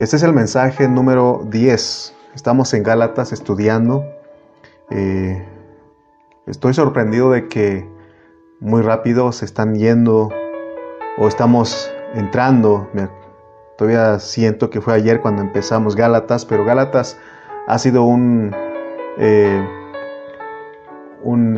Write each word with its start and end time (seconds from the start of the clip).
Este 0.00 0.16
es 0.16 0.22
el 0.22 0.32
mensaje 0.32 0.88
número 0.88 1.46
10. 1.50 2.16
Estamos 2.34 2.72
en 2.72 2.82
Gálatas 2.82 3.34
estudiando. 3.34 4.02
Eh, 4.88 5.46
estoy 6.46 6.72
sorprendido 6.72 7.30
de 7.32 7.48
que 7.48 7.86
muy 8.60 8.80
rápido 8.80 9.30
se 9.32 9.44
están 9.44 9.74
yendo 9.74 10.30
o 11.18 11.28
estamos 11.28 11.92
entrando. 12.14 12.88
Todavía 13.76 14.18
siento 14.20 14.70
que 14.70 14.80
fue 14.80 14.94
ayer 14.94 15.20
cuando 15.20 15.42
empezamos 15.42 15.94
Gálatas, 15.94 16.46
pero 16.46 16.64
Gálatas 16.64 17.18
ha 17.66 17.78
sido 17.78 18.04
un, 18.04 18.56
eh, 19.18 19.62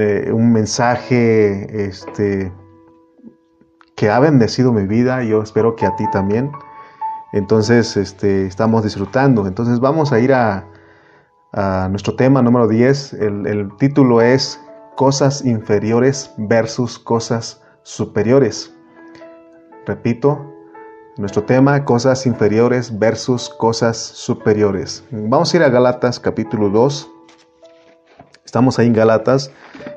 eh, 0.01 0.33
un, 0.33 0.53
mensaje 0.53 1.87
este, 1.87 2.53
que 3.95 4.11
ha 4.11 4.19
bendecido 4.19 4.73
mi 4.73 4.89
vida 4.89 5.23
yo 5.23 5.43
espero 5.43 5.77
que 5.77 5.87
a 5.87 5.95
ti 5.95 6.11
también. 6.11 6.51
Entonces, 7.33 7.97
este, 7.97 8.47
estamos 8.47 8.85
disfrutando. 8.85 9.47
Entonces, 9.47 9.81
vamos 9.81 10.13
a 10.13 10.21
ir 10.21 10.33
a, 10.35 10.69
nuestro 11.91 12.15
tema 12.15 12.41
número 12.43 12.69
10. 12.69 13.15
El, 13.15 13.71
título 13.79 14.21
es 14.21 14.61
Cosas 14.97 15.45
inferiores 15.45 16.31
versus 16.37 16.99
cosas 16.99 17.63
superiores. 17.83 18.75
Repito, 19.87 20.39
nuestro 21.17 21.45
tema, 21.45 21.85
cosas 21.85 22.27
inferiores 22.27 22.99
versus 22.99 23.49
cosas 23.49 23.97
superiores. 23.97 25.03
Vamos 25.11 25.53
a 25.53 25.57
ir 25.57 25.63
a 25.63 25.71
Galatas 25.71 26.21
capítulo 26.21 26.69
2. 26.69 27.11
Estamos 28.45 28.79
ahí 28.79 28.87
en 28.87 28.93
Galatas 28.93 29.51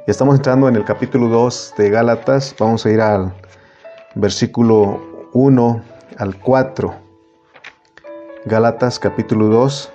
y 0.07 0.11
estamos 0.11 0.35
entrando 0.35 0.69
en 0.69 0.77
el 0.77 0.85
capítulo 0.85 1.27
2 1.27 1.73
de 1.77 1.89
Gálatas. 1.89 2.55
Vamos 2.57 2.85
a 2.85 2.89
ir 2.89 3.01
al 3.01 3.33
versículo 4.15 5.29
1 5.33 5.83
al 6.17 6.39
4. 6.39 7.04
Gálatas 8.47 8.99
capítulo 8.99 9.47
2, 9.47 9.91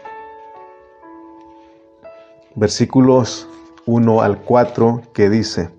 versículos 2.56 3.48
1 3.87 4.23
al 4.23 4.38
4, 4.43 5.02
que 5.12 5.30
dice, 5.30 5.70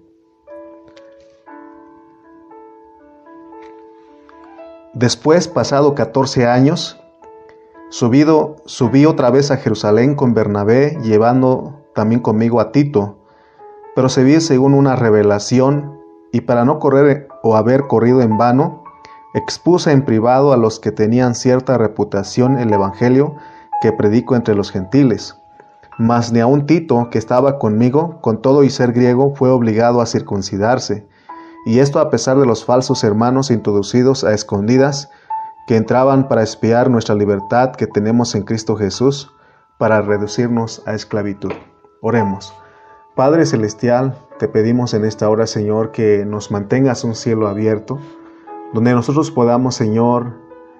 Después, 4.94 5.50
pasado 5.50 5.96
14 5.96 6.48
años, 6.48 6.98
subido, 7.90 8.56
subí 8.64 9.06
otra 9.06 9.32
vez 9.32 9.52
a 9.52 9.58
Jerusalén 9.58 10.16
con 10.16 10.34
Bernabé, 10.34 10.98
llevando 11.04 11.82
también 11.94 12.22
conmigo 12.22 12.62
a 12.62 12.72
Tito, 12.72 13.18
pero 13.96 14.08
se 14.08 14.24
vi 14.24 14.40
según 14.40 14.76
una 14.76 14.96
revelación, 14.96 16.00
y 16.32 16.40
para 16.40 16.64
no 16.64 16.80
correr 16.80 17.28
o 17.44 17.58
haber 17.58 17.88
corrido 17.88 18.22
en 18.22 18.38
vano, 18.38 18.81
Expuse 19.34 19.92
en 19.92 20.04
privado 20.04 20.52
a 20.52 20.58
los 20.58 20.80
que 20.80 20.92
tenían 20.92 21.36
cierta 21.36 21.78
reputación 21.78 22.60
el 22.60 22.74
Evangelio 22.74 23.36
que 23.82 23.94
predico 23.94 24.36
entre 24.36 24.56
los 24.56 24.72
gentiles. 24.72 25.38
Mas 25.98 26.34
ni 26.34 26.40
aun 26.40 26.66
Tito, 26.66 27.10
que 27.10 27.18
estaba 27.18 27.58
conmigo, 27.58 28.20
con 28.22 28.42
todo 28.42 28.64
y 28.64 28.70
ser 28.70 28.92
griego, 28.92 29.34
fue 29.36 29.50
obligado 29.50 30.02
a 30.02 30.06
circuncidarse, 30.06 31.08
y 31.66 31.80
esto 31.80 32.00
a 32.00 32.10
pesar 32.10 32.40
de 32.40 32.46
los 32.46 32.66
falsos 32.66 33.04
hermanos 33.04 33.52
introducidos 33.52 34.24
a 34.24 34.34
escondidas, 34.34 35.10
que 35.68 35.78
entraban 35.78 36.28
para 36.28 36.44
espiar 36.44 36.90
nuestra 36.90 37.16
libertad 37.16 37.72
que 37.72 37.88
tenemos 37.88 38.36
en 38.36 38.44
Cristo 38.44 38.76
Jesús, 38.76 39.32
para 39.78 40.02
reducirnos 40.02 40.84
a 40.86 40.94
esclavitud. 40.94 41.54
Oremos. 42.02 42.54
Padre 43.16 43.46
Celestial, 43.46 44.18
te 44.40 44.48
pedimos 44.48 44.94
en 44.94 45.06
esta 45.06 45.30
hora, 45.30 45.48
Señor, 45.48 45.92
que 45.92 46.26
nos 46.26 46.50
mantengas 46.52 47.04
un 47.04 47.16
cielo 47.16 47.48
abierto, 47.48 48.00
donde 48.74 48.94
nosotros 48.94 49.32
podamos, 49.32 49.76
Señor, 49.76 50.34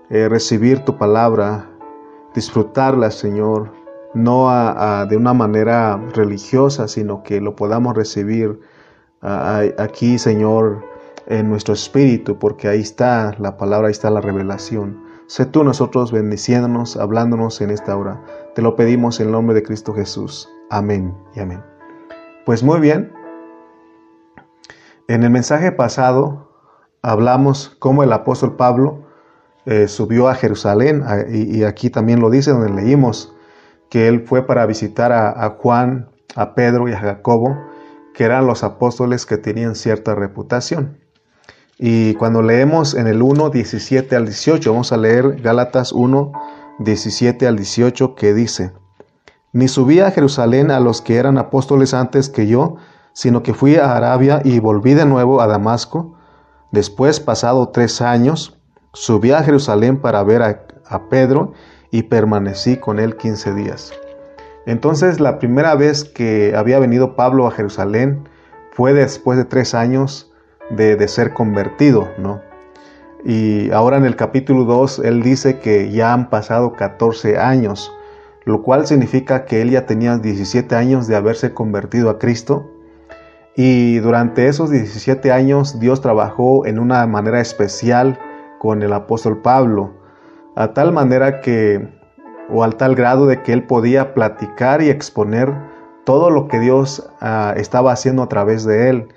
eh, 0.10 0.30
recibir 0.30 0.86
tu 0.86 0.98
palabra, 0.98 1.70
disfrutarla, 2.34 3.12
Señor, 3.12 3.72
no 4.14 4.50
de 5.08 5.16
una 5.16 5.34
manera 5.34 5.98
religiosa, 6.14 6.88
sino 6.88 7.24
que 7.24 7.40
lo 7.40 7.56
podamos 7.56 7.96
recibir 7.96 8.60
aquí, 9.22 10.18
Señor, 10.18 10.84
en 11.28 11.50
nuestro 11.50 11.74
espíritu, 11.74 12.38
porque 12.38 12.68
ahí 12.68 12.82
está 12.82 13.34
la 13.40 13.56
palabra, 13.56 13.88
ahí 13.88 13.92
está 13.92 14.10
la 14.10 14.22
revelación. 14.22 15.02
Sé 15.28 15.46
tú 15.46 15.64
nosotros 15.64 16.12
bendiciéndonos, 16.12 16.98
hablándonos 16.98 17.62
en 17.62 17.70
esta 17.70 17.96
hora. 17.96 18.22
Te 18.54 18.62
lo 18.62 18.76
pedimos 18.76 19.22
en 19.22 19.28
el 19.28 19.32
nombre 19.32 19.56
de 19.56 19.64
Cristo 19.64 19.94
Jesús. 19.94 20.50
Amén 20.70 21.16
y 21.36 21.40
amén. 21.40 21.64
Pues 22.46 22.64
muy 22.64 22.82
bien. 22.82 23.14
En 25.08 25.24
el 25.24 25.30
mensaje 25.30 25.72
pasado 25.72 26.51
hablamos 27.02 27.76
cómo 27.80 28.04
el 28.04 28.14
apóstol 28.14 28.56
Pablo 28.56 29.04
eh, 29.66 29.88
subió 29.88 30.28
a 30.28 30.36
Jerusalén, 30.36 31.04
y, 31.32 31.64
aquí 31.64 31.90
también 31.90 32.20
lo 32.20 32.30
dice 32.30 32.52
donde 32.52 32.82
leímos 32.82 33.34
que 33.90 34.08
él 34.08 34.26
fue 34.26 34.46
para 34.48 34.66
visitar 34.66 35.12
a, 35.12 35.58
Juan, 35.60 36.10
a 36.36 36.56
Pedro 36.56 36.88
y 36.88 36.94
a 36.94 37.00
Jacobo, 37.00 37.58
que 38.14 38.24
eran 38.24 38.48
los 38.48 38.64
apóstoles 38.64 39.26
que 39.26 39.38
tenían 39.38 39.76
cierta 39.76 40.16
reputación. 40.16 40.98
Y 41.78 42.14
cuando 42.16 42.42
leemos 42.42 42.94
en 42.94 43.08
el 43.08 43.22
1, 43.22 43.50
17 43.50 44.16
al 44.16 44.26
18, 44.26 44.72
vamos 44.72 44.92
a 44.94 44.98
leer 44.98 45.42
Gálatas 45.42 45.92
1, 45.92 46.32
17 46.80 47.48
al 47.48 47.58
18, 47.58 48.16
que 48.16 48.34
dice, 48.34 48.72
Ni 49.52 49.68
subí 49.68 50.00
a 50.00 50.12
Jerusalén 50.12 50.72
a 50.72 50.80
los 50.80 51.02
que 51.02 51.18
eran 51.18 51.38
apóstoles 51.38 51.94
antes 51.94 52.30
que 52.30 52.48
yo, 52.48 52.78
sino 53.14 53.44
que 53.44 53.54
fui 53.54 53.76
a 53.76 53.96
Arabia 53.96 54.42
y 54.44 54.60
volví 54.60 54.94
de 54.94 55.06
nuevo 55.06 55.42
a 55.42 55.48
Damasco, 55.48 56.16
Después, 56.72 57.20
pasado 57.20 57.68
tres 57.70 58.02
años, 58.02 58.58
subí 58.94 59.32
a 59.32 59.44
Jerusalén 59.44 59.98
para 59.98 60.24
ver 60.24 60.42
a, 60.42 61.10
Pedro 61.10 61.54
y 61.90 62.04
permanecí 62.04 62.78
con 62.78 63.00
él 63.00 63.16
quince 63.18 63.54
días. 63.54 63.94
Entonces, 64.66 65.20
la 65.20 65.40
primera 65.40 65.76
vez 65.76 66.04
que 66.06 66.54
había 66.56 66.80
venido 66.80 67.16
Pablo 67.16 67.48
a 67.48 67.52
Jerusalén 67.52 68.28
fue 68.72 68.94
después 68.94 69.38
de 69.38 69.46
tres 69.46 69.74
años 69.74 70.32
de, 70.70 71.08
ser 71.08 71.34
convertido, 71.34 72.10
¿no? 72.18 72.42
Y 73.26 73.72
ahora 73.72 73.98
en 73.98 74.06
el 74.06 74.16
capítulo 74.16 74.64
2, 74.64 75.00
él 75.00 75.24
dice 75.24 75.60
que 75.60 75.92
ya 75.92 76.14
han 76.14 76.30
pasado 76.30 76.74
14 76.74 77.38
años, 77.38 77.92
lo 78.46 78.64
cual 78.64 78.88
significa 78.88 79.46
que 79.46 79.62
él 79.62 79.72
ya 79.72 79.86
tenía 79.86 80.18
17 80.18 80.74
años 80.76 81.08
de 81.08 81.16
haberse 81.16 81.54
convertido 81.54 82.10
a 82.10 82.18
Cristo 82.18 82.71
y 83.56 84.00
durante 84.00 84.48
esos 84.48 84.70
17 84.70 85.32
años 85.32 85.80
Dios 85.80 86.02
trabajó 86.02 86.66
en 86.66 86.80
una 86.80 87.06
manera 87.08 87.42
especial 87.42 88.18
con 88.60 88.82
el 88.82 88.94
apóstol 88.94 89.42
Pablo, 89.42 89.92
a 90.56 90.74
tal 90.74 90.92
manera 90.92 91.42
que, 91.42 91.90
o 92.50 92.64
al 92.64 92.76
tal 92.76 92.96
grado 92.96 93.26
de 93.26 93.42
que 93.42 93.54
él 93.54 93.64
podía 93.64 94.14
platicar 94.14 94.82
y 94.82 94.90
exponer 94.90 95.54
todo 96.06 96.30
lo 96.30 96.48
que 96.48 96.60
Dios 96.60 97.10
ah, 97.20 97.54
estaba 97.58 97.92
haciendo 97.92 98.24
a 98.24 98.30
través 98.30 98.64
de 98.66 98.90
él. 98.90 99.08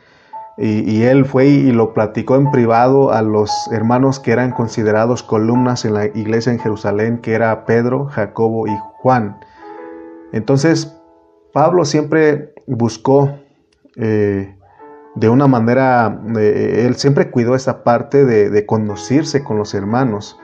Y, 0.57 0.89
y, 0.89 1.03
él 1.03 1.25
fue 1.25 1.47
y 1.47 1.73
lo 1.73 1.93
platicó 1.95 2.37
en 2.37 2.53
privado 2.53 3.11
a 3.11 3.23
los 3.23 3.51
hermanos 3.73 4.21
que 4.21 4.31
eran 4.31 4.53
considerados 4.53 5.25
columnas 5.25 5.85
en 5.85 5.95
la 5.95 6.07
iglesia 6.07 6.53
en 6.53 6.61
Jerusalén, 6.61 7.19
que 7.19 7.35
era 7.35 7.65
Pedro, 7.65 8.07
Jacobo 8.07 8.69
y 8.69 8.79
Juan. 8.99 9.41
Entonces, 10.33 10.97
Pablo 11.53 11.85
siempre 11.85 12.55
buscó 12.69 13.33
eh, 13.97 14.55
de 15.15 15.29
una 15.29 15.47
manera, 15.47 16.21
eh, 16.37 16.85
él 16.87 16.97
siempre 16.97 17.31
cuidó 17.31 17.55
esa 17.55 17.85
parte 17.85 18.25
de, 18.25 18.67
conocerse 18.67 19.45
con 19.45 19.59
los 19.59 19.75
hermanos 19.75 20.39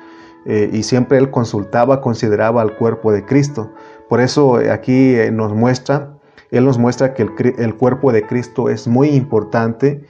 eh, 0.46 0.70
y 0.72 0.84
siempre 0.84 1.18
él 1.18 1.30
consultaba, 1.30 2.00
consideraba 2.00 2.62
al 2.62 2.76
cuerpo 2.76 3.12
de 3.12 3.24
Cristo. 3.24 3.72
Por 4.08 4.20
eso 4.20 4.56
aquí 4.72 5.16
nos 5.32 5.54
muestra, 5.54 6.14
él 6.50 6.64
nos 6.64 6.78
muestra 6.78 7.14
que 7.14 7.22
el, 7.22 7.74
cuerpo 7.76 8.12
de 8.12 8.26
Cristo 8.26 8.68
es 8.68 8.86
muy 8.86 9.08
importante 9.10 10.04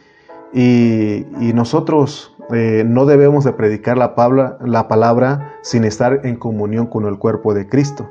y, 0.53 1.27
nosotros 1.55 2.37
no 2.51 3.07
debemos 3.07 3.45
de 3.45 3.53
predicar 3.53 3.97
la 3.97 4.15
la 4.61 4.89
palabra 4.89 5.55
sin 5.63 5.85
estar 5.85 6.21
en 6.25 6.37
comunión 6.37 6.87
con 6.87 7.07
el 7.07 7.19
cuerpo 7.19 7.55
de 7.55 7.69
Cristo. 7.69 8.09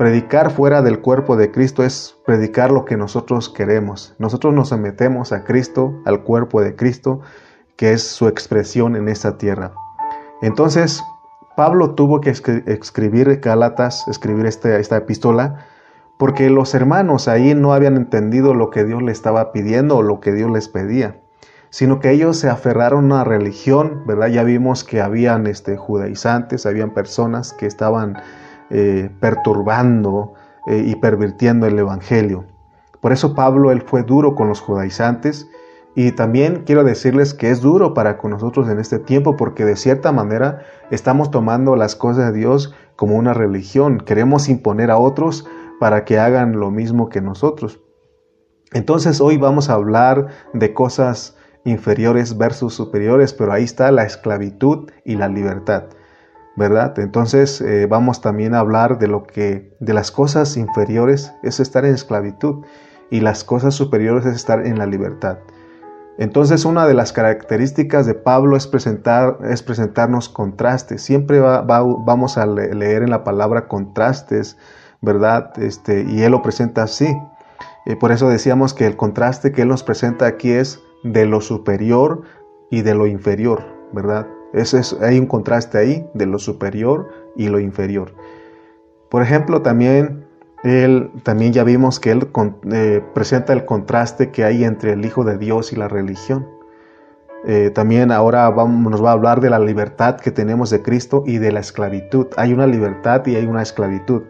Predicar 0.00 0.50
fuera 0.50 0.80
del 0.80 1.00
cuerpo 1.00 1.36
de 1.36 1.50
Cristo 1.50 1.82
es 1.82 2.16
predicar 2.24 2.70
lo 2.70 2.86
que 2.86 2.96
nosotros 2.96 3.50
queremos. 3.50 4.14
Nosotros 4.18 4.54
nos 4.54 4.70
sometemos 4.70 5.30
a 5.30 5.44
Cristo, 5.44 5.92
al 6.06 6.22
cuerpo 6.22 6.62
de 6.62 6.74
Cristo, 6.74 7.20
que 7.76 7.92
es 7.92 8.02
su 8.02 8.26
expresión 8.26 8.96
en 8.96 9.08
esta 9.08 9.36
tierra. 9.36 9.72
Entonces, 10.40 11.02
Pablo 11.54 11.90
tuvo 11.96 12.22
que 12.22 12.30
escribir 12.30 13.40
Galatas, 13.40 14.08
escribir 14.08 14.46
este, 14.46 14.80
esta 14.80 14.96
epístola, 14.96 15.66
porque 16.18 16.48
los 16.48 16.74
hermanos 16.74 17.28
ahí 17.28 17.54
no 17.54 17.74
habían 17.74 17.98
entendido 17.98 18.54
lo 18.54 18.70
que 18.70 18.84
Dios 18.84 19.02
le 19.02 19.12
estaba 19.12 19.52
pidiendo 19.52 19.98
o 19.98 20.02
lo 20.02 20.18
que 20.20 20.32
Dios 20.32 20.50
les 20.50 20.70
pedía, 20.70 21.20
sino 21.68 22.00
que 22.00 22.10
ellos 22.10 22.38
se 22.38 22.48
aferraron 22.48 23.12
a 23.12 23.22
religión, 23.22 24.04
¿verdad? 24.06 24.28
Ya 24.28 24.44
vimos 24.44 24.82
que 24.82 25.02
habían 25.02 25.46
este, 25.46 25.76
judaizantes, 25.76 26.64
habían 26.64 26.94
personas 26.94 27.52
que 27.52 27.66
estaban 27.66 28.16
eh, 28.70 29.10
perturbando 29.20 30.34
eh, 30.66 30.84
y 30.86 30.94
pervirtiendo 30.96 31.66
el 31.66 31.78
Evangelio. 31.78 32.44
Por 33.00 33.12
eso 33.12 33.34
Pablo 33.34 33.70
él 33.72 33.82
fue 33.82 34.02
duro 34.02 34.34
con 34.34 34.48
los 34.48 34.60
judaizantes 34.60 35.48
Y 35.96 36.12
también 36.12 36.62
quiero 36.64 36.84
decirles 36.84 37.34
que 37.34 37.50
es 37.50 37.60
duro 37.60 37.94
para 37.94 38.16
con 38.16 38.30
nosotros 38.30 38.68
en 38.68 38.78
este 38.78 39.00
tiempo 39.00 39.36
porque 39.36 39.64
de 39.64 39.74
cierta 39.74 40.12
manera 40.12 40.60
estamos 40.90 41.32
tomando 41.32 41.74
las 41.74 41.96
cosas 41.96 42.32
de 42.32 42.38
Dios 42.38 42.74
como 42.94 43.16
una 43.16 43.34
religión. 43.34 43.98
Queremos 43.98 44.48
imponer 44.48 44.90
a 44.90 44.98
otros 44.98 45.48
para 45.80 46.04
que 46.04 46.18
hagan 46.18 46.60
lo 46.60 46.70
mismo 46.70 47.08
que 47.08 47.20
nosotros. 47.20 47.80
Entonces 48.72 49.20
hoy 49.20 49.36
vamos 49.36 49.68
a 49.68 49.74
hablar 49.74 50.28
de 50.54 50.72
cosas 50.72 51.36
inferiores 51.64 52.38
versus 52.38 52.74
superiores, 52.74 53.32
pero 53.32 53.52
ahí 53.52 53.64
está 53.64 53.90
la 53.90 54.04
esclavitud 54.04 54.90
y 55.04 55.16
la 55.16 55.28
libertad. 55.28 55.86
¿Verdad? 56.56 56.98
Entonces 56.98 57.60
eh, 57.60 57.86
vamos 57.86 58.20
también 58.20 58.54
a 58.54 58.60
hablar 58.60 58.98
de 58.98 59.08
lo 59.08 59.24
que, 59.24 59.76
de 59.80 59.94
las 59.94 60.10
cosas 60.10 60.56
inferiores 60.56 61.32
es 61.42 61.60
estar 61.60 61.84
en 61.84 61.94
esclavitud 61.94 62.64
y 63.10 63.20
las 63.20 63.44
cosas 63.44 63.74
superiores 63.74 64.26
es 64.26 64.36
estar 64.36 64.66
en 64.66 64.78
la 64.78 64.86
libertad. 64.86 65.38
Entonces 66.18 66.64
una 66.64 66.86
de 66.86 66.94
las 66.94 67.12
características 67.12 68.04
de 68.04 68.14
Pablo 68.14 68.56
es, 68.56 68.66
presentar, 68.66 69.38
es 69.44 69.62
presentarnos 69.62 70.28
contrastes. 70.28 71.02
Siempre 71.02 71.40
vamos 71.40 72.36
a 72.36 72.46
leer 72.46 73.02
en 73.02 73.10
la 73.10 73.24
palabra 73.24 73.68
contrastes, 73.68 74.58
¿verdad? 75.00 75.52
Este, 75.58 76.02
y 76.02 76.22
él 76.22 76.32
lo 76.32 76.42
presenta 76.42 76.82
así. 76.82 77.16
y 77.86 77.94
por 77.94 78.12
eso 78.12 78.28
decíamos 78.28 78.74
que 78.74 78.86
el 78.86 78.96
contraste 78.96 79.52
que 79.52 79.62
él 79.62 79.68
nos 79.68 79.82
presenta 79.82 80.26
aquí 80.26 80.50
es 80.50 80.80
de 81.04 81.24
lo 81.24 81.40
superior 81.40 82.22
y 82.70 82.82
de 82.82 82.94
lo 82.94 83.06
inferior, 83.06 83.64
¿verdad? 83.92 84.26
Es, 84.52 84.96
hay 85.00 85.18
un 85.18 85.26
contraste 85.26 85.78
ahí 85.78 86.06
de 86.14 86.26
lo 86.26 86.38
superior 86.38 87.08
y 87.36 87.48
lo 87.48 87.60
inferior. 87.60 88.12
Por 89.08 89.22
ejemplo, 89.22 89.62
también 89.62 90.26
él, 90.62 91.10
también 91.22 91.52
ya 91.52 91.64
vimos 91.64 92.00
que 92.00 92.10
él 92.10 92.28
eh, 92.72 93.02
presenta 93.14 93.52
el 93.52 93.64
contraste 93.64 94.30
que 94.30 94.44
hay 94.44 94.64
entre 94.64 94.92
el 94.92 95.04
Hijo 95.04 95.24
de 95.24 95.38
Dios 95.38 95.72
y 95.72 95.76
la 95.76 95.88
religión. 95.88 96.46
Eh, 97.46 97.70
también 97.70 98.12
ahora 98.12 98.50
vamos, 98.50 98.90
nos 98.90 99.02
va 99.02 99.10
a 99.10 99.12
hablar 99.12 99.40
de 99.40 99.48
la 99.48 99.58
libertad 99.58 100.16
que 100.20 100.30
tenemos 100.30 100.68
de 100.68 100.82
Cristo 100.82 101.24
y 101.26 101.38
de 101.38 101.52
la 101.52 101.60
esclavitud. 101.60 102.26
Hay 102.36 102.52
una 102.52 102.66
libertad 102.66 103.26
y 103.26 103.36
hay 103.36 103.46
una 103.46 103.62
esclavitud. 103.62 104.22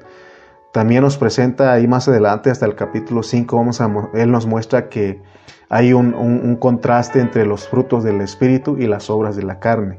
También 0.73 1.03
nos 1.03 1.19
presenta 1.19 1.73
ahí 1.73 1.89
más 1.89 2.07
adelante, 2.07 2.49
hasta 2.51 2.65
el 2.65 2.77
capítulo 2.77 3.25
5, 3.25 3.57
vamos 3.57 3.81
a, 3.81 3.91
él 4.15 4.31
nos 4.31 4.47
muestra 4.47 4.89
que 4.89 5.21
hay 5.69 5.93
un 5.93 6.57
contraste 6.61 7.21
entre 7.21 7.45
los 7.45 7.69
frutos 7.69 8.05
del 8.05 8.21
Espíritu 8.21 8.77
y 8.79 8.87
las 8.87 9.11
obras 9.11 9.35
de 9.35 9.43
la 9.43 9.59
carne. 9.59 9.99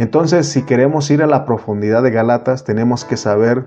Entonces, 0.00 0.48
si 0.48 0.62
queremos 0.62 1.10
ir 1.10 1.22
a 1.22 1.26
la 1.26 1.44
profundidad 1.44 2.02
de 2.02 2.10
Galatas, 2.10 2.64
tenemos 2.64 3.04
que 3.04 3.18
saber 3.18 3.66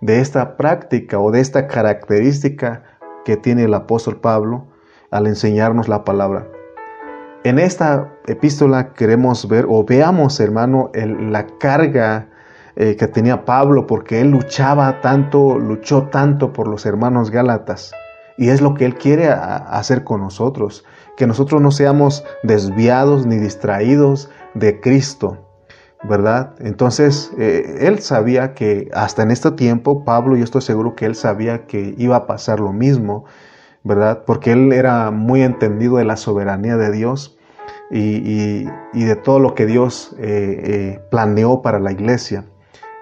de 0.00 0.18
esta 0.18 0.56
práctica 0.56 1.20
o 1.20 1.30
de 1.30 1.38
esta 1.38 1.68
característica 1.68 2.82
que 3.24 3.36
tiene 3.36 3.62
el 3.62 3.72
apóstol 3.72 4.16
Pablo 4.18 4.66
al 5.12 5.28
enseñarnos 5.28 5.86
la 5.86 6.02
palabra. 6.02 6.48
En 7.44 7.60
esta 7.60 8.12
epístola 8.26 8.92
queremos 8.92 9.46
ver 9.46 9.66
o 9.68 9.84
veamos, 9.84 10.40
hermano, 10.40 10.90
la 10.94 11.46
carga 11.46 12.26
eh, 12.74 12.96
que 12.96 13.06
tenía 13.06 13.44
Pablo 13.44 13.86
porque 13.86 14.20
él 14.20 14.32
luchaba 14.32 15.00
tanto, 15.00 15.60
luchó 15.60 16.08
tanto 16.08 16.52
por 16.52 16.66
los 16.66 16.86
hermanos 16.86 17.30
Gálatas. 17.30 17.92
Y 18.36 18.48
es 18.48 18.60
lo 18.60 18.74
que 18.74 18.84
él 18.84 18.96
quiere 18.96 19.28
hacer 19.28 20.02
con 20.02 20.22
nosotros, 20.22 20.84
que 21.16 21.28
nosotros 21.28 21.62
no 21.62 21.70
seamos 21.70 22.24
desviados 22.42 23.26
ni 23.26 23.36
distraídos 23.36 24.28
de 24.54 24.80
Cristo 24.80 25.44
¿verdad? 26.04 26.54
Entonces, 26.60 27.32
eh, 27.38 27.78
él 27.80 27.98
sabía 28.00 28.54
que 28.54 28.88
hasta 28.94 29.22
en 29.22 29.30
este 29.30 29.50
tiempo, 29.52 30.04
Pablo, 30.04 30.36
yo 30.36 30.44
estoy 30.44 30.62
seguro 30.62 30.94
que 30.94 31.06
él 31.06 31.14
sabía 31.14 31.66
que 31.66 31.94
iba 31.98 32.16
a 32.16 32.26
pasar 32.26 32.60
lo 32.60 32.72
mismo, 32.72 33.24
¿verdad? 33.84 34.22
Porque 34.24 34.52
él 34.52 34.72
era 34.72 35.10
muy 35.10 35.42
entendido 35.42 35.96
de 35.96 36.04
la 36.04 36.16
soberanía 36.16 36.76
de 36.76 36.92
Dios 36.92 37.36
y, 37.90 38.64
de 38.92 39.16
todo 39.16 39.38
lo 39.40 39.54
que 39.54 39.66
Dios 39.66 40.14
eh, 40.18 40.60
eh, 40.64 41.00
planeó 41.10 41.62
para 41.62 41.80
la 41.80 41.90
iglesia. 41.90 42.44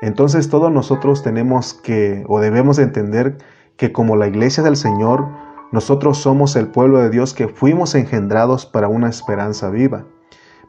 Entonces, 0.00 0.48
todos 0.48 0.70
nosotros 0.70 1.22
tenemos 1.22 1.74
que, 1.74 2.24
o 2.28 2.40
debemos 2.40 2.78
entender 2.78 3.38
que 3.76 3.92
como 3.92 4.16
la 4.16 4.26
iglesia 4.26 4.62
del 4.62 4.76
Señor, 4.76 5.26
nosotros 5.72 6.18
somos 6.18 6.56
el 6.56 6.68
pueblo 6.68 6.98
de 7.00 7.10
Dios 7.10 7.34
que 7.34 7.48
fuimos 7.48 7.94
engendrados 7.94 8.64
para 8.64 8.88
una 8.88 9.08
esperanza 9.08 9.68
viva 9.68 10.04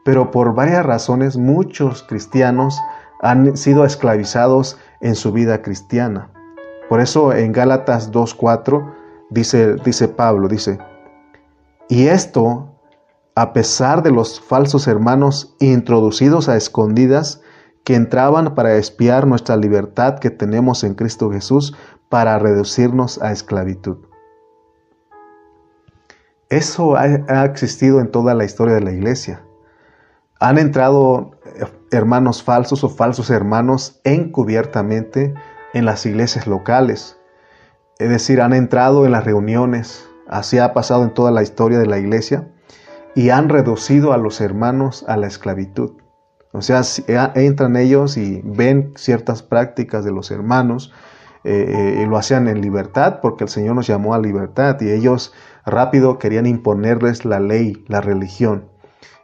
pero 0.08 0.30
por 0.30 0.54
varias 0.54 0.86
razones 0.86 1.36
muchos 1.36 2.02
cristianos 2.02 2.80
han 3.20 3.58
sido 3.58 3.84
esclavizados 3.84 4.78
en 5.02 5.14
su 5.14 5.32
vida 5.32 5.60
cristiana. 5.60 6.30
Por 6.88 7.02
eso 7.02 7.34
en 7.34 7.52
Gálatas 7.52 8.10
2.4 8.10 8.90
dice, 9.28 9.74
dice 9.74 10.08
Pablo, 10.08 10.48
dice, 10.48 10.78
y 11.90 12.06
esto 12.06 12.74
a 13.34 13.52
pesar 13.52 14.02
de 14.02 14.10
los 14.10 14.40
falsos 14.40 14.88
hermanos 14.88 15.54
introducidos 15.60 16.48
a 16.48 16.56
escondidas 16.56 17.42
que 17.84 17.94
entraban 17.94 18.54
para 18.54 18.76
espiar 18.76 19.26
nuestra 19.26 19.58
libertad 19.58 20.20
que 20.20 20.30
tenemos 20.30 20.84
en 20.84 20.94
Cristo 20.94 21.30
Jesús 21.30 21.76
para 22.08 22.38
reducirnos 22.38 23.20
a 23.20 23.30
esclavitud. 23.30 23.98
Eso 26.48 26.96
ha 26.96 27.44
existido 27.44 28.00
en 28.00 28.10
toda 28.10 28.32
la 28.32 28.46
historia 28.46 28.76
de 28.76 28.80
la 28.80 28.92
iglesia. 28.92 29.44
Han 30.40 30.58
entrado 30.58 31.32
eh, 31.44 31.64
hermanos 31.90 32.42
falsos 32.42 32.84
o 32.84 32.88
falsos 32.88 33.30
hermanos 33.30 34.00
encubiertamente 34.04 35.34
en 35.74 35.84
las 35.84 36.06
iglesias 36.06 36.46
locales. 36.46 37.18
Es 37.98 38.08
decir, 38.08 38.40
han 38.40 38.52
entrado 38.52 39.06
en 39.06 39.12
las 39.12 39.24
reuniones, 39.24 40.08
así 40.28 40.58
ha 40.58 40.72
pasado 40.72 41.02
en 41.02 41.14
toda 41.14 41.30
la 41.30 41.42
historia 41.42 41.78
de 41.78 41.86
la 41.86 41.98
iglesia, 41.98 42.48
y 43.14 43.30
han 43.30 43.48
reducido 43.48 44.12
a 44.12 44.18
los 44.18 44.40
hermanos 44.40 45.04
a 45.08 45.16
la 45.16 45.26
esclavitud. 45.26 45.92
O 46.52 46.62
sea, 46.62 46.82
entran 47.34 47.76
ellos 47.76 48.16
y 48.16 48.40
ven 48.44 48.92
ciertas 48.96 49.42
prácticas 49.42 50.04
de 50.04 50.12
los 50.12 50.30
hermanos 50.30 50.92
eh, 51.44 51.66
eh, 51.68 52.02
y 52.02 52.06
lo 52.06 52.16
hacían 52.16 52.48
en 52.48 52.60
libertad 52.60 53.20
porque 53.20 53.44
el 53.44 53.50
Señor 53.50 53.74
nos 53.74 53.86
llamó 53.86 54.14
a 54.14 54.18
libertad 54.18 54.80
y 54.80 54.90
ellos 54.90 55.34
rápido 55.66 56.18
querían 56.18 56.46
imponerles 56.46 57.24
la 57.24 57.38
ley, 57.38 57.84
la 57.88 58.00
religión. 58.00 58.68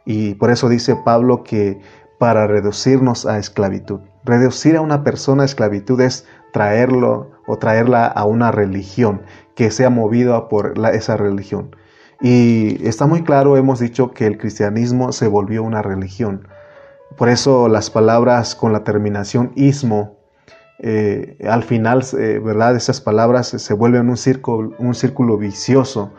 Y 0.05 0.35
por 0.35 0.51
eso 0.51 0.69
dice 0.69 0.95
Pablo 0.95 1.43
que 1.43 1.81
para 2.19 2.47
reducirnos 2.47 3.25
a 3.25 3.37
esclavitud. 3.37 4.01
Reducir 4.23 4.77
a 4.77 4.81
una 4.81 5.03
persona 5.03 5.43
a 5.43 5.45
esclavitud 5.45 5.99
es 6.01 6.25
traerlo 6.53 7.31
o 7.47 7.57
traerla 7.57 8.07
a 8.07 8.25
una 8.25 8.51
religión 8.51 9.23
que 9.55 9.71
sea 9.71 9.89
movida 9.89 10.47
por 10.47 10.73
esa 10.93 11.17
religión. 11.17 11.75
Y 12.21 12.87
está 12.87 13.07
muy 13.07 13.23
claro, 13.23 13.57
hemos 13.57 13.79
dicho 13.79 14.11
que 14.11 14.25
el 14.25 14.37
cristianismo 14.37 15.11
se 15.11 15.27
volvió 15.27 15.63
una 15.63 15.81
religión. 15.81 16.47
Por 17.17 17.29
eso 17.29 17.67
las 17.67 17.89
palabras 17.89 18.55
con 18.55 18.73
la 18.73 18.83
terminación 18.83 19.51
ismo, 19.55 20.17
eh, 20.79 21.37
al 21.47 21.63
final, 21.63 22.03
eh, 22.17 22.39
¿verdad? 22.43 22.75
Esas 22.75 23.01
palabras 23.01 23.47
se 23.47 23.73
vuelven 23.73 24.09
un 24.09 24.17
círculo, 24.17 24.75
un 24.79 24.95
círculo 24.95 25.37
vicioso 25.37 26.13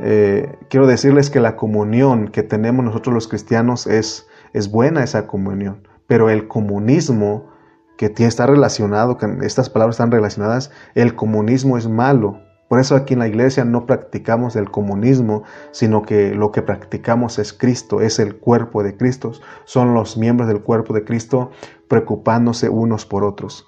eh, 0.00 0.56
quiero 0.68 0.86
decirles 0.86 1.30
que 1.30 1.40
la 1.40 1.56
comunión 1.56 2.28
que 2.28 2.42
tenemos 2.42 2.84
nosotros 2.84 3.14
los 3.14 3.28
cristianos 3.28 3.86
es, 3.86 4.26
es 4.52 4.70
buena 4.70 5.02
esa 5.02 5.26
comunión, 5.26 5.86
pero 6.06 6.30
el 6.30 6.48
comunismo 6.48 7.50
que 7.96 8.12
está 8.18 8.46
relacionado, 8.46 9.18
que 9.18 9.26
estas 9.42 9.68
palabras 9.68 9.96
están 9.96 10.12
relacionadas, 10.12 10.70
el 10.94 11.16
comunismo 11.16 11.76
es 11.76 11.88
malo. 11.88 12.40
Por 12.68 12.78
eso 12.78 12.94
aquí 12.94 13.14
en 13.14 13.18
la 13.18 13.26
iglesia 13.26 13.64
no 13.64 13.86
practicamos 13.86 14.54
el 14.54 14.70
comunismo, 14.70 15.42
sino 15.72 16.02
que 16.02 16.34
lo 16.34 16.52
que 16.52 16.62
practicamos 16.62 17.38
es 17.40 17.52
Cristo, 17.52 18.00
es 18.00 18.20
el 18.20 18.36
cuerpo 18.36 18.84
de 18.84 18.96
Cristo, 18.96 19.32
son 19.64 19.94
los 19.94 20.16
miembros 20.16 20.48
del 20.48 20.62
cuerpo 20.62 20.94
de 20.94 21.04
Cristo 21.04 21.50
preocupándose 21.88 22.68
unos 22.68 23.04
por 23.04 23.24
otros. 23.24 23.66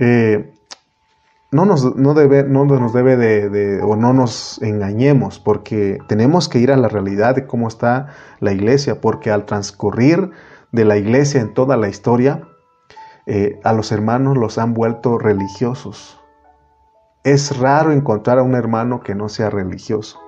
Eh, 0.00 0.51
no 1.52 1.66
nos, 1.66 1.96
no 1.96 2.14
debe, 2.14 2.44
no 2.44 2.64
nos 2.64 2.94
debe 2.94 3.16
de, 3.16 3.82
o 3.82 3.94
no 3.94 4.14
nos 4.14 4.60
engañemos, 4.62 5.38
porque 5.38 5.98
tenemos 6.08 6.48
que 6.48 6.58
ir 6.58 6.72
a 6.72 6.78
la 6.78 6.88
realidad 6.88 7.34
de 7.34 7.46
cómo 7.46 7.68
está 7.68 8.08
la 8.40 8.52
iglesia, 8.52 9.02
porque 9.02 9.30
al 9.30 9.44
transcurrir 9.44 10.30
de 10.72 10.86
la 10.86 10.96
iglesia 10.96 11.42
en 11.42 11.52
toda 11.52 11.76
la 11.76 11.90
historia, 11.90 12.48
eh, 13.26 13.60
a 13.64 13.74
los 13.74 13.92
hermanos 13.92 14.38
los 14.38 14.56
han 14.56 14.72
vuelto 14.72 15.18
religiosos. 15.18 16.18
Es 17.22 17.58
raro 17.58 17.92
encontrar 17.92 18.38
a 18.38 18.42
un 18.42 18.54
hermano 18.54 19.02
que 19.02 19.14
no 19.14 19.28
sea 19.28 19.50
religioso. 19.50 20.20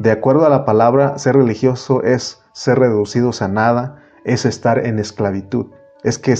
De 0.00 0.10
acuerdo 0.10 0.44
a 0.44 0.50
la 0.50 0.64
palabra, 0.64 1.18
ser 1.18 1.36
religioso 1.36 2.02
es 2.02 2.42
ser 2.52 2.80
reducidos 2.80 3.42
a 3.42 3.48
nada, 3.48 4.02
es 4.24 4.44
estar 4.44 4.84
en 4.84 4.98
esclavitud 4.98 5.66
es 6.02 6.18
que, 6.18 6.34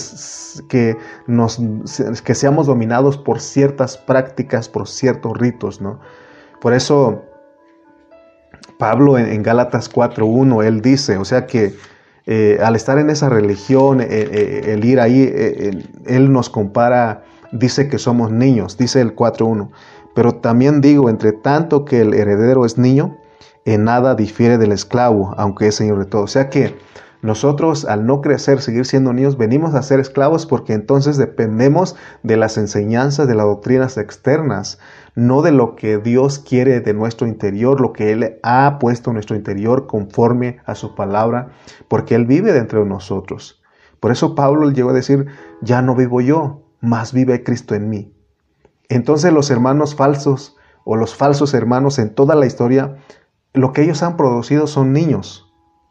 que, 0.69 0.97
nos, 1.27 1.61
que 2.25 2.35
seamos 2.35 2.67
dominados 2.67 3.19
por 3.19 3.41
ciertas 3.41 3.97
prácticas, 3.97 4.69
por 4.69 4.89
ciertos 4.89 5.37
ritos, 5.37 5.81
¿no? 5.81 5.99
Por 6.61 6.73
eso 6.73 7.23
Pablo 8.79 9.19
en, 9.19 9.43
Gálatas 9.43 9.93
4.1, 9.93 10.65
él 10.65 10.81
dice, 10.83 11.17
o 11.17 11.25
sea 11.25 11.47
que 11.47 11.75
eh, 12.27 12.59
al 12.63 12.77
estar 12.77 12.99
en 12.99 13.11
esa 13.11 13.29
religión, 13.29 14.01
eh, 14.01 14.07
eh, 14.11 14.73
el 14.73 14.85
ir 14.85 15.01
ahí, 15.01 15.23
él 16.07 16.33
nos 16.33 16.51
compara, 16.51 17.25
dice 17.53 17.89
que 17.89 17.99
somos 17.99 18.31
niños, 18.31 18.77
dice 18.77 19.01
el 19.01 19.15
4.1, 19.15 19.71
pero 20.15 20.37
también 20.37 20.81
digo, 20.81 21.11
entre 21.11 21.33
tanto 21.33 21.85
que 21.85 22.01
el 22.01 22.15
heredero 22.15 22.65
es 22.65 22.79
niño, 22.79 23.19
en 23.67 23.85
nada 23.85 24.15
difiere 24.15 24.59
del 24.59 24.73
esclavo, 24.73 25.35
aunque 25.37 25.69
es 25.69 25.75
señor 25.75 25.99
de 25.99 26.07
todo. 26.07 26.23
O 26.23 26.29
sea 26.29 26.49
que 26.49 26.77
nosotros 27.27 27.85
al 27.85 28.07
no 28.07 28.21
crecer, 28.21 28.61
seguir 28.63 28.87
siendo 28.87 29.13
niños, 29.13 29.37
venimos 29.37 29.75
a 29.75 29.83
ser 29.83 30.01
esclavos 30.01 30.47
porque 30.47 30.73
entonces 30.73 31.17
dependemos 31.17 31.97
de 32.23 32.37
las 32.37 32.57
enseñanzas, 32.57 33.29
de 33.29 33.35
las 33.35 33.47
doctrinas 33.47 33.99
externas, 33.99 34.79
no 35.15 35.43
de 35.43 35.51
lo 35.51 35.77
que 35.77 35.99
Dios 35.99 36.39
quiere 36.39 36.81
de 36.81 36.95
nuestro 36.95 37.27
interior, 37.27 37.81
lo 37.81 37.93
que 37.93 38.13
Él 38.13 38.39
ha 38.43 38.79
puesto 38.79 39.11
en 39.11 39.15
nuestro 39.15 39.37
interior 39.37 39.87
conforme 39.87 40.61
a 40.65 40.75
su 40.75 40.95
palabra, 40.95 41.51
porque 41.89 42.15
Él 42.15 42.27
vive 42.27 42.53
dentro 42.53 42.81
de 42.81 42.87
nosotros. 42.89 43.63
Por 43.99 44.13
eso 44.13 44.35
Pablo 44.35 44.71
llegó 44.71 44.91
a 44.91 44.95
decir, 44.95 45.27
ya 45.63 45.83
no 45.83 45.95
vivo 45.95 46.21
yo, 46.21 46.63
más 46.81 47.13
vive 47.13 47.43
Cristo 47.43 47.75
en 47.75 47.91
mí. 47.91 48.15
Entonces 48.89 49.33
los 49.33 49.51
hermanos 49.51 49.95
falsos 49.95 50.57
o 50.85 50.97
los 50.97 51.17
falsos 51.17 51.55
hermanos 51.55 51.99
en 51.99 52.15
toda 52.15 52.35
la 52.37 52.47
historia, 52.47 52.97
lo 53.53 53.73
que 53.73 53.83
ellos 53.83 54.03
han 54.03 54.17
producido 54.17 54.67
son 54.67 54.93
niños, 54.93 55.46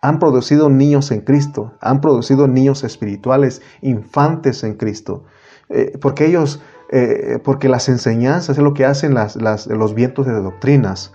han 0.08 0.20
producido 0.20 0.70
niños 0.70 1.10
en 1.12 1.22
Cristo, 1.22 1.74
han 1.82 2.00
producido 2.00 2.48
niños 2.48 2.84
espirituales, 2.84 3.64
infantes 3.82 4.64
en 4.64 4.76
Cristo, 4.76 5.24
eh, 5.70 5.98
porque 6.00 6.28
ellos, 6.28 6.62
eh, 6.92 7.40
porque 7.44 7.70
las 7.70 7.90
enseñanzas 7.90 8.58
es 8.58 8.64
lo 8.64 8.76
que 8.76 8.86
hacen 8.86 9.16
las, 9.16 9.36
los 9.36 9.96
vientos 9.96 10.28
de 10.28 10.34
doctrinas, 10.34 11.12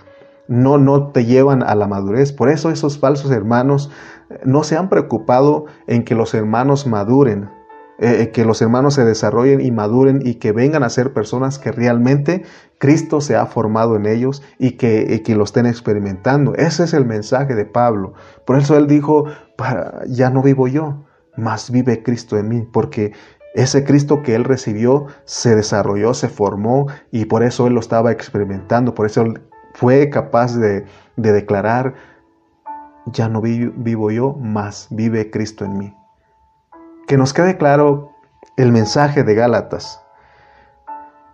no, 0.48 0.76
no 0.78 1.12
te 1.12 1.24
llevan 1.24 1.62
a 1.62 1.76
la 1.76 1.86
madurez. 1.86 2.32
Por 2.32 2.48
eso 2.48 2.70
esos 2.70 2.98
falsos 2.98 3.30
hermanos 3.30 3.92
eh, 4.28 4.40
no 4.44 4.64
se 4.64 4.76
han 4.76 4.88
preocupado 4.88 5.66
en 5.86 6.04
que 6.04 6.16
los 6.16 6.34
hermanos 6.34 6.88
maduren, 6.88 7.48
eh, 8.02 8.22
eh, 8.22 8.30
que 8.30 8.46
los 8.46 8.62
hermanos 8.62 8.94
se 8.94 9.04
desarrollen 9.04 9.60
y 9.60 9.70
maduren 9.70 10.22
y 10.24 10.36
que 10.36 10.52
vengan 10.52 10.82
a 10.82 10.88
ser 10.88 11.12
personas 11.12 11.58
que 11.58 11.70
realmente 11.70 12.44
Cristo 12.78 13.20
se 13.20 13.36
ha 13.36 13.44
formado 13.44 13.94
en 13.94 14.06
ellos 14.06 14.42
y 14.58 14.72
que, 14.72 15.22
que 15.22 15.36
lo 15.36 15.44
estén 15.44 15.66
experimentando. 15.66 16.54
Ese 16.54 16.84
es 16.84 16.94
el 16.94 17.04
mensaje 17.04 17.54
de 17.54 17.66
Pablo. 17.66 18.14
Por 18.46 18.56
eso 18.56 18.74
él 18.78 18.86
dijo, 18.86 19.26
ya 20.08 20.30
no 20.30 20.42
vivo 20.42 20.66
yo, 20.66 21.04
más 21.36 21.70
vive 21.70 22.02
Cristo 22.02 22.38
en 22.38 22.48
mí, 22.48 22.62
porque 22.72 23.12
ese 23.54 23.84
Cristo 23.84 24.22
que 24.22 24.34
él 24.34 24.44
recibió 24.44 25.04
se 25.26 25.54
desarrolló, 25.54 26.14
se 26.14 26.30
formó 26.30 26.86
y 27.10 27.26
por 27.26 27.42
eso 27.42 27.66
él 27.66 27.74
lo 27.74 27.80
estaba 27.80 28.12
experimentando, 28.12 28.94
por 28.94 29.04
eso 29.04 29.20
él 29.20 29.42
fue 29.74 30.08
capaz 30.08 30.56
de, 30.56 30.86
de 31.16 31.32
declarar, 31.32 31.92
ya 33.12 33.28
no 33.28 33.42
vivo 33.42 34.10
yo, 34.10 34.32
más 34.40 34.88
vive 34.90 35.30
Cristo 35.30 35.66
en 35.66 35.76
mí 35.76 35.99
que 37.10 37.18
nos 37.18 37.34
quede 37.34 37.56
claro 37.56 38.12
el 38.56 38.70
mensaje 38.70 39.24
de 39.24 39.34
Gálatas. 39.34 40.00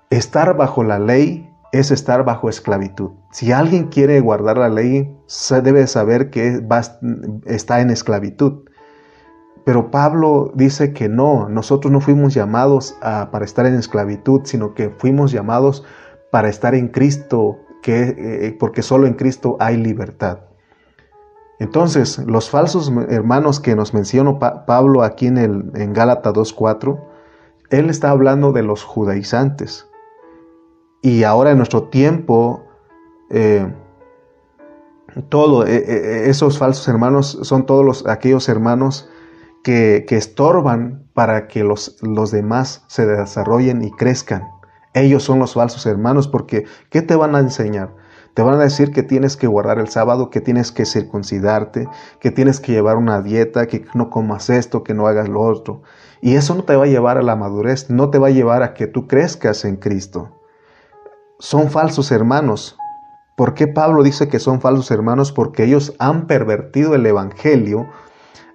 Estar 0.09 0.57
bajo 0.57 0.83
la 0.83 0.99
ley 0.99 1.55
es 1.71 1.91
estar 1.91 2.25
bajo 2.25 2.49
esclavitud. 2.49 3.11
Si 3.31 3.53
alguien 3.53 3.89
quiere 3.89 4.19
guardar 4.21 4.57
la 4.57 4.71
ley, 4.71 5.15
se 5.27 5.61
debe 5.61 5.87
saber 5.87 6.31
que 6.31 6.67
está 7.45 7.83
en 7.83 7.91
esclavitud. 7.91 8.65
Pero 9.67 9.91
Pablo 9.91 10.51
dice 10.55 10.95
que 10.95 11.11
no, 11.11 11.51
nosotros 11.51 11.93
no 11.93 12.01
fuimos 12.01 12.33
llamados 12.33 12.97
para 13.03 13.45
estar 13.45 13.67
en 13.67 13.75
esclavitud, 13.75 14.41
sino 14.45 14.73
que 14.73 14.89
fuimos 14.89 15.31
llamados 15.31 15.85
para 16.33 16.49
estar 16.49 16.75
en 16.75 16.89
Cristo, 16.89 17.59
que, 17.83 18.15
eh, 18.17 18.57
porque 18.59 18.81
solo 18.81 19.07
en 19.07 19.13
Cristo 19.13 19.59
hay 19.61 19.77
libertad. 19.77 20.46
Entonces, 21.59 22.19
los 22.19 22.51
falsos 22.51 22.93
hermanos 23.09 23.61
que 23.61 23.75
nos 23.75 23.95
mencionó 23.95 24.39
Pablo 24.39 25.03
aquí 25.03 25.27
en, 25.27 25.39
el, 25.39 25.71
en 25.75 25.95
Gálatas 25.95 26.35
2.4, 26.35 27.01
él 27.71 27.89
está 27.91 28.11
hablando 28.11 28.53
de 28.53 28.63
los 28.63 28.85
judaizantes. 28.85 29.89
Y 31.03 31.25
ahora 31.25 31.53
en 31.53 31.57
nuestro 31.57 31.85
tiempo, 31.85 32.65
eh, 33.31 33.73
eh, 35.15 35.65
eh, 35.67 36.23
esos 36.27 36.59
falsos 36.59 36.87
hermanos 36.89 37.39
son 37.43 37.65
todos 37.65 37.85
los, 37.85 38.07
aquellos 38.07 38.49
hermanos 38.49 39.09
que, 39.65 40.05
que 40.07 40.17
estorban 40.17 41.09
para 41.15 41.49
que 41.49 41.65
los, 41.65 41.97
los 42.03 42.31
demás 42.31 42.85
se 42.89 43.07
desarrollen 43.07 43.83
y 43.83 43.91
crezcan. 43.93 44.49
Ellos 44.93 45.23
son 45.23 45.39
los 45.39 45.55
falsos 45.55 45.87
hermanos 45.87 46.29
porque 46.29 46.67
¿qué 46.91 47.03
te 47.03 47.17
van 47.17 47.35
a 47.35 47.41
enseñar? 47.41 47.95
Te 48.37 48.43
van 48.43 48.61
a 48.61 48.65
decir 48.65 48.93
que 48.93 49.03
tienes 49.03 49.35
que 49.35 49.47
guardar 49.47 49.79
el 49.79 49.89
sábado, 49.89 50.29
que 50.29 50.43
tienes 50.43 50.71
que 50.71 50.85
circuncidarte, 50.85 51.89
que 52.21 52.31
tienes 52.31 52.61
que 52.61 52.73
llevar 52.73 52.99
una 52.99 53.23
dieta, 53.23 53.67
que 53.67 53.87
no 53.95 54.11
comas 54.11 54.51
esto, 54.51 54.85
que 54.85 54.93
no 54.93 55.07
hagas 55.07 55.27
lo 55.27 55.41
otro. 55.41 55.81
Y 56.21 56.35
eso 56.35 56.55
no 56.55 56.63
te 56.63 56.77
va 56.77 56.85
a 56.85 56.87
llevar 56.87 57.17
a 57.17 57.23
la 57.23 57.35
madurez, 57.35 57.89
no 57.89 58.11
te 58.11 58.19
va 58.19 58.27
a 58.27 58.33
llevar 58.33 58.63
a 58.63 58.75
que 58.75 58.89
tú 58.89 59.07
crezcas 59.07 59.65
en 59.65 59.77
Cristo. 59.77 60.39
Son 61.39 61.71
falsos 61.71 62.13
hermanos. 62.13 62.77
¿Por 63.39 63.55
qué 63.55 63.69
Pablo 63.69 64.03
dice 64.03 64.29
que 64.29 64.39
son 64.39 64.61
falsos 64.61 64.91
hermanos? 64.91 65.33
Porque 65.33 65.65
ellos 65.65 65.95
han 65.99 66.27
pervertido 66.27 66.95
el 66.95 67.07
Evangelio, 67.07 67.89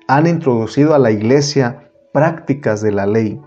han 0.07 0.27
introducido 0.27 0.93
a 0.93 1.00
la 1.00 1.09
iglesia 1.09 1.89
prácticas 2.13 2.83
de 2.83 2.91
la 2.91 3.07
ley. 3.07 3.41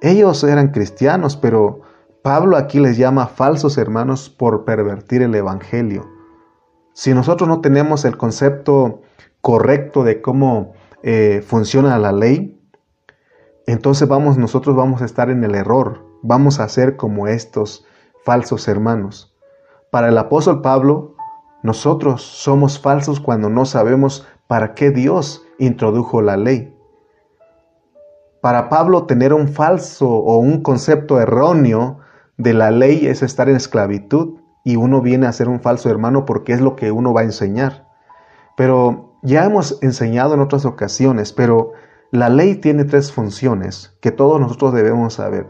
Ellos 0.00 0.42
eran 0.42 0.68
cristianos, 0.68 1.36
pero 1.36 1.82
Pablo 2.24 2.56
aquí 2.56 2.80
les 2.80 2.96
llama 2.96 3.26
falsos 3.26 3.76
hermanos 3.76 4.30
por 4.30 4.64
pervertir 4.64 5.20
el 5.20 5.34
Evangelio. 5.34 6.08
Si 6.94 7.12
nosotros 7.12 7.46
no 7.46 7.60
tenemos 7.60 8.06
el 8.06 8.16
concepto 8.16 9.02
correcto 9.42 10.04
de 10.04 10.22
cómo 10.22 10.72
eh, 11.02 11.44
funciona 11.46 11.98
la 11.98 12.12
ley, 12.12 12.58
entonces 13.66 14.08
vamos, 14.08 14.38
nosotros 14.38 14.74
vamos 14.74 15.02
a 15.02 15.04
estar 15.04 15.28
en 15.28 15.44
el 15.44 15.54
error, 15.54 16.06
vamos 16.22 16.60
a 16.60 16.68
ser 16.70 16.96
como 16.96 17.28
estos 17.28 17.84
falsos 18.24 18.68
hermanos. 18.68 19.36
Para 19.90 20.08
el 20.08 20.16
apóstol 20.16 20.62
Pablo, 20.62 21.16
nosotros 21.62 22.22
somos 22.22 22.80
falsos 22.80 23.20
cuando 23.20 23.50
no 23.50 23.66
sabemos 23.66 24.26
para 24.46 24.72
qué 24.72 24.90
Dios 24.90 25.44
introdujo 25.58 26.22
la 26.22 26.38
ley. 26.38 26.74
Para 28.40 28.70
Pablo 28.70 29.04
tener 29.04 29.34
un 29.34 29.48
falso 29.48 30.08
o 30.08 30.38
un 30.38 30.62
concepto 30.62 31.20
erróneo 31.20 32.00
de 32.36 32.54
la 32.54 32.70
ley 32.70 33.06
es 33.06 33.22
estar 33.22 33.48
en 33.48 33.56
esclavitud 33.56 34.40
y 34.64 34.76
uno 34.76 35.00
viene 35.00 35.26
a 35.26 35.32
ser 35.32 35.48
un 35.48 35.60
falso 35.60 35.90
hermano 35.90 36.24
porque 36.24 36.52
es 36.52 36.60
lo 36.60 36.76
que 36.76 36.90
uno 36.90 37.12
va 37.12 37.20
a 37.20 37.24
enseñar. 37.24 37.88
Pero 38.56 39.18
ya 39.22 39.44
hemos 39.44 39.78
enseñado 39.82 40.34
en 40.34 40.40
otras 40.40 40.64
ocasiones, 40.64 41.32
pero 41.32 41.72
la 42.10 42.28
ley 42.28 42.56
tiene 42.56 42.84
tres 42.84 43.12
funciones 43.12 43.96
que 44.00 44.10
todos 44.10 44.40
nosotros 44.40 44.72
debemos 44.72 45.14
saber. 45.14 45.46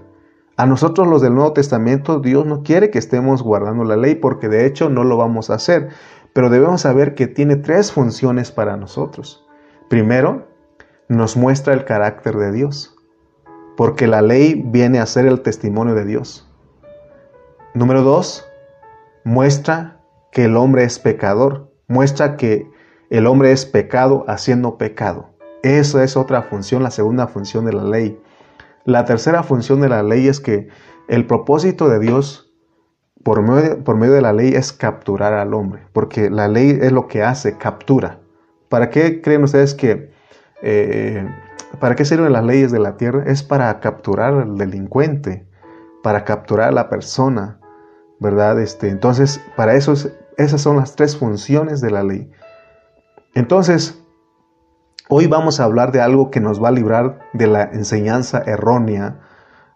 A 0.56 0.66
nosotros 0.66 1.08
los 1.08 1.20
del 1.20 1.34
Nuevo 1.34 1.52
Testamento 1.52 2.20
Dios 2.20 2.46
no 2.46 2.62
quiere 2.62 2.90
que 2.90 2.98
estemos 2.98 3.42
guardando 3.42 3.84
la 3.84 3.96
ley 3.96 4.14
porque 4.14 4.48
de 4.48 4.66
hecho 4.66 4.88
no 4.88 5.02
lo 5.02 5.16
vamos 5.16 5.50
a 5.50 5.54
hacer, 5.54 5.88
pero 6.32 6.50
debemos 6.50 6.82
saber 6.82 7.14
que 7.14 7.26
tiene 7.26 7.56
tres 7.56 7.92
funciones 7.92 8.52
para 8.52 8.76
nosotros. 8.76 9.46
Primero, 9.88 10.48
nos 11.08 11.36
muestra 11.36 11.74
el 11.74 11.84
carácter 11.84 12.36
de 12.36 12.52
Dios, 12.52 12.96
porque 13.76 14.06
la 14.06 14.22
ley 14.22 14.62
viene 14.64 15.00
a 15.00 15.06
ser 15.06 15.26
el 15.26 15.42
testimonio 15.42 15.94
de 15.94 16.04
Dios. 16.04 16.43
Número 17.74 18.02
dos, 18.02 18.46
muestra 19.24 20.00
que 20.30 20.44
el 20.44 20.56
hombre 20.56 20.84
es 20.84 21.00
pecador, 21.00 21.72
muestra 21.88 22.36
que 22.36 22.70
el 23.10 23.26
hombre 23.26 23.50
es 23.50 23.66
pecado 23.66 24.24
haciendo 24.28 24.78
pecado. 24.78 25.30
Esa 25.64 26.04
es 26.04 26.16
otra 26.16 26.42
función, 26.42 26.84
la 26.84 26.92
segunda 26.92 27.26
función 27.26 27.64
de 27.64 27.72
la 27.72 27.82
ley. 27.82 28.22
La 28.84 29.04
tercera 29.04 29.42
función 29.42 29.80
de 29.80 29.88
la 29.88 30.04
ley 30.04 30.28
es 30.28 30.38
que 30.38 30.68
el 31.08 31.26
propósito 31.26 31.88
de 31.88 31.98
Dios 31.98 32.54
por 33.24 33.42
medio, 33.42 33.82
por 33.82 33.96
medio 33.96 34.12
de 34.12 34.22
la 34.22 34.32
ley 34.32 34.54
es 34.54 34.72
capturar 34.72 35.32
al 35.32 35.52
hombre, 35.52 35.82
porque 35.92 36.30
la 36.30 36.46
ley 36.46 36.78
es 36.80 36.92
lo 36.92 37.08
que 37.08 37.24
hace, 37.24 37.58
captura. 37.58 38.20
¿Para 38.68 38.88
qué 38.88 39.20
creen 39.20 39.42
ustedes 39.42 39.74
que, 39.74 40.12
eh, 40.62 41.28
para 41.80 41.96
qué 41.96 42.04
sirven 42.04 42.32
las 42.32 42.44
leyes 42.44 42.70
de 42.70 42.78
la 42.78 42.96
tierra? 42.96 43.24
Es 43.26 43.42
para 43.42 43.80
capturar 43.80 44.34
al 44.34 44.58
delincuente, 44.58 45.44
para 46.04 46.22
capturar 46.22 46.68
a 46.68 46.72
la 46.72 46.88
persona, 46.88 47.58
¿verdad? 48.24 48.58
Este, 48.58 48.88
entonces, 48.88 49.40
para 49.54 49.74
eso, 49.74 49.92
esas 50.38 50.60
son 50.60 50.76
las 50.76 50.96
tres 50.96 51.16
funciones 51.18 51.82
de 51.82 51.90
la 51.90 52.02
ley. 52.02 52.32
Entonces, 53.34 54.02
hoy 55.10 55.26
vamos 55.26 55.60
a 55.60 55.64
hablar 55.64 55.92
de 55.92 56.00
algo 56.00 56.30
que 56.30 56.40
nos 56.40 56.62
va 56.62 56.68
a 56.68 56.72
librar 56.72 57.20
de 57.34 57.46
la 57.46 57.64
enseñanza 57.64 58.42
errónea 58.46 59.20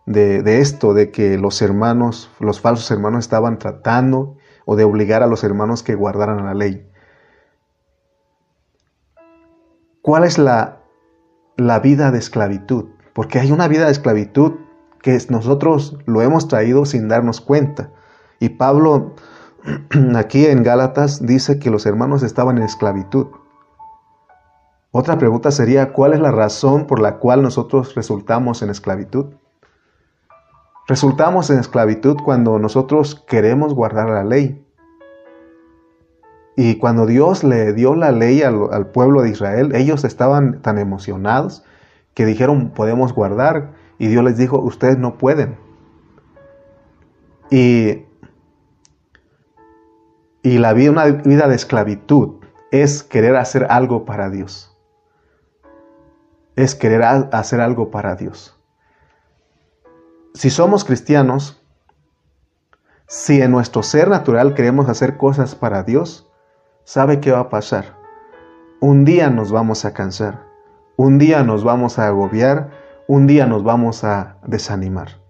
de, 0.07 0.43
de 0.43 0.61
esto, 0.61 0.95
de 0.95 1.11
que 1.11 1.37
los 1.37 1.61
hermanos, 1.61 2.31
los 2.40 2.61
falsos 2.61 2.90
hermanos 2.90 3.26
estaban 3.26 3.59
tratando 3.59 4.38
o 4.64 4.76
de 4.76 4.85
obligar 4.85 5.23
a 5.23 5.26
los 5.26 5.45
hermanos 5.45 5.83
que 5.83 5.95
guardaran 5.95 6.47
la 6.47 6.55
ley. 6.55 6.90
¿Cuál 10.00 10.25
es 10.25 10.38
la, 10.38 10.81
la 11.59 11.81
vida 11.81 12.11
de 12.12 12.19
esclavitud? 12.19 12.87
Porque 13.12 13.40
hay 13.40 13.52
una 13.52 13.69
vida 13.69 13.85
de 13.85 13.93
esclavitud 13.93 14.52
que 15.02 15.19
nosotros 15.28 15.99
lo 16.07 16.23
hemos 16.23 16.49
traído 16.49 16.87
sin 16.87 17.09
darnos 17.09 17.43
cuenta. 17.43 17.93
Y 18.40 18.50
Pablo 18.50 19.14
aquí 20.16 20.47
en 20.47 20.62
Gálatas 20.62 21.25
dice 21.25 21.59
que 21.59 21.71
los 21.71 21.87
hermanos 21.87 22.23
estaban 22.23 22.59
en 22.59 22.64
esclavitud. 22.64 23.26
Otra 24.90 25.18
pregunta 25.18 25.50
sería, 25.50 25.92
¿cuál 25.92 26.14
es 26.14 26.21
la 26.21 26.30
razón 26.30 26.87
por 26.87 27.00
la 27.00 27.18
cual 27.18 27.42
nosotros 27.42 27.95
resultamos 27.95 28.62
en 28.62 28.71
esclavitud? 28.71 29.26
Resultamos 30.87 31.50
en 31.50 31.59
esclavitud 31.59 32.16
cuando 32.25 32.59
nosotros 32.59 33.23
queremos 33.28 33.75
guardar 33.75 34.09
la 34.09 34.25
ley. 34.25 34.64
Y 36.57 36.76
cuando 36.78 37.04
Dios 37.04 37.45
le 37.45 37.75
dio 37.75 37.95
la 37.95 38.11
ley 38.11 38.42
al, 38.42 38.87
pueblo 38.87 39.23
de 39.23 39.28
Israel, 39.28 39.75
ellos 39.75 40.04
estaban 40.04 40.62
tan 40.62 40.78
emocionados 40.78 41.62
que 42.14 42.25
dijeron, 42.25 42.71
podemos 42.71 43.12
guardar. 43.12 43.73
Y 43.99 44.09
Dios 44.09 44.25
les 44.25 44.38
dijo, 44.38 44.59
ustedes 44.59 44.99
no 44.99 45.18
pueden. 45.18 45.57
Y, 47.50 48.07
y 50.42 50.59
la 50.59 50.73
vida, 50.73 50.90
una 50.90 51.04
vida 51.04 51.49
de 51.49 51.54
esclavitud 51.54 52.37
es 52.71 53.02
querer 53.02 53.37
hacer 53.37 53.66
algo 53.71 54.04
para 54.04 54.30
Dios. 54.30 54.76
Es 56.57 56.75
querer 56.75 57.02
hacer 57.02 57.61
algo 57.61 57.90
para 57.90 58.14
Dios. 58.16 58.59
Si 60.35 60.50
somos 60.50 60.85
cristianos, 60.85 61.62
si 63.07 63.40
en 63.40 63.50
nuestro 63.50 63.83
ser 63.83 64.09
natural 64.09 64.54
queremos 64.54 64.88
hacer 64.88 65.16
cosas 65.16 65.54
para 65.54 65.83
Dios, 65.83 66.30
¿sabe 66.85 67.21
qué 67.21 67.33
va 67.33 67.40
a 67.40 67.49
pasar? 67.49 67.97
Un 68.80 69.04
día 69.04 69.30
nos 69.30 69.50
vamos 69.50 69.85
a 69.85 69.95
cansar, 69.95 70.45
un 70.97 71.18
día 71.18 71.42
nos 71.42 71.64
vamos 71.64 71.99
a 71.99 72.07
agobiar, 72.07 72.71
un 73.07 73.26
día 73.26 73.47
nos 73.47 73.64
vamos 73.64 74.04
a 74.04 74.37
desanimar. 74.47 75.21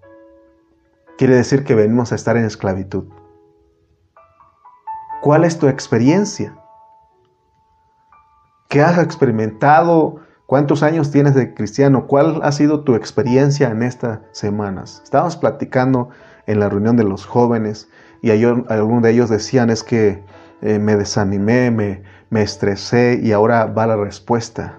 Quiere 1.17 1.37
decir 1.37 1.65
que 1.65 1.75
venimos 1.75 2.12
a 2.12 2.17
estar 2.17 2.37
en 2.37 2.45
esclavitud. 2.45 3.05
¿Cuál 5.21 5.45
es 5.45 5.59
tu 5.59 5.67
experiencia? 5.67 6.55
¿Qué 8.69 8.81
has 8.83 8.99
experimentado? 8.99 10.21
¿Cuántos 10.47 10.85
años 10.85 11.11
tienes 11.11 11.35
de 11.35 11.55
cristiano? 11.55 12.07
¿Cuál 12.07 12.41
ha 12.45 12.53
sido 12.53 12.85
tu 12.85 12.95
experiencia 12.95 13.69
en 13.69 13.83
estas 13.83 14.21
semanas? 14.31 15.01
Estábamos 15.03 15.37
platicando 15.37 16.11
en 16.47 16.61
la 16.61 16.69
reunión 16.69 16.97
de 16.97 17.03
los 17.03 17.27
jóvenes 17.27 17.89
y 18.23 18.31
algunos 18.31 19.03
de 19.03 19.11
ellos 19.11 19.29
decían 19.29 19.71
es 19.71 19.83
que 19.83 20.23
eh, 20.63 20.79
me 20.79 20.95
desanimé, 20.95 21.73
me, 21.73 22.05
me 22.31 22.43
estresé 22.43 23.19
y 23.21 23.33
ahora 23.33 23.67
va 23.67 23.89
la 23.89 23.97
respuesta. 23.97 24.79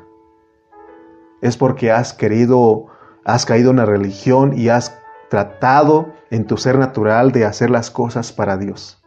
Es 1.42 1.58
porque 1.58 1.92
has 1.92 2.14
querido, 2.14 2.86
has 3.26 3.46
caído 3.46 3.72
en 3.72 3.78
la 3.78 3.86
religión 3.86 4.58
y 4.58 4.70
has 4.70 4.98
tratado 5.30 6.14
en 6.32 6.48
tu 6.48 6.56
ser 6.56 6.78
natural 6.78 7.34
de 7.34 7.44
hacer 7.44 7.70
las 7.70 7.92
cosas 7.92 8.32
para 8.32 8.56
Dios. 8.56 8.99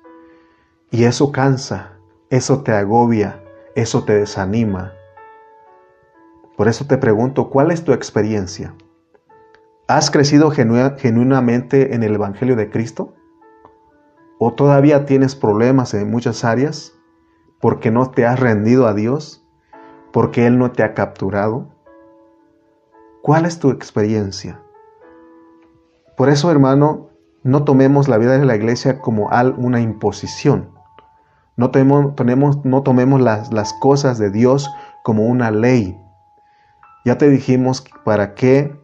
Y 0.95 1.05
eso 1.05 1.33
cansa, 1.33 1.93
eso 2.29 2.63
te 2.63 2.73
agobia, 2.73 3.43
eso 3.75 4.05
te 4.05 4.13
desanima. 4.13 4.93
Por 6.55 6.69
eso 6.69 6.85
te 6.85 6.99
pregunto, 6.99 7.49
¿cuál 7.49 7.71
es 7.71 7.83
tu 7.83 7.95
experiencia? 7.95 8.75
¿Has 9.89 10.11
crecido 10.11 10.51
genuinamente 10.51 11.95
en 11.95 12.03
el 12.03 12.17
Evangelio 12.17 12.57
de 12.57 12.69
Cristo? 12.69 13.15
¿O 14.39 14.53
todavía 14.53 15.07
tienes 15.07 15.35
problemas 15.35 15.95
en 15.95 16.11
muchas 16.11 16.45
áreas 16.45 16.93
porque 17.59 17.91
no 17.91 18.11
te 18.11 18.27
has 18.27 18.39
rendido 18.39 18.87
a 18.87 18.93
Dios? 18.93 19.43
¿Porque 20.13 20.47
Él 20.47 20.59
no 20.59 20.73
te 20.73 20.83
ha 20.83 20.93
capturado? 20.93 21.71
¿Cuál 23.23 23.47
es 23.47 23.59
tu 23.59 23.71
experiencia? 23.71 24.61
Por 26.19 26.29
eso, 26.29 26.51
hermano, 26.51 27.09
no 27.45 27.65
tomemos 27.65 28.09
la 28.09 28.19
vida 28.19 28.37
de 28.37 28.45
la 28.45 28.57
iglesia 28.57 29.01
como 29.01 29.31
una 29.57 29.81
imposición. 29.81 30.72
No, 31.63 31.71
tomemos, 31.71 32.65
no 32.65 32.83
tomemos 32.83 33.21
las, 33.21 33.53
las 33.53 33.73
cosas 33.75 34.19
de 34.19 34.33
Dios 34.33 34.69
como 35.05 35.27
una 35.27 35.53
ley. 35.53 35.97
Ya 37.05 37.19
te 37.19 37.29
dijimos 37.29 37.85
para 38.03 38.35
qué 38.35 38.77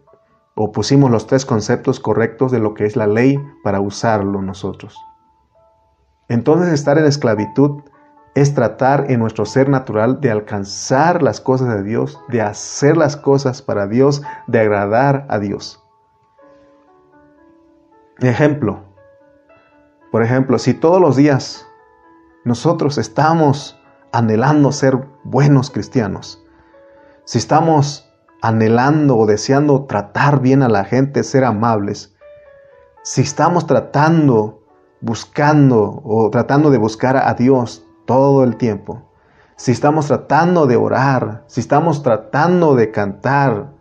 o 0.55 0.71
pusimos 0.71 1.11
los 1.11 1.27
tres 1.27 1.45
conceptos 1.45 1.99
correctos 1.99 2.53
de 2.53 2.61
lo 2.61 2.75
que 2.75 2.87
es 2.87 2.95
la 2.95 3.09
ley 3.09 3.37
para 3.65 3.81
usarlo 3.81 4.43
nosotros. 4.43 4.97
Entonces 6.29 6.73
estar 6.73 6.99
en 6.99 7.07
esclavitud 7.07 7.83
es 8.37 8.55
tratar 8.55 9.11
en 9.11 9.19
nuestro 9.19 9.45
ser 9.45 9.69
natural 9.69 10.21
de 10.21 10.31
alcanzar 10.31 11.21
las 11.21 11.41
cosas 11.41 11.75
de 11.75 11.83
Dios, 11.83 12.21
de 12.29 12.43
hacer 12.43 12.97
las 12.97 13.17
cosas 13.17 13.61
para 13.61 13.89
Dios, 13.89 14.23
de 14.47 14.61
agradar 14.61 15.27
a 15.29 15.41
Dios. 15.41 15.85
Ejemplo, 18.21 18.85
por 20.13 20.23
ejemplo, 20.23 20.61
si 20.61 20.75
todos 20.75 21.01
los 21.01 21.17
días 21.17 21.68
nosotros 22.45 22.99
estamos 22.99 23.79
anhelando 24.13 24.73
ser 24.73 25.07
buenos 25.25 25.71
cristianos, 25.71 26.45
si 27.25 27.39
estamos 27.39 28.11
anhelando 28.41 29.17
o 29.17 29.27
deseando 29.27 29.85
tratar 29.85 30.41
bien 30.41 30.63
a 30.63 30.69
la 30.69 30.85
gente, 30.85 31.23
ser 31.25 31.45
amables, 31.45 32.15
si 33.03 33.23
estamos 33.23 33.67
tratando 33.67 34.59
buscando 35.01 36.01
o 36.05 36.31
tratando 36.31 36.71
de 36.71 36.79
buscar 36.79 37.17
a 37.17 37.35
Dios 37.35 37.87
todo 38.07 38.45
el 38.45 38.57
tiempo, 38.57 39.03
si 39.57 39.73
estamos 39.73 40.07
tratando 40.07 40.67
de 40.67 40.77
orar, 40.77 41.45
si 41.47 41.61
estamos 41.61 42.03
tratando 42.03 42.75
de 42.75 42.91
cantar, 42.91 43.73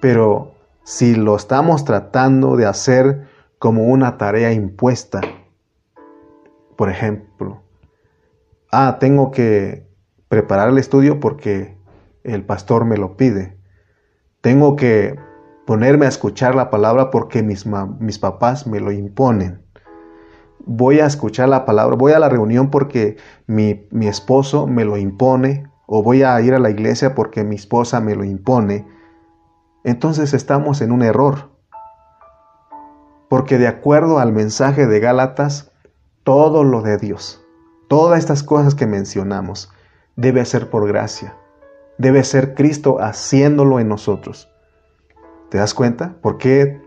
pero 0.00 0.54
si 0.82 1.14
lo 1.14 1.36
estamos 1.36 1.84
tratando 1.84 2.56
de 2.56 2.66
hacer 2.66 3.28
como 3.58 3.84
una 3.84 4.18
tarea 4.18 4.52
impuesta, 4.52 5.20
por 6.82 6.90
ejemplo, 6.90 7.62
ah, 8.72 8.96
tengo 8.98 9.30
que 9.30 9.86
preparar 10.26 10.68
el 10.68 10.78
estudio 10.78 11.20
porque 11.20 11.78
el 12.24 12.44
pastor 12.44 12.84
me 12.84 12.96
lo 12.96 13.16
pide, 13.16 13.56
tengo 14.40 14.74
que 14.74 15.14
ponerme 15.64 16.06
a 16.06 16.08
escuchar 16.08 16.56
la 16.56 16.70
palabra 16.70 17.12
porque 17.12 17.44
mis, 17.44 17.66
mis 18.00 18.18
papás 18.18 18.66
me 18.66 18.80
lo 18.80 18.90
imponen 18.90 19.62
voy 20.66 20.98
a 20.98 21.06
escuchar 21.06 21.48
la 21.48 21.64
palabra, 21.64 21.94
voy 21.94 22.12
a 22.14 22.18
la 22.18 22.28
reunión 22.28 22.68
porque 22.68 23.16
mi, 23.46 23.86
esposo 24.00 24.66
me 24.66 24.84
lo 24.84 24.96
impone, 24.96 25.70
o 25.86 26.02
voy 26.02 26.24
a 26.24 26.40
ir 26.40 26.52
a 26.52 26.58
la 26.58 26.70
iglesia 26.70 27.14
porque 27.14 27.44
mi 27.44 27.54
esposa 27.54 28.00
me 28.00 28.16
lo 28.16 28.24
impone, 28.24 28.88
entonces 29.84 30.34
estamos 30.34 30.80
en 30.80 30.90
un 30.90 31.02
error. 31.02 31.52
Porque 33.28 33.56
de 33.56 33.68
acuerdo 33.68 34.18
al 34.18 34.32
mensaje 34.32 34.88
de 34.88 34.98
Gálatas, 34.98 35.71
todo 36.24 36.64
lo 36.64 36.82
de 36.82 36.98
Dios, 36.98 37.44
todas 37.88 38.18
estas 38.18 38.42
cosas 38.42 38.74
que 38.74 38.86
mencionamos, 38.86 39.70
debe 40.16 40.44
ser 40.44 40.70
por 40.70 40.86
gracia. 40.86 41.36
Debe 41.98 42.24
ser 42.24 42.54
Cristo 42.54 42.98
haciéndolo 43.00 43.78
en 43.80 43.88
nosotros. 43.88 44.50
¿Te 45.50 45.58
das 45.58 45.74
cuenta? 45.74 46.16
¿Por 46.22 46.38
qué 46.38 46.80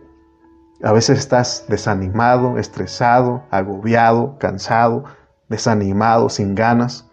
a 0.83 0.91
veces 0.91 1.19
estás 1.19 1.65
desanimado, 1.67 2.57
estresado, 2.57 3.43
agobiado, 3.49 4.37
cansado, 4.39 5.05
desanimado, 5.47 6.29
sin 6.29 6.53
ganas, 6.53 7.09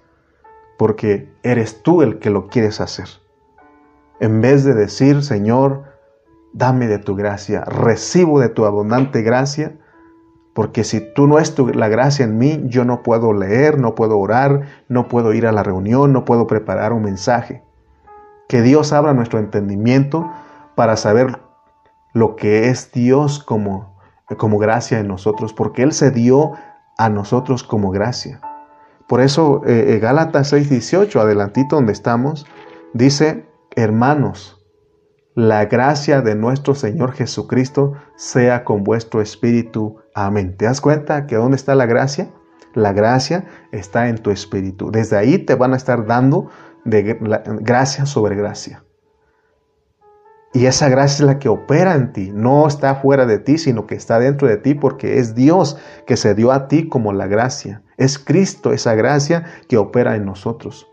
porque 0.78 1.32
eres 1.42 1.82
tú 1.82 2.02
el 2.02 2.18
que 2.18 2.30
lo 2.30 2.48
quieres 2.48 2.80
hacer. 2.80 3.08
En 4.20 4.40
vez 4.40 4.64
de 4.64 4.74
decir, 4.74 5.22
Señor, 5.22 5.85
dame 6.52 6.87
de 6.87 6.98
tu 6.98 7.14
gracia, 7.14 7.64
recibo 7.64 8.40
de 8.40 8.48
tu 8.48 8.64
abundante 8.64 9.22
gracia, 9.22 9.78
porque 10.55 10.85
si 10.85 11.01
tú 11.01 11.27
no 11.27 11.38
es 11.38 11.59
la 11.59 11.88
gracia 11.88 12.25
en 12.25 12.37
mí, 12.37 12.62
yo 12.67 12.85
no 12.85 13.03
puedo 13.03 13.33
leer, 13.33 13.79
no 13.79 13.95
puedo 13.95 14.19
orar, 14.19 14.62
no 14.88 15.09
puedo 15.09 15.33
ir 15.33 15.47
a 15.47 15.53
la 15.53 15.62
reunión, 15.62 16.12
no 16.12 16.25
puedo 16.25 16.47
preparar 16.47 16.93
un 16.93 17.03
mensaje. 17.03 17.62
Que 18.49 18.61
Dios 18.61 18.93
abra 18.93 19.15
nuestro 19.15 19.38
entendimiento 19.38 20.31
para 20.75 20.97
saber 20.97 21.41
lo 22.12 22.37
que 22.37 22.69
es 22.69 22.93
Dios 22.93 23.43
como, 23.43 23.97
como 24.37 24.59
gracia 24.59 24.99
en 25.01 25.09
nosotros, 25.09 25.55
porque 25.55 25.83
Él 25.83 25.93
se 25.93 26.11
dio 26.11 26.53
a 26.99 27.09
nosotros 27.09 27.62
como 27.65 27.91
gracia. 27.91 28.41
Por 29.09 29.23
eso 29.23 29.62
eh, 29.67 29.95
eh 29.95 29.99
Gálatas 29.99 30.53
6:18, 30.53 31.19
adelantito 31.21 31.77
donde 31.77 31.93
estamos, 31.93 32.47
dice, 32.93 33.47
hermanos, 33.75 34.62
la 35.35 35.64
gracia 35.64 36.21
de 36.21 36.35
nuestro 36.35 36.75
Señor 36.75 37.12
Jesucristo 37.12 37.95
sea 38.16 38.64
con 38.64 38.85
vuestro 38.85 39.23
espíritu. 39.23 39.97
Amén. 40.14 40.57
¿Te 40.57 40.66
das 40.66 40.81
cuenta 40.81 41.27
que 41.27 41.37
dónde 41.37 41.57
está 41.57 41.75
la 41.75 41.87
gracia? 41.87 42.31
La 42.75 42.92
gracia 42.92 43.47
está 43.71 44.09
en 44.09 44.18
tu 44.18 44.31
espíritu. 44.31 44.90
Desde 44.90 45.16
ahí 45.16 45.38
te 45.38 45.55
van 45.55 45.73
a 45.73 45.77
estar 45.77 46.07
dando 46.07 46.51
de 46.85 47.18
gracia 47.61 48.05
sobre 48.05 48.37
gracia. 48.37 48.85
Y 50.55 50.66
esa 50.66 50.90
gracia 50.90 51.25
es 51.25 51.27
la 51.27 51.38
que 51.38 51.49
opera 51.49 51.95
en 51.95 52.12
ti, 52.12 52.31
no 52.35 52.66
está 52.66 52.97
fuera 52.97 53.25
de 53.25 53.38
ti, 53.38 53.57
sino 53.57 53.87
que 53.87 53.95
está 53.95 54.18
dentro 54.18 54.49
de 54.49 54.59
ti 54.59 54.75
porque 54.75 55.18
es 55.18 55.35
Dios 55.35 55.79
que 56.07 56.18
se 56.18 56.35
dio 56.35 56.53
a 56.53 56.68
ti 56.68 56.90
como 56.90 57.14
la 57.14 57.27
gracia. 57.27 57.83
Es 57.97 58.18
Cristo 58.18 58.75
esa 58.75 58.95
gracia 58.95 59.45
que 59.66 59.79
opera 59.79 60.14
en 60.14 60.27
nosotros. 60.27 60.91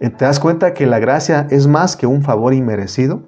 ¿Te 0.00 0.24
das 0.24 0.40
cuenta 0.40 0.72
que 0.72 0.86
la 0.86 0.98
gracia 0.98 1.46
es 1.50 1.66
más 1.66 1.94
que 1.94 2.06
un 2.06 2.22
favor 2.22 2.54
inmerecido? 2.54 3.22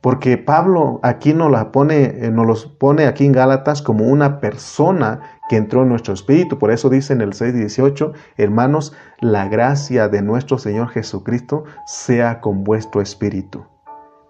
Porque 0.00 0.38
Pablo 0.38 1.00
aquí 1.02 1.34
nos, 1.34 1.50
la 1.50 1.72
pone, 1.72 2.04
eh, 2.04 2.30
los 2.30 2.66
pone 2.66 3.06
aquí 3.06 3.26
en 3.26 3.32
Gálatas 3.32 3.82
como 3.82 4.04
una 4.04 4.38
persona 4.38 5.22
que 5.48 5.56
entró 5.56 5.82
en 5.82 5.88
nuestro 5.88 6.14
espíritu. 6.14 6.58
Por 6.58 6.70
eso 6.70 6.88
dice 6.88 7.14
en 7.14 7.20
el 7.20 7.32
6.18, 7.32 8.12
hermanos, 8.36 8.92
la 9.18 9.48
gracia 9.48 10.08
de 10.08 10.22
nuestro 10.22 10.58
Señor 10.58 10.90
Jesucristo 10.90 11.64
sea 11.86 12.40
con 12.40 12.62
vuestro 12.62 13.00
espíritu. 13.00 13.64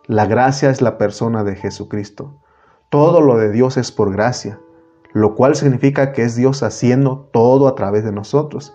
La 0.06 0.24
gracia 0.24 0.70
es 0.70 0.80
la 0.80 0.96
persona 0.96 1.44
de 1.44 1.56
Jesucristo. 1.56 2.40
Todo 2.88 3.20
lo 3.20 3.36
de 3.36 3.50
Dios 3.50 3.76
es 3.76 3.92
por 3.92 4.10
gracia. 4.12 4.58
lo 5.12 5.36
cual 5.36 5.54
significa 5.54 6.10
que 6.10 6.22
es 6.22 6.34
Dios 6.34 6.64
haciendo 6.64 7.28
todo 7.32 7.68
a 7.68 7.76
través 7.76 8.02
de 8.02 8.10
nosotros. 8.10 8.74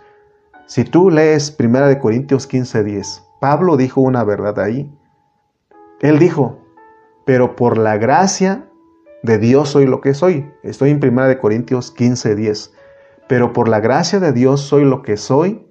Si 0.69 0.84
tú 0.84 1.10
lees 1.10 1.58
1 1.58 1.97
Corintios 1.99 2.47
15:10, 2.47 3.23
Pablo 3.41 3.75
dijo 3.75 4.01
una 4.01 4.23
verdad 4.23 4.60
ahí. 4.60 4.95
Él 5.99 6.19
dijo, 6.19 6.60
pero 7.25 7.55
por 7.55 7.79
la 7.79 7.97
gracia 7.97 8.69
de 9.23 9.39
Dios 9.39 9.69
soy 9.69 9.88
lo 9.88 9.99
que 9.99 10.13
soy. 10.13 10.47
Estoy 10.62 10.91
en 10.91 10.99
1 10.99 11.39
Corintios 11.39 11.91
15:10. 11.91 12.71
Pero 13.27 13.51
por 13.51 13.67
la 13.67 13.79
gracia 13.79 14.19
de 14.19 14.32
Dios 14.32 14.62
soy 14.62 14.86
lo 14.86 15.01
que 15.01 15.17
soy, 15.17 15.67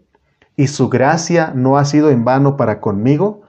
y 0.57 0.67
su 0.67 0.89
gracia 0.89 1.53
no 1.55 1.79
ha 1.79 1.85
sido 1.85 2.11
en 2.11 2.25
vano 2.25 2.57
para 2.57 2.81
conmigo. 2.81 3.43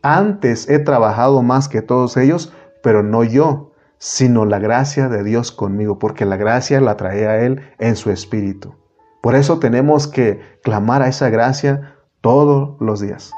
Antes 0.00 0.70
he 0.70 0.78
trabajado 0.78 1.42
más 1.42 1.68
que 1.68 1.82
todos 1.82 2.16
ellos, 2.16 2.52
pero 2.84 3.02
no 3.02 3.24
yo, 3.24 3.72
sino 3.98 4.44
la 4.44 4.60
gracia 4.60 5.08
de 5.08 5.24
Dios 5.24 5.50
conmigo, 5.50 5.98
porque 5.98 6.24
la 6.24 6.36
gracia 6.36 6.80
la 6.80 6.96
trae 6.96 7.26
a 7.26 7.40
Él 7.44 7.62
en 7.80 7.96
su 7.96 8.12
espíritu. 8.12 8.76
Por 9.24 9.36
eso 9.36 9.58
tenemos 9.58 10.06
que 10.06 10.38
clamar 10.62 11.00
a 11.00 11.08
esa 11.08 11.30
gracia 11.30 11.94
todos 12.20 12.76
los 12.78 13.00
días. 13.00 13.32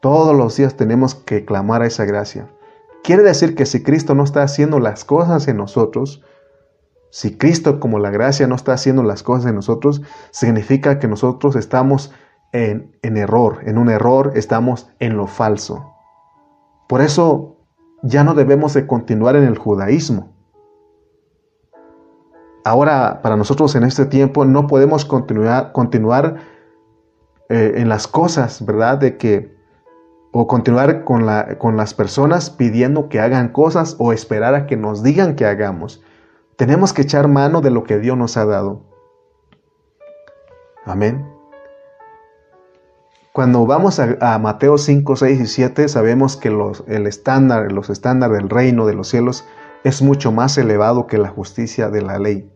Todos 0.00 0.36
los 0.36 0.56
días 0.56 0.76
tenemos 0.76 1.16
que 1.16 1.44
clamar 1.44 1.82
a 1.82 1.86
esa 1.86 2.04
gracia. 2.04 2.48
Quiere 3.02 3.24
decir 3.24 3.56
que 3.56 3.66
si 3.66 3.82
Cristo 3.82 4.14
no 4.14 4.22
está 4.22 4.44
haciendo 4.44 4.78
las 4.78 5.04
cosas 5.04 5.48
en 5.48 5.56
nosotros, 5.56 6.22
si 7.10 7.36
Cristo 7.36 7.80
como 7.80 7.98
la 7.98 8.12
gracia 8.12 8.46
no 8.46 8.54
está 8.54 8.72
haciendo 8.72 9.02
las 9.02 9.24
cosas 9.24 9.46
en 9.46 9.56
nosotros, 9.56 10.00
significa 10.30 11.00
que 11.00 11.08
nosotros 11.08 11.56
estamos 11.56 12.12
en, 12.52 12.96
en 13.02 13.16
error, 13.16 13.62
en 13.64 13.78
un 13.78 13.90
error, 13.90 14.30
estamos 14.36 14.88
en 15.00 15.16
lo 15.16 15.26
falso. 15.26 15.92
Por 16.88 17.00
eso 17.00 17.56
ya 18.04 18.22
no 18.22 18.34
debemos 18.34 18.74
de 18.74 18.86
continuar 18.86 19.34
en 19.34 19.42
el 19.42 19.58
judaísmo. 19.58 20.37
Ahora, 22.68 23.22
para 23.22 23.38
nosotros 23.38 23.74
en 23.76 23.84
este 23.84 24.04
tiempo 24.04 24.44
no 24.44 24.66
podemos 24.66 25.06
continuar, 25.06 25.72
continuar 25.72 26.36
eh, 27.48 27.72
en 27.76 27.88
las 27.88 28.06
cosas, 28.06 28.62
¿verdad? 28.66 28.98
De 28.98 29.16
que, 29.16 29.56
o 30.32 30.46
continuar 30.46 31.04
con, 31.04 31.24
la, 31.24 31.56
con 31.56 31.78
las 31.78 31.94
personas 31.94 32.50
pidiendo 32.50 33.08
que 33.08 33.20
hagan 33.20 33.48
cosas 33.48 33.96
o 33.98 34.12
esperar 34.12 34.54
a 34.54 34.66
que 34.66 34.76
nos 34.76 35.02
digan 35.02 35.34
que 35.34 35.46
hagamos. 35.46 36.02
Tenemos 36.56 36.92
que 36.92 37.00
echar 37.00 37.26
mano 37.26 37.62
de 37.62 37.70
lo 37.70 37.84
que 37.84 37.98
Dios 37.98 38.18
nos 38.18 38.36
ha 38.36 38.44
dado. 38.44 38.82
Amén. 40.84 41.26
Cuando 43.32 43.64
vamos 43.64 43.98
a, 43.98 44.38
Mateo 44.38 44.76
5, 44.76 45.16
6 45.16 45.40
y 45.40 45.46
7, 45.46 45.88
sabemos 45.88 46.36
que 46.36 46.54
el 46.86 47.06
estándar, 47.06 47.72
los 47.72 47.88
estándares 47.88 48.36
del 48.36 48.50
reino 48.50 48.84
de 48.84 48.92
los 48.92 49.08
cielos 49.08 49.46
es 49.84 50.02
mucho 50.02 50.32
más 50.32 50.58
elevado 50.58 51.06
que 51.06 51.16
la 51.16 51.30
justicia 51.30 51.88
de 51.88 52.02
la 52.02 52.18
ley. 52.18 52.52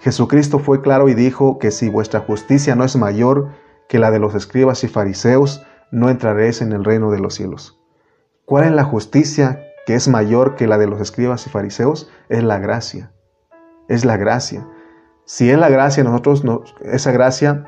Jesucristo 0.00 0.58
fue 0.58 0.82
claro 0.82 1.08
y 1.08 1.14
dijo 1.14 1.58
que 1.58 1.70
si 1.70 1.88
vuestra 1.88 2.20
justicia 2.20 2.74
no 2.74 2.84
es 2.84 2.96
mayor 2.96 3.50
que 3.88 3.98
la 3.98 4.10
de 4.10 4.18
los 4.18 4.34
escribas 4.34 4.82
y 4.84 4.88
fariseos, 4.88 5.64
no 5.90 6.08
entraréis 6.08 6.62
en 6.62 6.72
el 6.72 6.84
reino 6.84 7.10
de 7.10 7.20
los 7.20 7.34
cielos. 7.34 7.78
¿Cuál 8.44 8.64
es 8.64 8.72
la 8.72 8.84
justicia 8.84 9.62
que 9.86 9.94
es 9.94 10.08
mayor 10.08 10.56
que 10.56 10.66
la 10.66 10.78
de 10.78 10.86
los 10.86 11.00
escribas 11.00 11.46
y 11.46 11.50
fariseos? 11.50 12.10
Es 12.28 12.42
la 12.42 12.58
gracia. 12.58 13.12
Es 13.88 14.04
la 14.04 14.16
gracia. 14.16 14.66
Si 15.24 15.50
es 15.50 15.58
la 15.58 15.68
gracia, 15.68 16.02
nosotros, 16.02 16.44
esa 16.82 17.12
gracia 17.12 17.66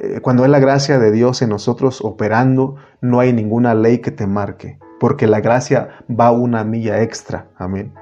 eh, 0.00 0.20
cuando 0.20 0.44
es 0.44 0.50
la 0.50 0.60
gracia 0.60 1.00
de 1.00 1.10
Dios 1.10 1.42
en 1.42 1.48
nosotros 1.48 2.00
operando, 2.04 2.76
no 3.00 3.18
hay 3.18 3.32
ninguna 3.32 3.74
ley 3.74 3.98
que 3.98 4.12
te 4.12 4.28
marque, 4.28 4.78
porque 5.00 5.26
la 5.26 5.40
gracia 5.40 6.04
va 6.08 6.30
una 6.30 6.62
milla 6.62 7.02
extra. 7.02 7.48
Amén. 7.56 7.92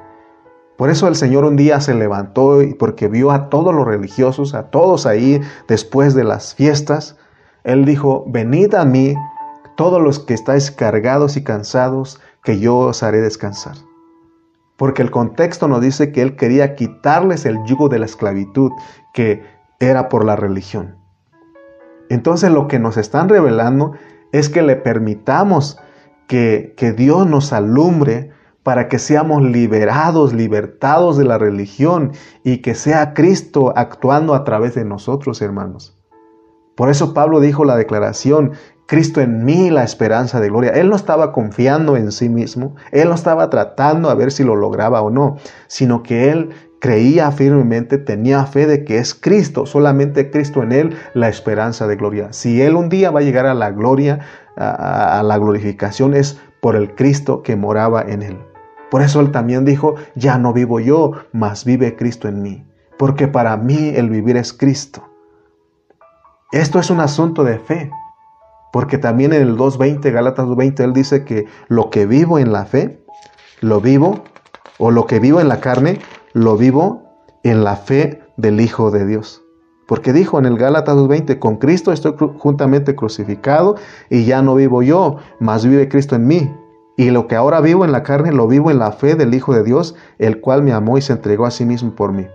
Por 0.77 0.91
eso 0.91 1.09
el 1.09 1.17
Señor 1.17 1.45
un 1.45 1.57
día 1.57 1.81
se 1.81 1.95
levantó 1.95 2.63
y 2.63 2.75
porque 2.75 3.09
vio 3.09 3.31
a 3.31 3.49
todos 3.49 3.75
los 3.75 3.87
religiosos, 3.87 4.55
a 4.55 4.71
todos 4.71 5.07
ahí 5.07 5.41
después 5.69 6.15
de 6.15 6.25
las 6.25 6.55
fiestas, 6.55 7.17
Él 7.65 7.85
dijo, 7.85 8.25
venid 8.29 8.75
a 8.75 8.85
mí 8.85 9.15
todos 9.77 10.03
los 10.03 10.19
que 10.19 10.35
estáis 10.35 10.71
cargados 10.71 11.37
y 11.37 11.45
cansados, 11.45 12.21
que 12.43 12.59
yo 12.59 12.77
os 12.77 13.03
haré 13.03 13.21
descansar. 13.21 13.77
Porque 14.77 15.03
el 15.03 15.11
contexto 15.11 15.67
nos 15.69 15.81
dice 15.81 16.13
que 16.13 16.23
Él 16.23 16.37
quería 16.37 16.75
quitarles 16.75 17.47
el 17.47 17.59
yugo 17.65 17.89
de 17.89 17.99
la 17.99 18.07
esclavitud 18.07 18.71
que 19.15 19.43
era 19.81 20.09
por 20.09 20.25
la 20.25 20.37
religión. 20.37 20.97
Entonces 22.09 22.51
lo 22.51 22.69
que 22.69 22.79
nos 22.79 22.99
están 22.99 23.29
revelando 23.29 23.93
es 24.33 24.49
que 24.49 24.63
le 24.63 24.77
permitamos 24.77 25.79
que, 26.29 26.75
que 26.77 26.93
Dios 26.93 27.27
nos 27.27 27.53
alumbre 27.53 28.31
para 28.67 28.89
que 28.89 28.99
seamos 28.99 29.45
liberados, 29.45 30.33
libertados 30.33 31.17
de 31.17 31.23
la 31.23 31.39
religión 31.39 32.11
y 32.43 32.59
que 32.63 32.75
sea 32.75 33.15
Cristo 33.15 33.73
actuando 33.77 34.35
a 34.35 34.43
través 34.43 34.75
de 34.75 34.85
nosotros, 34.85 35.41
hermanos. 35.41 35.97
Por 36.75 36.91
eso 36.91 37.15
Pablo 37.15 37.39
dijo 37.39 37.65
la 37.65 37.77
declaración, 37.77 38.55
Cristo 38.87 39.21
en 39.21 39.45
mí 39.45 39.71
la 39.71 39.85
esperanza 39.85 40.41
de 40.41 40.49
gloria. 40.49 40.73
Él 40.73 40.91
no 40.91 40.97
estaba 40.97 41.31
confiando 41.31 41.97
en 41.97 42.11
sí 42.11 42.29
mismo, 42.29 42.75
él 42.91 43.09
no 43.09 43.15
estaba 43.15 43.51
tratando 43.51 44.11
a 44.11 44.17
ver 44.17 44.33
si 44.33 44.43
lo 44.43 44.57
lograba 44.57 45.01
o 45.01 45.11
no, 45.11 45.37
sino 45.69 46.03
que 46.03 46.33
él 46.33 46.51
creía 46.81 47.31
firmemente, 47.31 47.99
tenía 47.99 48.47
fe 48.47 48.67
de 48.67 48.85
que 48.85 48.99
es 48.99 49.15
Cristo, 49.15 49.67
solamente 49.67 50.33
Cristo 50.33 50.65
en 50.65 50.73
él, 50.73 50.97
la 51.15 51.29
esperanza 51.29 51.87
de 51.87 51.95
gloria. 51.95 52.33
Si 52.33 52.61
él 52.61 52.75
un 52.75 52.89
día 52.89 53.13
va 53.13 53.21
a 53.21 53.23
llegar 53.23 53.47
a 53.47 53.55
la 53.55 53.71
gloria, 53.71 54.19
a, 54.57 55.23
la 55.23 55.39
glorificación, 55.39 56.15
es 56.15 56.41
por 56.61 56.75
el 56.75 56.97
Cristo 56.97 57.45
que 57.45 57.55
moraba 57.55 58.03
en 58.03 58.23
él. 58.23 58.39
Por 58.91 59.03
eso 59.03 59.21
él 59.21 59.33
también 59.33 59.65
dijo, 59.65 59.97
ya 60.15 60.39
no 60.39 60.53
vivo 60.53 60.81
yo, 60.81 61.13
mas 61.33 61.65
vive 61.65 61.97
Cristo 61.97 62.29
en 62.29 62.43
mí, 62.43 62.65
porque 62.99 63.29
para 63.29 63.57
mí 63.57 63.93
el 63.95 64.11
vivir 64.11 64.37
es 64.37 64.53
Cristo. 64.53 65.03
Esto 66.53 66.79
es 66.79 66.91
un 66.91 67.01
asunto 67.01 67.43
de 67.43 67.59
fe, 67.59 67.91
porque 68.73 68.99
también 68.99 69.33
en 69.33 69.43
el 69.43 69.57
2.20, 69.57 70.13
Galatas 70.13 70.47
2.20, 70.47 70.81
él 70.85 70.93
dice 70.93 71.25
que 71.25 71.47
lo 71.69 71.91
que 71.91 72.07
vivo 72.07 72.39
en 72.39 72.53
la 72.53 72.65
fe, 72.65 73.05
lo 73.61 73.81
vivo, 73.81 74.23
o 74.79 74.91
lo 74.91 75.07
que 75.07 75.19
vivo 75.19 75.41
en 75.41 75.49
la 75.49 75.61
carne, 75.61 75.99
lo 76.33 76.57
vivo 76.57 77.03
en 77.43 77.65
la 77.65 77.77
fe 77.77 78.23
del 78.37 78.61
Hijo 78.61 78.91
de 78.91 79.07
Dios. 79.07 79.43
Porque 79.87 80.13
dijo 80.13 80.39
en 80.39 80.47
el 80.47 80.59
Gálatas 80.59 80.97
2.20, 80.97 81.39
con 81.39 81.57
Cristo 81.57 81.93
estoy 81.93 82.15
juntamente 82.39 82.97
crucificado 82.97 83.77
y 84.11 84.25
ya 84.25 84.43
no 84.43 84.55
vivo 84.55 84.83
yo, 84.83 85.17
mas 85.39 85.65
vive 85.65 85.89
Cristo 85.89 86.17
en 86.17 86.27
mí. 86.27 86.55
Y 86.97 87.11
lo 87.11 87.29
que 87.29 87.37
ahora 87.37 87.61
vivo 87.61 87.85
en 87.85 87.93
la 87.93 88.03
carne, 88.03 88.33
lo 88.33 88.49
vivo 88.49 88.71
en 88.71 88.79
la 88.79 88.93
fe 88.93 89.15
del 89.15 89.35
Hijo 89.35 89.55
de 89.55 89.63
Dios, 89.63 89.95
el 90.19 90.41
cual 90.41 90.63
me 90.63 90.73
amó 90.73 90.97
y 90.97 91.03
se 91.03 91.13
entregó 91.13 91.45
a 91.45 91.51
sí 91.51 91.67
mismo 91.67 91.95
por 91.95 92.13
mí. 92.13 92.27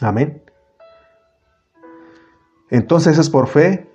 Amén. 0.00 0.42
Entonces 2.70 3.18
es 3.18 3.28
por 3.28 3.46
fe 3.46 3.90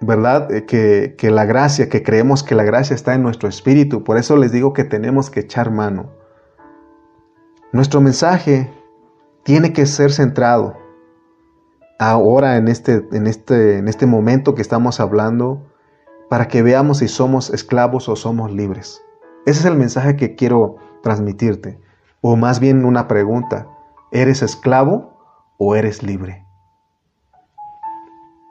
¿verdad? 0.00 0.52
Eh, 0.52 0.66
que, 0.66 1.14
que, 1.16 1.30
la 1.30 1.44
gracia, 1.44 1.88
que 1.88 2.02
creemos 2.02 2.42
que 2.42 2.54
la 2.54 2.64
gracia 2.64 2.94
está 2.94 3.14
en 3.14 3.22
nuestro 3.22 3.48
espíritu. 3.48 4.04
Por 4.04 4.18
eso 4.18 4.36
les 4.36 4.52
digo 4.52 4.72
que 4.72 4.84
tenemos 4.84 5.30
que 5.30 5.40
echar 5.40 5.70
mano. 5.70 6.10
Nuestro 7.72 8.00
mensaje 8.00 8.70
tiene 9.42 9.72
que 9.72 9.86
ser 9.86 10.12
centrado 10.12 10.85
ahora 11.98 12.56
en 12.56 12.68
este, 12.68 13.06
en 13.12 13.26
este, 13.26 13.78
en 13.78 13.88
este 13.88 14.06
momento 14.06 14.54
que 14.54 14.62
estamos 14.62 15.00
hablando 15.00 15.66
para 16.28 16.48
que 16.48 16.62
veamos 16.62 16.98
si 16.98 17.08
somos 17.08 17.50
esclavos 17.50 18.08
o 18.08 18.16
somos 18.16 18.50
libres. 18.52 19.02
Ese 19.46 19.60
es 19.60 19.66
el 19.66 19.76
mensaje 19.76 20.16
que 20.16 20.34
quiero 20.34 20.76
transmitirte. 21.02 21.80
O 22.20 22.36
más 22.36 22.58
bien 22.58 22.84
una 22.84 23.06
pregunta. 23.06 23.68
¿Eres 24.10 24.42
esclavo 24.42 25.18
o 25.58 25.76
eres 25.76 26.02
libre? 26.02 26.44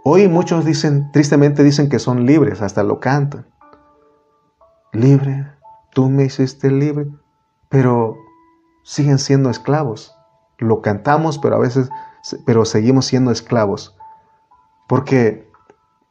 Hoy 0.04 0.28
muchos 0.28 0.64
dicen, 0.64 1.12
tristemente 1.12 1.64
dicen 1.64 1.90
que 1.90 2.00
son 2.00 2.26
libres, 2.26 2.62
hasta 2.62 2.84
lo 2.84 3.00
cantan. 3.00 3.48
Libre, 4.94 5.48
tú 5.92 6.10
me 6.10 6.26
hiciste 6.26 6.70
libre, 6.70 7.08
pero 7.70 8.16
siguen 8.84 9.18
siendo 9.18 9.50
esclavos. 9.50 10.16
Lo 10.60 10.82
cantamos, 10.82 11.40
pero 11.40 11.56
a 11.56 11.60
veces, 11.60 11.90
pero 12.46 12.66
seguimos 12.66 13.06
siendo 13.06 13.32
esclavos. 13.32 13.96
Porque, 14.88 15.50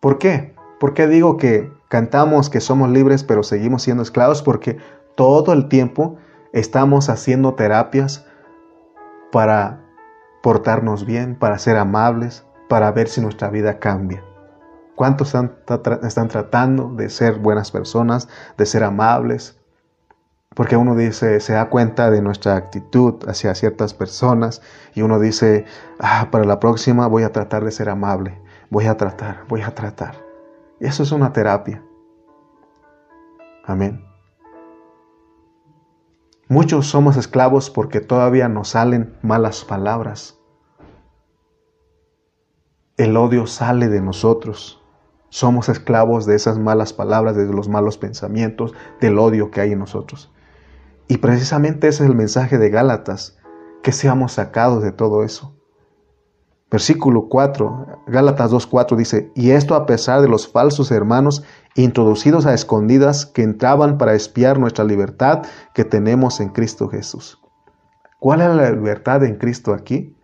¿por 0.00 0.18
qué? 0.18 0.54
¿Por 0.80 0.94
qué 0.94 1.06
digo 1.06 1.36
que 1.36 1.72
cantamos 1.88 2.50
que 2.50 2.60
somos 2.60 2.90
libres, 2.90 3.24
pero 3.24 3.42
seguimos 3.42 3.82
siendo 3.82 4.02
esclavos? 4.02 4.42
Porque 4.42 4.78
todo 5.16 5.52
el 5.52 5.68
tiempo 5.68 6.16
estamos 6.52 7.08
haciendo 7.08 7.54
terapias 7.54 8.26
para 9.32 9.80
portarnos 10.42 11.06
bien, 11.06 11.36
para 11.36 11.58
ser 11.58 11.76
amables, 11.76 12.44
para 12.68 12.90
ver 12.92 13.08
si 13.08 13.20
nuestra 13.20 13.50
vida 13.50 13.78
cambia. 13.78 14.22
¿Cuántos 14.94 15.28
están, 15.28 16.28
tratando 16.28 16.88
de 16.94 17.10
ser 17.10 17.38
buenas 17.38 17.72
personas, 17.72 18.28
de 18.56 18.66
ser 18.66 18.84
amables? 18.84 19.58
Porque 20.54 20.76
uno 20.76 20.94
dice, 20.94 21.40
se 21.40 21.52
da 21.52 21.68
cuenta 21.68 22.10
de 22.10 22.22
nuestra 22.22 22.56
actitud 22.56 23.14
hacia 23.28 23.54
ciertas 23.54 23.92
personas 23.92 24.62
y 24.94 25.02
uno 25.02 25.18
dice, 25.18 25.64
ah, 25.98 26.28
para 26.30 26.44
la 26.44 26.60
próxima 26.60 27.08
voy 27.08 27.24
a 27.24 27.32
tratar 27.32 27.64
de 27.64 27.72
ser 27.72 27.88
amable, 27.88 28.40
voy 28.70 28.86
a 28.86 28.96
tratar, 28.96 29.44
voy 29.48 29.62
a 29.62 29.74
tratar. 29.74 30.14
Eso 30.78 31.02
es 31.02 31.12
una 31.12 31.32
terapia. 31.32 31.82
Amén. 33.64 34.04
Muchos 36.48 36.86
somos 36.86 37.16
esclavos 37.16 37.70
porque 37.70 38.00
todavía 38.00 38.48
nos 38.48 38.68
salen 38.68 39.16
malas 39.22 39.64
palabras. 39.64 40.38
El 42.96 43.16
odio 43.16 43.46
sale 43.46 43.88
de 43.88 44.00
nosotros. 44.00 44.80
Somos 45.30 45.68
esclavos 45.68 46.26
de 46.26 46.36
esas 46.36 46.58
malas 46.58 46.92
palabras, 46.92 47.34
de 47.34 47.46
los 47.46 47.68
malos 47.68 47.98
pensamientos, 47.98 48.72
del 49.00 49.18
odio 49.18 49.50
que 49.50 49.62
hay 49.62 49.72
en 49.72 49.80
nosotros. 49.80 50.30
Y 51.08 51.18
precisamente 51.18 51.88
ese 51.88 52.04
es 52.04 52.10
el 52.10 52.16
mensaje 52.16 52.58
de 52.58 52.70
Gálatas, 52.70 53.36
que 53.82 53.92
seamos 53.92 54.32
sacados 54.32 54.82
de 54.82 54.92
todo 54.92 55.22
eso. 55.24 55.54
Versículo 56.70 57.28
4, 57.28 58.02
Gálatas 58.08 58.50
2.4 58.50 58.96
dice, 58.96 59.30
y 59.34 59.50
esto 59.50 59.76
a 59.76 59.86
pesar 59.86 60.22
de 60.22 60.28
los 60.28 60.48
falsos 60.48 60.90
hermanos 60.90 61.44
introducidos 61.76 62.46
a 62.46 62.54
escondidas 62.54 63.26
que 63.26 63.42
entraban 63.42 63.96
para 63.98 64.14
espiar 64.14 64.58
nuestra 64.58 64.84
libertad 64.84 65.42
que 65.72 65.84
tenemos 65.84 66.40
en 66.40 66.48
Cristo 66.48 66.88
Jesús. 66.88 67.40
¿Cuál 68.18 68.40
es 68.40 68.48
la 68.48 68.70
libertad 68.70 69.22
en 69.22 69.36
Cristo 69.36 69.74
aquí? 69.74 70.16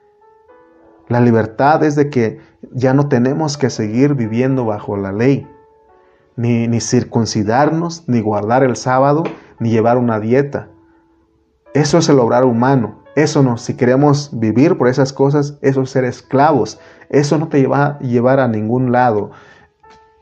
La 1.08 1.20
libertad 1.20 1.84
es 1.84 1.94
de 1.94 2.08
que 2.08 2.40
ya 2.72 2.94
no 2.94 3.08
tenemos 3.08 3.58
que 3.58 3.68
seguir 3.68 4.14
viviendo 4.14 4.64
bajo 4.64 4.96
la 4.96 5.12
ley, 5.12 5.46
ni, 6.36 6.66
ni 6.66 6.80
circuncidarnos, 6.80 8.08
ni 8.08 8.20
guardar 8.20 8.64
el 8.64 8.76
sábado, 8.76 9.24
ni 9.60 9.70
llevar 9.70 9.98
una 9.98 10.18
dieta. 10.18 10.68
Eso 11.72 11.98
es 11.98 12.08
el 12.08 12.18
obrar 12.18 12.44
humano. 12.44 13.00
Eso 13.14 13.42
no, 13.42 13.56
si 13.56 13.74
queremos 13.74 14.30
vivir 14.32 14.76
por 14.76 14.88
esas 14.88 15.12
cosas, 15.12 15.58
eso 15.62 15.82
es 15.82 15.90
ser 15.90 16.04
esclavos. 16.04 16.80
Eso 17.08 17.38
no 17.38 17.48
te 17.48 17.66
va 17.66 17.84
a 17.84 17.98
llevar 18.00 18.40
a 18.40 18.48
ningún 18.48 18.92
lado. 18.92 19.30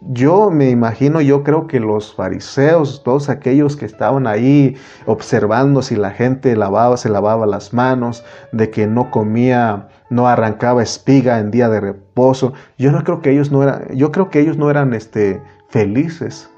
Yo 0.01 0.51
me 0.51 0.71
imagino, 0.71 1.21
yo 1.21 1.43
creo 1.43 1.67
que 1.67 1.81
los 1.81 2.15
fariseos, 2.15 3.03
todos 3.03 3.29
aquellos 3.29 3.77
que 3.77 3.85
estaban 3.85 4.29
ahí 4.29 4.77
observando 5.07 5.83
si 5.83 5.97
la 5.97 6.13
gente 6.13 6.55
lavaba, 6.55 6.97
se 6.97 7.09
lavaba 7.09 7.47
las 7.47 7.75
manos, 7.75 8.25
de 8.53 8.71
que 8.71 8.87
no 8.87 9.11
comía, 9.11 9.89
no 10.09 10.29
arrancaba 10.29 10.85
espiga 10.85 11.41
en 11.41 11.51
día 11.51 11.69
de 11.69 11.81
reposo, 11.81 12.53
yo 12.79 12.93
no 12.93 13.03
creo 13.03 13.21
que 13.23 13.33
ellos 13.33 13.51
no 13.51 13.63
eran, 13.65 13.89
yo 13.97 14.13
creo 14.13 14.31
que 14.31 14.39
ellos 14.41 14.57
no 14.57 14.71
eran 14.71 14.95
este, 14.95 15.43
felices. 15.69 16.49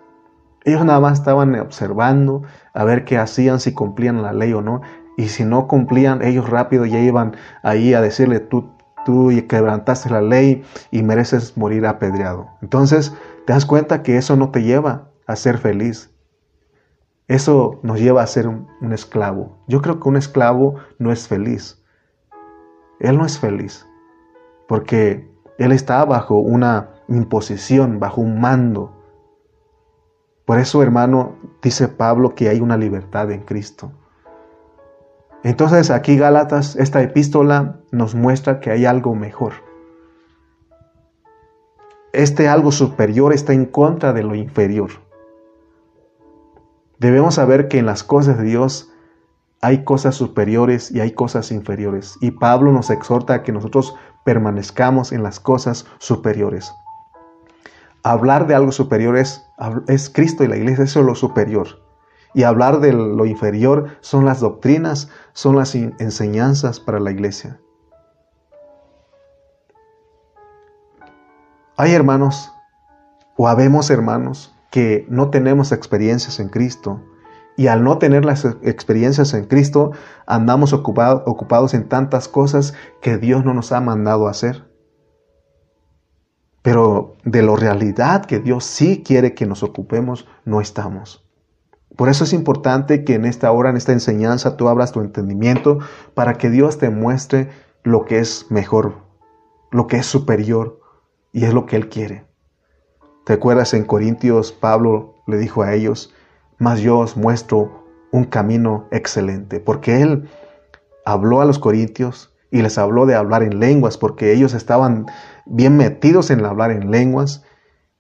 Ellos 0.64 0.84
nada 0.84 1.00
más 1.00 1.18
estaban 1.18 1.58
observando 1.58 2.42
a 2.72 2.84
ver 2.84 3.04
qué 3.04 3.18
hacían, 3.18 3.60
si 3.60 3.72
cumplían 3.72 4.22
la 4.22 4.32
ley 4.32 4.52
o 4.52 4.62
no. 4.62 4.82
Y 5.16 5.28
si 5.28 5.44
no 5.44 5.68
cumplían, 5.68 6.22
ellos 6.22 6.48
rápido 6.48 6.86
ya 6.86 6.98
iban 6.98 7.36
ahí 7.62 7.94
a 7.94 8.00
decirle, 8.00 8.40
tú, 8.40 8.70
tú 9.04 9.30
quebrantaste 9.48 10.10
la 10.10 10.22
ley 10.22 10.64
y 10.90 11.02
mereces 11.02 11.56
morir 11.56 11.86
apedreado. 11.86 12.48
Entonces, 12.62 13.12
te 13.46 13.52
das 13.52 13.66
cuenta 13.66 14.02
que 14.02 14.16
eso 14.16 14.36
no 14.36 14.50
te 14.50 14.62
lleva 14.62 15.08
a 15.26 15.36
ser 15.36 15.58
feliz. 15.58 16.10
Eso 17.28 17.78
nos 17.82 18.00
lleva 18.00 18.22
a 18.22 18.26
ser 18.26 18.48
un, 18.48 18.66
esclavo. 18.92 19.58
Yo 19.68 19.82
creo 19.82 20.00
que 20.00 20.08
un 20.08 20.16
esclavo 20.16 20.76
no 20.98 21.12
es 21.12 21.28
feliz. 21.28 21.82
Él 22.98 23.16
no 23.16 23.24
es 23.24 23.38
feliz 23.38 23.86
porque 24.70 25.28
él 25.58 25.72
está 25.72 26.04
bajo 26.04 26.38
una 26.38 26.90
imposición, 27.08 27.98
bajo 27.98 28.20
un 28.20 28.40
mando. 28.40 28.99
Por 30.50 30.58
eso, 30.58 30.82
hermano, 30.82 31.36
dice 31.62 31.86
Pablo 31.86 32.34
que 32.34 32.48
hay 32.48 32.60
una 32.60 32.76
libertad 32.76 33.30
en 33.30 33.42
Cristo. 33.42 33.92
Entonces 35.44 35.92
aquí 35.92 36.16
Gálatas, 36.18 36.74
esta 36.74 37.00
epístola 37.00 37.76
nos 37.92 38.16
muestra 38.16 38.58
que 38.58 38.72
hay 38.72 38.84
algo 38.84 39.14
mejor 39.14 39.52
este 42.12 42.48
algo 42.48 42.72
superior 42.72 43.32
está 43.32 43.52
en 43.52 43.66
contra 43.66 44.12
de 44.12 44.22
lo 44.22 44.34
inferior. 44.34 44.90
Debemos 46.98 47.36
saber 47.36 47.68
que 47.68 47.78
en 47.78 47.86
las 47.86 48.02
cosas 48.02 48.38
de 48.38 48.44
Dios 48.44 48.92
hay 49.60 49.84
cosas 49.84 50.16
superiores 50.16 50.90
y 50.90 51.00
hay 51.00 51.12
cosas 51.12 51.52
inferiores. 51.52 52.16
Y 52.20 52.32
Pablo 52.32 52.72
nos 52.72 52.90
exhorta 52.90 53.34
a 53.34 53.42
que 53.42 53.52
nosotros 53.52 53.94
permanezcamos 54.24 55.12
en 55.12 55.22
las 55.22 55.38
cosas 55.38 55.86
superiores. 55.98 56.72
Hablar 58.02 58.46
de 58.46 58.54
algo 58.54 58.72
superior 58.72 59.16
es, 59.16 59.44
es 59.86 60.08
Cristo 60.08 60.44
y 60.44 60.48
la 60.48 60.56
iglesia, 60.56 60.84
eso 60.84 61.00
es 61.00 61.06
lo 61.06 61.14
superior. 61.14 61.82
Y 62.32 62.44
hablar 62.44 62.80
de 62.80 62.92
lo 62.92 63.26
inferior 63.26 63.96
son 64.00 64.24
las 64.24 64.40
doctrinas, 64.40 65.08
son 65.32 65.56
las 65.56 65.74
enseñanzas 65.74 66.80
para 66.80 67.00
la 67.00 67.10
iglesia. 67.10 67.60
Hay 71.76 71.92
hermanos 71.92 72.52
o 73.36 73.48
habemos 73.48 73.90
hermanos 73.90 74.54
que 74.70 75.06
no 75.08 75.30
tenemos 75.30 75.72
experiencias 75.72 76.38
en 76.38 76.48
Cristo 76.48 77.02
y 77.56 77.66
al 77.66 77.82
no 77.82 77.98
tener 77.98 78.24
las 78.24 78.44
experiencias 78.62 79.34
en 79.34 79.46
Cristo 79.46 79.92
andamos 80.26 80.72
ocupados 80.72 81.74
en 81.74 81.88
tantas 81.88 82.28
cosas 82.28 82.74
que 83.00 83.18
Dios 83.18 83.44
no 83.44 83.54
nos 83.54 83.72
ha 83.72 83.80
mandado 83.80 84.28
a 84.28 84.30
hacer. 84.30 84.69
Pero 86.62 87.16
de 87.24 87.42
la 87.42 87.56
realidad 87.56 88.26
que 88.26 88.38
Dios 88.38 88.64
sí 88.64 89.02
quiere 89.04 89.34
que 89.34 89.46
nos 89.46 89.62
ocupemos, 89.62 90.28
no 90.44 90.60
estamos. 90.60 91.24
Por 91.96 92.08
eso 92.08 92.24
es 92.24 92.32
importante 92.32 93.04
que 93.04 93.14
en 93.14 93.24
esta 93.24 93.50
hora, 93.50 93.70
en 93.70 93.76
esta 93.76 93.92
enseñanza, 93.92 94.56
tú 94.56 94.68
abras 94.68 94.92
tu 94.92 95.00
entendimiento 95.00 95.78
para 96.14 96.34
que 96.34 96.50
Dios 96.50 96.78
te 96.78 96.90
muestre 96.90 97.50
lo 97.82 98.04
que 98.04 98.18
es 98.18 98.46
mejor, 98.50 98.94
lo 99.70 99.86
que 99.86 99.96
es 99.96 100.06
superior, 100.06 100.80
y 101.32 101.44
es 101.44 101.54
lo 101.54 101.66
que 101.66 101.76
Él 101.76 101.88
quiere. 101.88 102.24
¿Te 103.24 103.34
acuerdas 103.34 103.74
en 103.74 103.84
Corintios 103.84 104.52
Pablo 104.52 105.14
le 105.26 105.38
dijo 105.38 105.62
a 105.62 105.74
ellos, 105.74 106.12
mas 106.58 106.80
yo 106.80 106.98
os 106.98 107.16
muestro 107.16 107.84
un 108.12 108.24
camino 108.24 108.88
excelente? 108.90 109.60
Porque 109.60 110.02
Él 110.02 110.28
habló 111.04 111.40
a 111.40 111.44
los 111.44 111.58
corintios 111.58 112.32
y 112.50 112.62
les 112.62 112.78
habló 112.78 113.06
de 113.06 113.14
hablar 113.14 113.42
en 113.42 113.60
lenguas, 113.60 113.96
porque 113.96 114.32
ellos 114.32 114.54
estaban 114.54 115.06
bien 115.46 115.76
metidos 115.76 116.30
en 116.30 116.44
hablar 116.44 116.70
en 116.70 116.90
lenguas. 116.90 117.44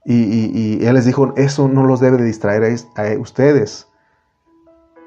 Y, 0.04 0.84
Él 0.84 0.94
les 0.94 1.04
dijo, 1.04 1.34
eso 1.36 1.68
no 1.68 1.84
los 1.84 2.00
debe 2.00 2.16
de 2.16 2.24
distraer 2.24 2.64
a, 2.96 3.18
ustedes. 3.18 3.88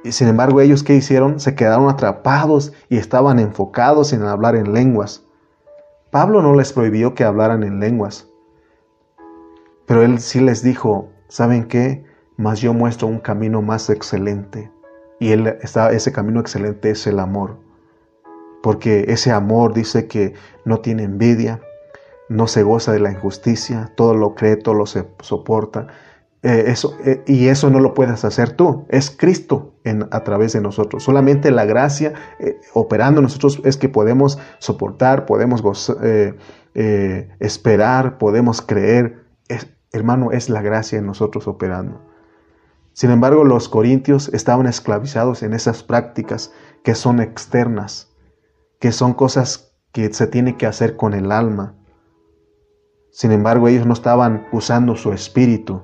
Y 0.04 0.12
sin 0.12 0.28
embargo, 0.28 0.62
ellos 0.62 0.84
qué 0.84 0.96
hicieron? 0.96 1.40
Se 1.40 1.56
quedaron 1.56 1.90
atrapados 1.90 2.74
y 2.90 2.98
estaban 2.98 3.40
enfocados 3.40 4.14
en 4.14 4.24
hablar 4.24 4.56
en 4.56 4.74
lenguas. 4.74 5.24
Pablo 6.12 6.42
no 6.42 6.54
les 6.54 6.74
prohibió 6.74 7.16
que 7.16 7.24
hablaran 7.24 7.64
en 7.64 7.80
lenguas, 7.80 8.28
pero 9.86 10.04
él 10.04 10.20
sí 10.20 10.40
les 10.40 10.64
dijo, 10.64 11.10
¿saben 11.28 11.66
qué? 11.66 12.06
Mas 12.38 12.62
yo 12.62 12.74
muestro 12.74 13.08
un 13.08 13.20
camino 13.20 13.62
más 13.62 13.90
excelente. 13.90 14.72
Y 15.20 15.32
él, 15.32 15.58
ese 15.62 16.12
camino 16.12 16.40
excelente 16.40 16.90
es 16.90 17.08
el 17.08 17.20
amor. 17.20 17.58
Porque 18.62 19.06
ese 19.08 19.32
amor 19.32 19.74
dice 19.74 20.08
que 20.08 20.34
no 20.66 20.80
tiene 20.80 21.04
envidia, 21.04 21.62
no 22.34 22.48
se 22.48 22.64
goza 22.64 22.92
de 22.92 23.00
la 23.00 23.12
injusticia, 23.12 23.92
todo 23.96 24.16
lo 24.16 24.36
cree, 24.36 24.58
todo 24.58 24.76
lo 24.76 24.86
soporta, 24.86 25.88
eh, 26.42 26.66
eso, 26.68 26.98
eh, 27.06 27.24
y 27.26 27.48
eso 27.48 27.70
no 27.70 27.80
lo 27.80 27.94
puedes 27.94 28.26
hacer 28.26 28.52
tú, 28.52 28.86
es 28.90 29.10
Cristo 29.12 29.76
en, 29.86 30.08
a 30.12 30.24
través 30.24 30.52
de 30.52 30.60
nosotros. 30.60 31.04
Solamente 31.04 31.52
la 31.52 31.64
gracia 31.64 32.14
eh, 32.40 32.60
operando 32.74 33.22
nosotros 33.22 33.62
es 33.64 33.78
que 33.78 33.88
podemos 33.88 34.38
soportar, 34.60 35.26
podemos 35.26 35.64
esperar, 37.40 38.18
podemos 38.18 38.62
creer. 38.62 39.26
hermano, 39.94 40.32
es 40.32 40.50
la 40.50 40.62
gracia 40.62 41.00
en 41.00 41.06
nosotros 41.06 41.48
operando. 41.48 42.02
Sin 42.94 43.10
embargo, 43.10 43.44
los 43.44 43.70
corintios 43.70 44.30
estaban 44.34 44.66
esclavizados 44.66 45.44
en 45.44 45.54
esas 45.54 45.82
prácticas 45.84 46.52
que 46.84 46.96
son 46.96 47.22
externas, 47.22 48.10
que 48.80 48.92
son 48.92 49.14
cosas 49.14 49.74
que 49.94 50.14
se 50.14 50.28
tiene 50.28 50.58
que 50.58 50.66
hacer 50.66 50.98
con 50.98 51.14
el 51.14 51.32
alma. 51.32 51.76
Sin 53.14 53.32
embargo, 53.32 53.68
ellos 53.68 53.86
no 53.86 53.94
estaban 53.94 54.48
usando 54.52 54.96
su 54.96 55.14
espíritu, 55.14 55.84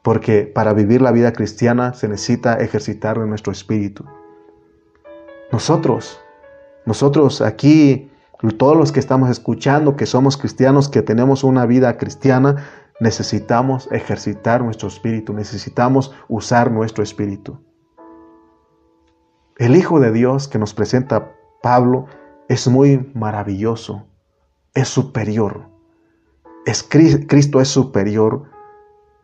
porque 0.00 0.44
para 0.44 0.72
vivir 0.72 1.02
la 1.02 1.10
vida 1.10 1.32
cristiana 1.32 1.92
se 1.92 2.08
necesita 2.08 2.54
ejercitar 2.54 3.18
nuestro 3.18 3.50
espíritu. 3.52 4.04
Nosotros, 5.50 6.20
nosotros 6.86 7.42
aquí, 7.42 8.12
todos 8.58 8.76
los 8.76 8.92
que 8.92 9.00
estamos 9.00 9.28
escuchando, 9.28 9.96
que 9.96 10.06
somos 10.06 10.36
cristianos, 10.36 10.88
que 10.88 11.02
tenemos 11.02 11.42
una 11.42 11.66
vida 11.66 11.96
cristiana, 11.96 12.64
necesitamos 13.00 13.88
ejercitar 13.90 14.62
nuestro 14.62 14.86
espíritu, 14.86 15.32
necesitamos 15.32 16.14
usar 16.28 16.70
nuestro 16.70 17.02
espíritu. 17.02 17.58
El 19.56 19.74
Hijo 19.74 19.98
de 19.98 20.12
Dios 20.12 20.46
que 20.46 20.60
nos 20.60 20.74
presenta 20.74 21.32
Pablo 21.60 22.06
es 22.48 22.68
muy 22.68 23.10
maravilloso, 23.14 24.06
es 24.74 24.86
superior. 24.86 25.71
Es, 26.66 26.82
Cristo 26.82 27.60
es 27.60 27.68
superior 27.68 28.52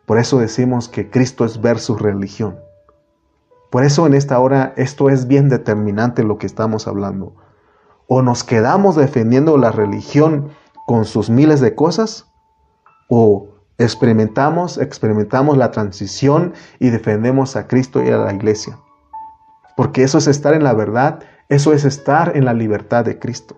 por 0.09 0.17
eso 0.17 0.39
decimos 0.39 0.89
que 0.89 1.11
Cristo 1.11 1.45
es 1.45 1.61
versus 1.61 2.01
religión. 2.01 2.57
Por 3.69 3.83
eso 3.83 4.07
en 4.07 4.15
esta 4.15 4.39
hora 4.39 4.73
esto 4.75 5.07
es 5.11 5.27
bien 5.27 5.49
determinante 5.49 6.23
lo 6.23 6.39
que 6.39 6.47
estamos 6.47 6.87
hablando. 6.87 7.35
O 8.07 8.23
nos 8.23 8.43
quedamos 8.43 8.95
defendiendo 8.95 9.55
la 9.59 9.71
religión 9.71 10.49
con 10.87 11.05
sus 11.05 11.29
miles 11.29 11.61
de 11.61 11.75
cosas, 11.75 12.25
o 13.07 13.49
experimentamos, 13.77 14.79
experimentamos 14.79 15.59
la 15.59 15.69
transición 15.69 16.53
y 16.79 16.89
defendemos 16.89 17.55
a 17.55 17.67
Cristo 17.67 18.03
y 18.03 18.09
a 18.09 18.17
la 18.17 18.33
iglesia. 18.33 18.79
Porque 19.77 20.01
eso 20.01 20.17
es 20.17 20.25
estar 20.25 20.55
en 20.55 20.63
la 20.63 20.73
verdad, 20.73 21.19
eso 21.49 21.71
es 21.71 21.85
estar 21.85 22.35
en 22.35 22.45
la 22.45 22.55
libertad 22.55 23.05
de 23.05 23.19
Cristo. 23.19 23.57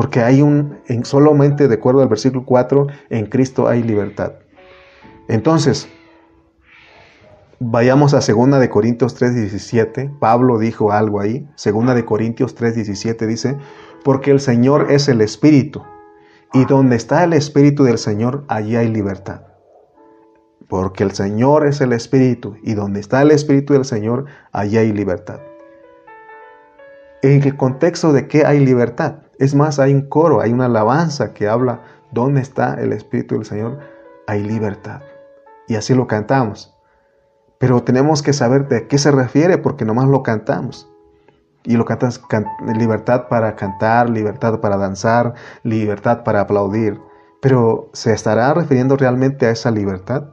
Porque 0.00 0.20
hay 0.20 0.40
un, 0.40 0.78
en, 0.86 1.04
solamente 1.04 1.68
de 1.68 1.74
acuerdo 1.74 2.00
al 2.00 2.08
versículo 2.08 2.46
4, 2.46 2.86
en 3.10 3.26
Cristo 3.26 3.68
hay 3.68 3.82
libertad. 3.82 4.32
Entonces, 5.28 5.90
vayamos 7.58 8.14
a 8.14 8.20
2 8.20 8.60
de 8.60 8.70
Corintios 8.70 9.14
3:17. 9.20 10.18
Pablo 10.18 10.58
dijo 10.58 10.90
algo 10.90 11.20
ahí. 11.20 11.46
2 11.62 11.94
de 11.94 12.06
Corintios 12.06 12.56
3:17 12.56 13.26
dice, 13.26 13.58
porque 14.02 14.30
el 14.30 14.40
Señor 14.40 14.90
es 14.90 15.06
el 15.06 15.20
Espíritu, 15.20 15.82
y 16.54 16.64
donde 16.64 16.96
está 16.96 17.22
el 17.22 17.34
Espíritu 17.34 17.84
del 17.84 17.98
Señor, 17.98 18.46
allí 18.48 18.76
hay 18.76 18.88
libertad. 18.88 19.42
Porque 20.66 21.04
el 21.04 21.10
Señor 21.10 21.66
es 21.66 21.82
el 21.82 21.92
Espíritu, 21.92 22.56
y 22.62 22.72
donde 22.72 23.00
está 23.00 23.20
el 23.20 23.32
Espíritu 23.32 23.74
del 23.74 23.84
Señor, 23.84 24.24
allí 24.50 24.78
hay 24.78 24.92
libertad. 24.92 25.40
¿En 27.20 27.42
el 27.42 27.54
contexto 27.58 28.14
de 28.14 28.28
qué 28.28 28.46
hay 28.46 28.60
libertad? 28.60 29.24
Es 29.40 29.54
más, 29.54 29.78
hay 29.78 29.94
un 29.94 30.02
coro, 30.02 30.42
hay 30.42 30.52
una 30.52 30.66
alabanza 30.66 31.32
que 31.32 31.48
habla, 31.48 31.80
¿dónde 32.12 32.42
está 32.42 32.74
el 32.74 32.92
Espíritu 32.92 33.36
del 33.36 33.46
Señor? 33.46 33.78
Hay 34.26 34.42
libertad. 34.42 35.00
Y 35.66 35.76
así 35.76 35.94
lo 35.94 36.06
cantamos. 36.06 36.76
Pero 37.58 37.82
tenemos 37.82 38.22
que 38.22 38.34
saber 38.34 38.68
de 38.68 38.86
qué 38.86 38.98
se 38.98 39.10
refiere 39.10 39.56
porque 39.56 39.86
nomás 39.86 40.08
lo 40.08 40.22
cantamos. 40.22 40.90
Y 41.64 41.78
lo 41.78 41.86
cantas 41.86 42.20
libertad 42.76 43.28
para 43.28 43.56
cantar, 43.56 44.10
libertad 44.10 44.60
para 44.60 44.76
danzar, 44.76 45.32
libertad 45.62 46.22
para 46.22 46.42
aplaudir. 46.42 47.00
Pero 47.40 47.88
¿se 47.94 48.12
estará 48.12 48.52
refiriendo 48.52 48.98
realmente 48.98 49.46
a 49.46 49.52
esa 49.52 49.70
libertad? 49.70 50.24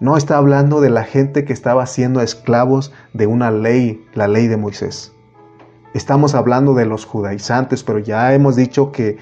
No 0.00 0.16
está 0.16 0.38
hablando 0.38 0.80
de 0.80 0.90
la 0.90 1.04
gente 1.04 1.44
que 1.44 1.52
estaba 1.52 1.86
siendo 1.86 2.20
esclavos 2.20 2.92
de 3.12 3.28
una 3.28 3.52
ley, 3.52 4.04
la 4.12 4.26
ley 4.26 4.48
de 4.48 4.56
Moisés. 4.56 5.15
Estamos 5.96 6.34
hablando 6.34 6.74
de 6.74 6.84
los 6.84 7.06
judaizantes, 7.06 7.82
pero 7.82 7.98
ya 7.98 8.34
hemos 8.34 8.54
dicho 8.54 8.92
que 8.92 9.16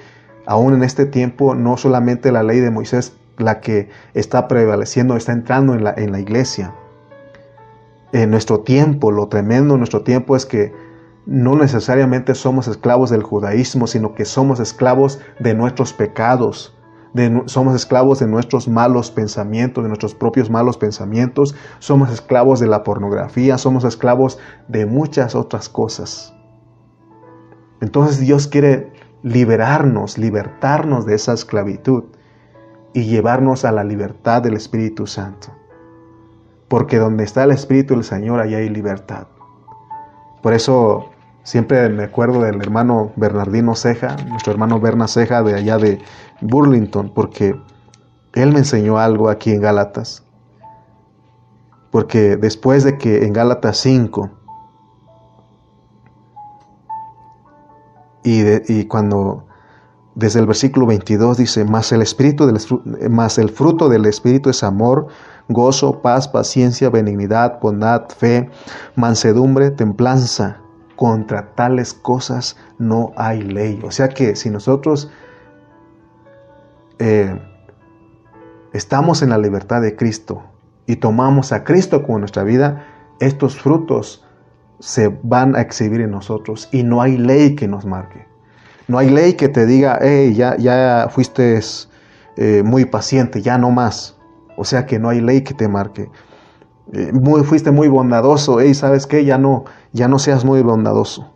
aún 0.45 0.75
en 0.75 0.83
este 0.83 1.07
tiempo 1.07 1.55
no 1.55 1.77
solamente 1.77 2.33
la 2.33 2.43
ley 2.43 2.59
de 2.59 2.73
Moisés 2.73 3.13
la 3.39 3.61
que 3.61 3.91
está 4.13 4.49
prevaleciendo, 4.49 5.17
está 5.17 5.31
entrando 5.31 5.75
en 5.75 5.85
la, 5.85 5.95
en 5.97 6.11
la 6.11 6.19
iglesia. 6.19 6.75
En 8.13 8.33
nuestro 8.33 8.63
tiempo, 8.63 9.13
lo 9.13 9.29
tremendo 9.29 9.75
en 9.75 9.79
nuestro 9.79 10.03
tiempo 10.03 10.35
es 10.35 10.47
que 10.47 10.73
no 11.27 11.55
necesariamente 11.55 12.35
somos 12.35 12.67
esclavos 12.67 13.09
del 13.09 13.23
judaísmo, 13.23 13.87
sino 13.87 14.17
que 14.17 14.25
somos 14.25 14.59
esclavos 14.59 15.21
de 15.39 15.55
nuestros 15.55 15.93
pecados, 15.93 16.77
somos 17.47 17.77
esclavos 17.77 18.19
de 18.19 18.27
nuestros 18.27 18.67
malos 18.67 19.13
pensamientos, 19.13 19.85
de 19.85 19.89
nuestros 19.89 20.17
propios 20.17 20.51
malos 20.51 20.77
pensamientos, 20.77 21.55
somos 21.79 22.11
esclavos 22.11 22.59
de 22.59 22.67
la 22.67 22.83
pornografía, 22.83 23.59
somos 23.59 23.85
esclavos 23.85 24.41
de 24.67 24.87
muchas 24.87 25.37
otras 25.37 25.69
cosas. 25.69 26.35
Entonces 27.85 28.19
Dios 28.19 28.49
quiere 28.49 28.91
liberarnos, 29.23 30.17
libertarnos 30.17 31.05
de 31.05 31.17
esa 31.17 31.35
esclavitud 31.35 32.05
y 32.95 33.05
llevarnos 33.05 33.67
a 33.67 33.73
la 33.73 33.85
libertad 33.85 34.41
del 34.41 34.55
Espíritu 34.55 35.07
Santo. 35.07 35.49
Porque 36.69 36.97
donde 36.97 37.25
está 37.25 37.45
el 37.45 37.51
Espíritu 37.51 37.93
del 37.93 38.03
Señor, 38.03 38.41
allá 38.41 38.57
hay 38.57 38.71
libertad. 38.71 39.27
Por 40.43 40.55
eso 40.55 41.11
siempre 41.43 41.91
me 41.91 42.05
acuerdo 42.05 42.41
del 42.41 42.57
hermano 42.63 43.13
Bernardino 43.17 43.75
Ceja, 43.75 44.17
nuestro 44.29 44.55
hermano 44.55 44.81
Berna 44.81 45.07
Ceja 45.07 45.43
de 45.43 45.55
allá 45.55 45.77
de 45.77 45.99
Burlington, 46.41 47.13
porque 47.15 47.55
él 48.33 48.51
me 48.51 48.61
enseñó 48.61 48.97
algo 48.97 49.29
aquí 49.29 49.53
en 49.53 49.61
Gálatas. 49.61 50.25
Porque 51.91 52.39
después 52.39 52.83
de 52.83 52.97
que 52.97 53.27
en 53.27 53.35
Gálatas 53.35 53.77
5, 53.77 54.31
Y, 58.25 58.85
cuando 58.87 59.47
desde 60.15 60.41
el 60.41 60.47
versículo 60.47 60.87
22 60.87 61.37
dice, 61.37 61.65
más 61.65 61.93
el, 61.93 62.01
espíritu 62.01 62.47
del, 62.47 62.59
más 63.11 63.37
el 63.39 63.51
fruto 63.51 63.89
del 63.89 64.07
Espíritu 64.07 64.49
es 64.49 64.63
amor, 64.63 65.09
gozo, 65.49 66.01
paz, 66.01 66.27
paciencia, 66.27 66.89
benignidad, 66.89 67.61
bondad, 67.61 68.09
fe, 68.09 68.49
mansedumbre, 68.97 69.71
templanza. 69.71 70.61
Contra 70.97 71.55
tales 71.57 71.93
cosas 71.93 72.57
no 72.79 73.13
hay 73.17 73.43
ley. 73.43 73.81
O 73.85 73.91
sea 73.91 74.09
que 74.09 74.37
si 74.37 74.49
nosotros 74.49 75.11
eh, 77.01 77.37
estamos 78.73 79.21
en 79.23 79.31
la 79.31 79.39
libertad 79.39 79.83
de 79.83 79.97
Cristo 79.97 80.45
y 80.87 80.97
tomamos 80.97 81.51
a 81.53 81.65
Cristo 81.65 82.03
como 82.03 82.21
nuestra 82.21 82.45
vida, 82.45 82.87
estos 83.19 83.61
frutos 83.61 84.24
se 84.85 85.09
van 85.23 85.57
a 85.57 85.63
exhibir 85.63 86.03
en 86.03 86.11
nosotros 86.11 86.69
y 86.71 86.83
no 86.83 87.01
hay 87.01 87.17
ley 87.17 87.55
que 87.57 87.67
nos 87.67 87.87
marque. 87.87 88.27
No 88.87 88.99
hay 88.99 89.09
ley 89.09 89.33
que 89.33 89.49
te 89.49 89.65
diga, 89.65 89.99
hey, 90.03 90.35
ya, 90.35 90.59
ya 90.59 91.09
fuiste 91.11 91.59
eh, 92.37 92.63
muy 92.63 92.85
paciente, 92.85 93.41
ya 93.41 93.57
no 93.57 93.71
más. 93.71 94.19
O 94.59 94.65
sea 94.65 94.85
que 94.85 94.99
no 94.99 95.09
hay 95.09 95.23
ley 95.23 95.41
que 95.41 95.55
te 95.55 95.69
marque. 95.69 96.11
Eh, 96.93 97.13
muy, 97.15 97.45
fuiste 97.45 97.71
muy 97.71 97.89
bondadoso, 97.89 98.61
hey, 98.61 98.75
¿sabes 98.75 99.07
qué? 99.07 99.25
Ya 99.25 99.39
no, 99.39 99.65
ya 99.95 100.07
no 100.07 100.19
seas 100.19 100.45
muy 100.45 100.61
bondadoso. 100.61 101.33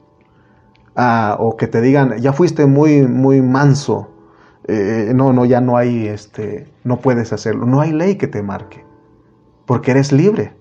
Ah, 0.95 1.39
o 1.41 1.57
que 1.57 1.69
te 1.69 1.81
digan, 1.81 2.19
ya 2.19 2.35
fuiste 2.35 2.67
muy, 2.67 3.07
muy 3.07 3.41
manso. 3.41 4.11
Eh, 4.67 5.13
no, 5.15 5.33
no, 5.33 5.47
ya 5.47 5.63
no 5.63 5.79
hay, 5.79 6.07
este, 6.07 6.71
no 6.85 7.01
puedes 7.01 7.33
hacerlo. 7.33 7.65
No 7.65 7.81
hay 7.81 7.93
ley 7.93 8.17
que 8.17 8.27
te 8.27 8.43
marque. 8.43 8.85
Porque 9.65 9.93
eres 9.93 10.13
libre 10.13 10.55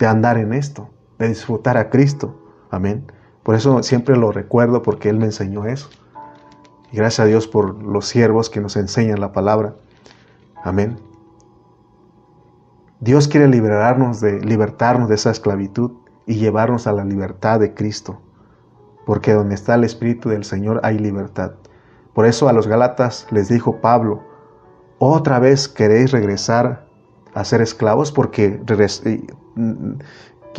de 0.00 0.06
andar 0.08 0.38
en 0.38 0.52
esto 0.52 0.90
de 1.18 1.28
disfrutar 1.28 1.76
a 1.76 1.90
Cristo. 1.90 2.34
Amén. 2.70 3.10
Por 3.42 3.54
eso 3.54 3.82
siempre 3.82 4.16
lo 4.16 4.32
recuerdo 4.32 4.82
porque 4.82 5.08
Él 5.08 5.18
me 5.18 5.26
enseñó 5.26 5.66
eso. 5.66 5.88
Y 6.92 6.96
gracias 6.96 7.20
a 7.20 7.28
Dios 7.28 7.46
por 7.46 7.82
los 7.82 8.06
siervos 8.06 8.50
que 8.50 8.60
nos 8.60 8.76
enseñan 8.76 9.20
la 9.20 9.32
palabra. 9.32 9.74
Amén. 10.64 10.98
Dios 13.00 13.28
quiere 13.28 13.48
liberarnos 13.48 14.20
de, 14.20 14.40
libertarnos 14.40 15.08
de 15.08 15.14
esa 15.16 15.30
esclavitud 15.30 15.92
y 16.26 16.36
llevarnos 16.36 16.86
a 16.86 16.92
la 16.92 17.04
libertad 17.04 17.60
de 17.60 17.74
Cristo. 17.74 18.20
Porque 19.04 19.32
donde 19.32 19.54
está 19.54 19.74
el 19.74 19.84
Espíritu 19.84 20.28
del 20.28 20.44
Señor 20.44 20.80
hay 20.82 20.98
libertad. 20.98 21.52
Por 22.14 22.26
eso 22.26 22.48
a 22.48 22.52
los 22.52 22.66
Gálatas 22.66 23.26
les 23.30 23.48
dijo 23.48 23.80
Pablo, 23.80 24.24
otra 24.98 25.38
vez 25.38 25.68
queréis 25.68 26.10
regresar 26.12 26.86
a 27.34 27.44
ser 27.44 27.60
esclavos 27.60 28.10
porque 28.10 28.60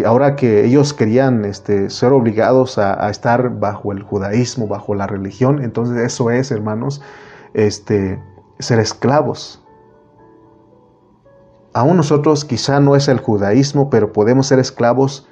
ahora 0.05 0.35
que 0.35 0.65
ellos 0.65 0.93
querían 0.93 1.45
este, 1.45 1.89
ser 1.89 2.11
obligados 2.11 2.77
a, 2.77 3.09
estar 3.09 3.59
bajo 3.59 3.91
el 3.91 4.03
judaísmo, 4.03 4.67
bajo 4.67 4.93
la 4.95 5.07
religión, 5.07 5.63
entonces 5.63 5.97
eso 5.97 6.29
es, 6.29 6.51
hermanos, 6.51 7.01
este, 7.53 8.21
ser 8.59 8.79
esclavos. 8.79 9.63
Aún 11.73 11.97
nosotros 11.97 12.45
quizá 12.45 12.79
no 12.79 12.95
es 12.95 13.07
el 13.07 13.19
judaísmo, 13.19 13.89
pero 13.89 14.13
podemos 14.13 14.47
ser 14.47 14.59
esclavos 14.59 15.27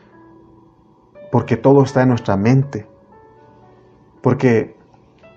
porque 1.32 1.58
todo 1.58 1.84
está 1.84 2.04
en 2.04 2.10
nuestra 2.10 2.38
mente. 2.38 2.88
Porque 4.22 4.76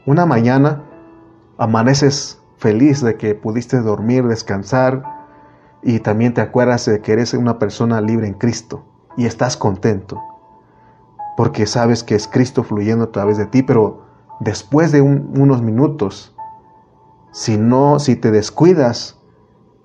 una 0.07 0.27
mañana 0.27 0.85
amaneces 1.57 2.41
feliz 2.57 3.03
de 3.03 3.17
que 3.17 3.35
pudiste 3.35 3.81
dormir, 3.81 4.27
descansar 4.27 5.03
y 5.83 6.01
también 6.01 6.35
te 6.35 6.41
acuerdas 6.41 6.87
de 6.87 7.01
que 7.01 7.12
eres 7.12 7.35
una 7.35 7.59
persona 7.59 8.01
libre 8.01 8.27
en 8.27 8.35
Cristo 8.35 8.85
y 9.18 9.26
estás 9.26 9.57
contento, 9.57 10.22
porque 11.37 11.66
sabes 11.66 12.04
que 12.04 12.14
es 12.14 12.28
Cristo 12.28 12.62
fluyendo 12.62 13.07
a 13.07 13.12
través 13.12 13.37
de 13.37 13.46
ti, 13.46 13.64
pero 13.64 14.04
después 14.38 14.92
de 14.92 15.02
unos 15.02 15.61
minutos, 15.61 16.37
si 17.33 17.59
no, 17.59 17.98
si 17.98 18.14
te 18.14 18.31
descuidas, 18.31 19.20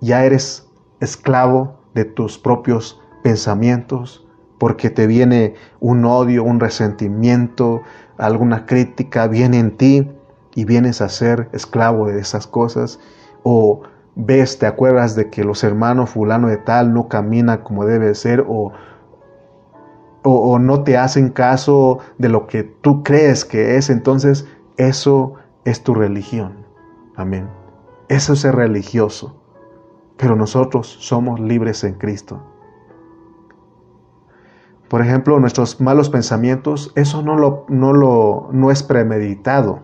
ya 0.02 0.24
eres 0.24 0.69
esclavo 1.00 1.80
de 1.96 2.06
tus 2.06 2.38
propios 2.38 3.02
pensamientos, 3.24 4.24
porque 4.60 4.91
te 4.91 5.08
viene 5.08 5.56
un 5.80 6.06
odio, 6.06 6.43
un 6.43 6.60
resentimiento, 6.60 7.82
alguna 8.19 8.67
crítica, 8.67 9.26
viene 9.26 9.58
en 9.58 9.78
ti 9.78 10.12
y 10.53 10.66
vienes 10.66 11.01
a 11.01 11.10
ser 11.10 11.49
esclavo 11.53 12.05
de 12.05 12.20
esas 12.20 12.45
cosas, 12.45 12.99
o 13.41 13.82
ves, 14.16 14.60
te 14.60 14.68
acuerdas 14.68 15.16
de 15.16 15.32
que 15.32 15.43
los 15.43 15.64
hermanos 15.64 16.12
fulano 16.12 16.49
de 16.49 16.58
tal 16.58 16.93
no 16.93 17.08
camina 17.08 17.64
como 17.64 17.86
debe 17.86 18.14
ser, 18.14 18.45
o 18.47 18.74
o, 20.24 20.57
no 20.59 20.84
te 20.84 20.97
hacen 20.97 21.30
caso 21.30 21.99
de 22.17 22.30
lo 22.30 22.47
que 22.47 22.63
tú 22.63 23.03
crees 23.03 23.45
que 23.45 23.76
es, 23.76 23.89
entonces 23.89 24.47
eso 24.78 25.36
es 25.65 25.84
tu 25.84 25.93
religión. 25.93 26.65
Amén. 27.15 27.49
Eso 28.07 28.34
es 28.34 28.39
ser 28.39 28.55
religioso. 28.55 29.36
Pero 30.17 30.36
nosotros 30.36 30.88
somos 30.88 31.39
libres 31.39 31.84
en 31.84 31.95
Cristo. 31.95 32.41
Por 34.88 35.01
ejemplo, 35.01 35.39
nuestros 35.39 35.82
malos 35.82 36.09
pensamientos, 36.09 36.91
eso 36.95 37.21
no, 37.21 37.36
lo, 37.36 37.65
no, 37.67 37.93
lo, 37.93 38.49
no 38.51 38.71
es 38.71 38.84
premeditado. 38.84 39.80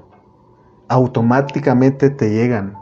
Automáticamente 0.87 2.09
te 2.09 2.29
llegan. 2.29 2.77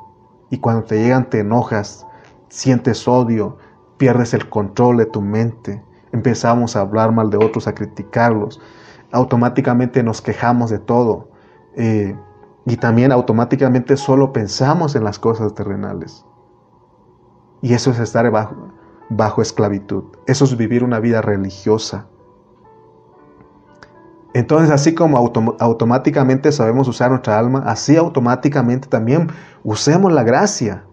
Y 0.50 0.60
cuando 0.60 0.84
te 0.84 0.98
llegan 0.98 1.30
te 1.30 1.40
enojas, 1.40 2.06
sientes 2.50 3.08
odio, 3.08 3.58
pierdes 3.98 4.34
el 4.34 4.50
control 4.50 4.98
de 4.98 5.06
tu 5.06 5.22
mente 5.22 5.87
empezamos 6.12 6.76
a 6.76 6.82
hablar 6.82 7.12
mal 7.12 7.30
de 7.30 7.38
otros, 7.38 7.68
a 7.68 7.76
criticarlos, 7.76 8.60
automáticamente 9.12 10.04
nos 10.04 10.22
quejamos 10.22 10.70
de 10.70 10.80
todo 10.80 11.30
eh, 11.76 12.16
y 12.66 12.78
también 12.78 13.12
automáticamente 13.12 13.96
solo 13.98 14.34
pensamos 14.34 14.96
en 14.96 15.04
las 15.04 15.20
cosas 15.20 15.54
terrenales. 15.54 16.26
Y 17.62 17.74
eso 17.74 17.92
es 17.92 18.00
estar 18.00 18.30
bajo, 18.30 18.74
bajo 19.10 19.42
esclavitud, 19.42 20.04
eso 20.26 20.46
es 20.46 20.58
vivir 20.58 20.84
una 20.84 21.00
vida 21.00 21.22
religiosa. 21.22 22.08
Entonces, 24.34 24.70
así 24.70 24.94
como 24.94 25.18
automáticamente 25.18 26.52
sabemos 26.52 26.88
usar 26.88 27.10
nuestra 27.10 27.40
alma, 27.40 27.64
así 27.66 27.96
automáticamente 27.98 28.88
también 28.88 29.32
usemos 29.64 30.12
la 30.12 30.24
gracia, 30.24 30.84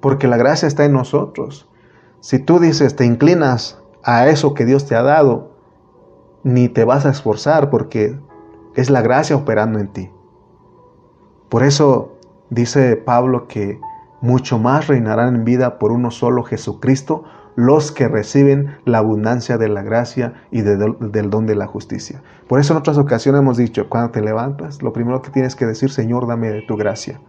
porque 0.00 0.26
la 0.26 0.38
gracia 0.38 0.66
está 0.68 0.84
en 0.84 0.92
nosotros. 0.92 1.68
Si 2.20 2.38
tú 2.38 2.58
dices, 2.58 2.96
te 2.96 3.04
inclinas 3.04 3.77
a 4.02 4.28
eso 4.28 4.54
que 4.54 4.64
Dios 4.64 4.86
te 4.86 4.94
ha 4.94 5.02
dado, 5.02 5.52
ni 6.44 6.68
te 6.68 6.84
vas 6.84 7.06
a 7.06 7.10
esforzar 7.10 7.70
porque 7.70 8.18
es 8.74 8.90
la 8.90 9.02
gracia 9.02 9.36
operando 9.36 9.78
en 9.78 9.88
ti. 9.88 10.10
Por 11.48 11.62
eso 11.62 12.16
dice 12.50 12.96
Pablo 12.96 13.48
que 13.48 13.80
mucho 14.20 14.58
más 14.58 14.86
reinarán 14.86 15.34
en 15.34 15.44
vida 15.44 15.78
por 15.78 15.92
uno 15.92 16.10
solo 16.10 16.42
Jesucristo 16.42 17.24
los 17.56 17.90
que 17.90 18.06
reciben 18.06 18.76
la 18.84 18.98
abundancia 18.98 19.58
de 19.58 19.68
la 19.68 19.82
gracia 19.82 20.34
y 20.52 20.60
del 20.60 21.28
don 21.28 21.46
de 21.46 21.56
la 21.56 21.66
justicia. 21.66 22.22
Por 22.46 22.60
eso 22.60 22.72
en 22.72 22.78
otras 22.78 22.98
ocasiones 22.98 23.40
hemos 23.40 23.56
dicho, 23.56 23.88
cuando 23.88 24.12
te 24.12 24.20
levantas, 24.20 24.80
lo 24.80 24.92
primero 24.92 25.22
que 25.22 25.30
tienes 25.30 25.56
que 25.56 25.66
decir, 25.66 25.90
Señor, 25.90 26.28
dame 26.28 26.50
de 26.50 26.62
tu 26.62 26.76
gracia. 26.76 27.20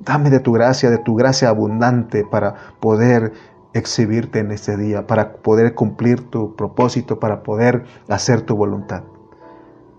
Dame 0.00 0.28
de 0.28 0.40
tu 0.40 0.52
gracia, 0.52 0.90
de 0.90 0.98
tu 0.98 1.14
gracia 1.14 1.48
abundante 1.48 2.26
para 2.30 2.54
poder 2.80 3.32
exhibirte 3.74 4.38
en 4.38 4.50
este 4.50 4.76
día, 4.76 5.06
para 5.06 5.34
poder 5.34 5.74
cumplir 5.74 6.22
tu 6.30 6.54
propósito, 6.56 7.20
para 7.20 7.42
poder 7.42 7.84
hacer 8.08 8.42
tu 8.42 8.56
voluntad. 8.56 9.02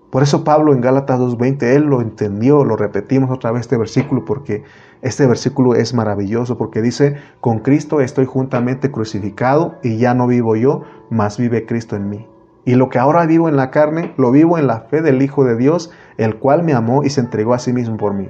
Por 0.10 0.24
eso 0.24 0.44
Pablo 0.44 0.74
en 0.74 0.82
Gálatas 0.82 1.20
2.20, 1.20 1.64
él 1.64 1.84
lo 1.84 2.02
entendió, 2.02 2.64
lo 2.64 2.76
repetimos 2.76 3.30
otra 3.30 3.52
vez 3.52 3.62
este 3.62 3.78
versículo 3.78 4.26
porque 4.26 4.64
este 5.04 5.28
versículo 5.28 5.76
es 5.76 5.94
maravilloso 5.94 6.58
porque 6.58 6.82
dice, 6.82 7.18
con 7.42 7.60
Cristo 7.60 8.02
estoy 8.02 8.26
juntamente 8.26 8.90
crucificado 8.90 9.76
y 9.84 9.98
ya 9.98 10.16
no 10.16 10.26
vivo 10.26 10.56
yo, 10.56 10.82
mas 11.12 11.38
vive 11.38 11.68
Cristo 11.68 11.96
en 11.96 12.10
mí. 12.10 12.28
Y 12.66 12.74
lo 12.74 12.90
que 12.90 12.98
ahora 12.98 13.26
vivo 13.28 13.50
en 13.50 13.56
la 13.56 13.70
carne, 13.70 14.14
lo 14.18 14.32
vivo 14.32 14.58
en 14.58 14.66
la 14.66 14.82
fe 14.82 15.04
del 15.04 15.22
Hijo 15.22 15.46
de 15.46 15.56
Dios, 15.56 15.92
el 16.18 16.38
cual 16.38 16.64
me 16.64 16.74
amó 16.74 17.04
y 17.04 17.12
se 17.12 17.22
entregó 17.22 17.54
a 17.54 17.60
sí 17.60 17.72
mismo 17.72 17.98
por 17.98 18.16
mí. 18.16 18.30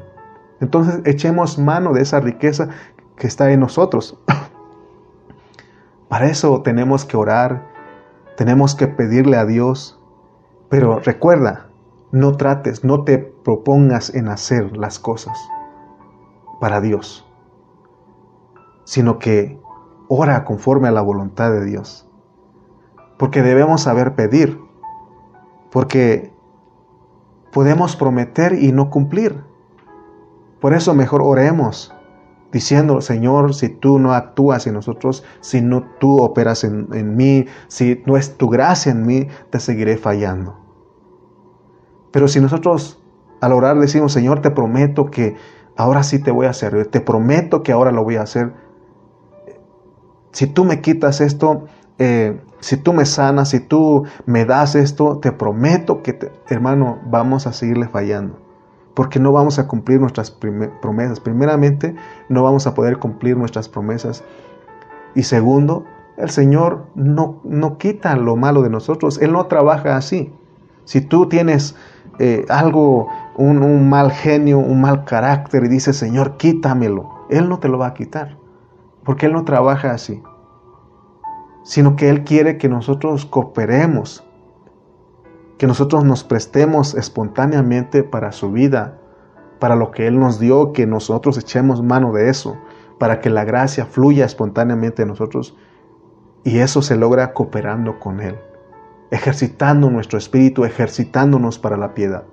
Entonces 0.60 1.00
echemos 1.06 1.58
mano 1.58 1.94
de 1.94 2.02
esa 2.02 2.20
riqueza 2.20 2.70
que 3.16 3.28
está 3.28 3.52
en 3.52 3.62
nosotros. 3.62 4.18
Para 6.10 6.26
eso 6.26 6.62
tenemos 6.64 7.05
que 7.05 7.16
orar, 7.16 7.68
tenemos 8.36 8.74
que 8.74 8.88
pedirle 8.88 9.38
a 9.38 9.45
Dios. 9.45 9.99
Pero 10.68 10.99
recuerda, 10.99 11.68
no 12.12 12.36
trates, 12.36 12.84
no 12.84 13.03
te 13.03 13.20
propongas 13.20 14.14
en 14.14 14.28
hacer 14.28 14.76
las 14.76 14.99
cosas 14.99 15.38
para 16.60 16.82
Dios, 16.82 17.26
sino 18.84 19.20
que 19.20 19.60
ora 20.07 20.43
conforme 20.45 20.88
a 20.88 20.91
la 20.91 21.01
voluntad 21.01 21.51
de 21.51 21.64
Dios. 21.64 22.10
Porque 23.18 23.43
debemos 23.43 23.82
saber 23.82 24.16
pedir, 24.16 24.60
porque 25.72 26.34
podemos 27.51 27.95
prometer 27.95 28.53
y 28.53 28.72
no 28.72 28.89
cumplir. 28.89 29.43
Por 30.60 30.74
eso 30.74 30.93
mejor 30.93 31.22
oremos 31.22 31.93
diciendo, 32.52 33.02
Señor, 33.02 33.54
si 33.54 33.70
tú 33.70 34.00
no 34.00 34.14
actúas 34.14 34.66
en 34.68 34.74
nosotros, 34.74 35.24
si 35.41 35.62
no 35.62 35.84
tú 36.00 36.22
operas 36.22 36.64
en, 36.64 36.88
en, 36.93 37.16
mí, 37.16 37.45
si 37.68 38.02
no 38.06 38.18
es 38.18 38.38
tu 38.38 38.50
gracia 38.50 38.91
en 38.91 39.06
mí, 39.06 39.28
te 39.50 39.60
seguiré 39.60 39.97
fallando. 39.97 40.58
Pero 42.12 42.28
si 42.28 42.39
nosotros 42.39 43.00
al 43.41 43.54
orar 43.54 43.80
decimos, 43.80 44.12
Señor, 44.12 44.41
te 44.41 44.52
prometo 44.52 45.12
que 45.12 45.36
ahora 45.78 46.04
sí 46.04 46.20
te 46.20 46.32
voy 46.32 46.47
a 46.47 46.54
servir, 46.54 46.88
te 46.88 47.02
prometo 47.02 47.64
que 47.64 47.72
ahora 47.72 47.91
lo 47.91 48.04
voy 48.04 48.16
a 48.16 48.24
hacer. 48.24 48.54
Si 50.32 50.47
tú 50.47 50.66
me 50.66 50.82
quitas 50.82 51.22
esto, 51.22 51.66
eh, 52.00 52.41
si 52.60 52.78
tú 52.78 52.93
me 52.93 53.06
sanas, 53.06 53.50
si 53.50 53.60
tú 53.60 54.06
me 54.26 54.45
das 54.45 54.76
esto, 54.76 55.20
te 55.20 55.32
prometo 55.32 56.02
que, 56.02 56.32
hermano, 56.47 57.00
vamos 57.06 57.47
a 57.47 57.54
seguirle 57.54 57.88
fallando 57.88 58.49
porque 59.00 59.18
no 59.18 59.32
vamos 59.32 59.60
a 59.60 59.66
cumplir 59.66 60.02
nuestras 60.02 60.30
promesas. 60.30 61.22
Primeramente, 61.22 61.95
no 62.28 62.43
vamos 62.43 62.68
a 62.68 62.74
poder 62.74 62.97
cumplir 62.97 63.38
nuestras 63.38 63.70
promesas. 63.70 64.26
Y 65.16 65.24
segundo, 65.24 65.86
el 66.18 66.30
Señor 66.30 66.86
no, 66.95 67.39
no 67.45 67.78
quita 67.78 68.14
lo 68.18 68.36
malo 68.36 68.62
de 68.62 68.70
nosotros. 68.70 69.18
Él 69.22 69.32
no 69.32 69.45
trabaja 69.45 69.95
así. 69.95 70.34
Si 70.84 71.00
tú 71.00 71.30
tienes 71.30 71.78
eh, 72.20 72.43
algo, 72.50 73.08
un, 73.38 73.64
un 73.64 73.89
mal 73.89 74.12
genio, 74.12 74.60
un 74.60 74.82
mal 74.82 75.06
carácter 75.06 75.64
y 75.64 75.70
dices, 75.70 75.95
Señor, 75.95 76.36
quítamelo, 76.36 77.26
Él 77.30 77.47
no 77.47 77.60
te 77.60 77.70
lo 77.70 77.78
va 77.78 77.88
a 77.88 77.93
quitar. 77.93 78.36
Porque 79.06 79.28
Él 79.28 79.32
no 79.32 79.45
trabaja 79.45 79.91
así. 79.91 80.22
Sino 81.64 81.95
que 81.95 82.10
Él 82.10 82.26
quiere 82.26 82.58
que 82.58 82.68
nosotros 82.68 83.26
cooperemos 83.26 84.26
que 85.60 85.68
nosotros 85.68 86.05
nos 86.05 86.24
prestemos 86.24 86.95
espontáneamente 86.95 88.03
para 88.03 88.32
su 88.32 88.49
vida, 88.49 88.97
para 89.60 89.76
lo 89.76 89.91
que 89.91 90.07
Él 90.07 90.18
nos 90.18 90.39
dio, 90.39 90.72
que 90.72 90.88
nosotros 90.88 91.38
echemos 91.38 91.84
mano 91.84 92.14
de 92.14 92.30
eso, 92.30 92.57
para 92.97 93.20
que 93.20 93.30
la 93.30 93.43
gracia 93.43 93.86
fluya 93.86 94.26
espontáneamente 94.26 95.01
en 95.01 95.10
nosotros. 95.10 95.57
Y 96.45 96.60
eso 96.60 96.82
se 96.82 96.95
logra 96.95 97.34
cooperando 97.34 97.99
con 97.99 98.22
Él, 98.22 98.38
ejercitando 99.12 99.89
nuestro 99.89 100.18
espíritu, 100.18 100.64
ejercitándonos 100.64 101.60
para 101.60 101.76
la 101.76 101.93
piedad. 101.93 102.24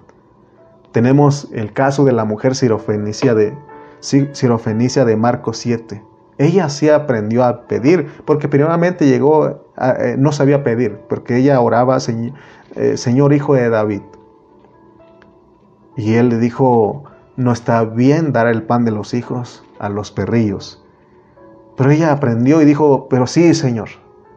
Tenemos 0.93 1.49
el 1.53 1.72
caso 1.72 2.05
de 2.05 2.12
la 2.12 2.24
mujer 2.24 2.55
sirofenicia 2.55 3.35
de, 3.35 3.59
sirofenicia 3.99 5.05
de 5.05 5.16
Marcos 5.16 5.57
7. 5.59 6.01
Ella 6.39 6.68
sí 6.68 6.89
aprendió 6.91 7.45
a 7.45 7.66
pedir, 7.66 8.07
porque 8.24 8.47
primeramente 8.47 9.07
llegó, 9.07 9.64
eh, 9.79 10.16
no 10.18 10.33
sabía 10.33 10.62
pedir, 10.62 10.99
porque 11.09 11.39
ella 11.39 11.61
oraba, 11.61 11.99
eh, 12.77 12.97
Señor 12.97 13.33
hijo 13.33 13.55
de 13.55 13.70
David. 13.70 14.03
Y 15.97 16.14
él 16.14 16.29
le 16.29 16.39
dijo, 16.39 17.05
no 17.37 17.53
está 17.53 17.85
bien 17.85 18.33
dar 18.33 18.47
el 18.47 18.62
pan 18.62 18.85
de 18.85 18.91
los 18.91 19.14
hijos 19.14 19.64
a 19.79 19.89
los 19.89 20.12
perrillos. 20.12 20.85
Pero 21.77 21.91
ella 21.91 22.12
aprendió 22.12 22.61
y 22.61 22.66
dijo, 22.66 23.09
pero 23.09 23.27
sí, 23.27 23.55
Señor, 23.55 23.89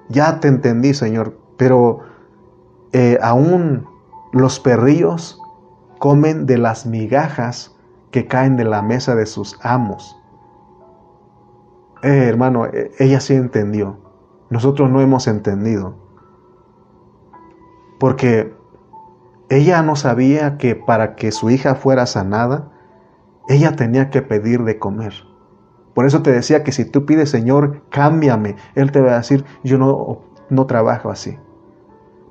ya 0.08 0.40
te 0.40 0.48
entendí, 0.48 0.94
Señor, 0.94 1.38
pero 1.58 2.00
eh, 2.94 3.18
aún 3.22 3.86
los 4.32 4.60
perrillos 4.60 5.42
comen 5.98 6.46
de 6.46 6.58
las 6.58 6.86
migajas 6.86 7.76
que 8.12 8.26
caen 8.26 8.56
de 8.56 8.64
la 8.64 8.82
mesa 8.82 9.16
de 9.16 9.26
sus 9.26 9.60
amos. 9.62 10.18
Eh, 12.04 12.26
hermano, 12.28 12.68
ella 13.00 13.20
sí 13.20 13.34
entendió. 13.34 13.98
Nosotros 14.50 14.90
no 14.90 15.02
hemos 15.02 15.28
entendido 15.28 16.09
porque 18.00 18.54
ella 19.50 19.82
no 19.82 19.95
sabía 19.95 20.58
que 20.58 20.76
para 20.76 21.16
que 21.16 21.32
su 21.32 21.50
hija 21.50 21.76
fuera 21.76 22.06
sanada, 22.06 22.72
ella 23.47 23.76
tenía 23.76 24.10
que 24.10 24.22
pedir 24.22 24.64
de 24.64 24.80
comer. 24.80 25.14
Por 25.93 26.06
eso 26.06 26.22
te 26.22 26.32
decía 26.32 26.64
que 26.64 26.72
si 26.72 26.86
tú 26.86 27.06
pides, 27.06 27.30
Señor, 27.30 27.84
cámbiame, 27.89 28.56
Él 28.76 28.91
te 28.91 29.02
va 29.02 29.14
a 29.14 29.18
decir, 29.18 29.43
yo 29.64 29.78
no, 29.78 30.22
no 30.50 30.66
trabajo 30.66 31.10
así. 31.10 31.38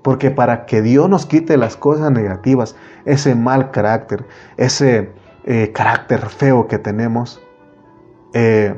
Porque 0.02 0.30
para 0.30 0.64
que 0.64 0.80
Dios 0.80 1.10
nos 1.10 1.26
quite 1.26 1.56
las 1.56 1.76
cosas 1.76 2.10
negativas, 2.12 2.76
ese 3.04 3.34
mal 3.34 3.72
carácter, 3.72 4.26
ese 4.56 5.12
eh, 5.44 5.72
carácter 5.72 6.20
feo 6.28 6.66
que 6.68 6.78
tenemos, 6.78 7.42
eh, 8.32 8.74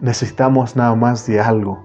necesitamos 0.00 0.76
nada 0.76 0.94
más 0.96 1.24
de 1.26 1.40
algo, 1.40 1.82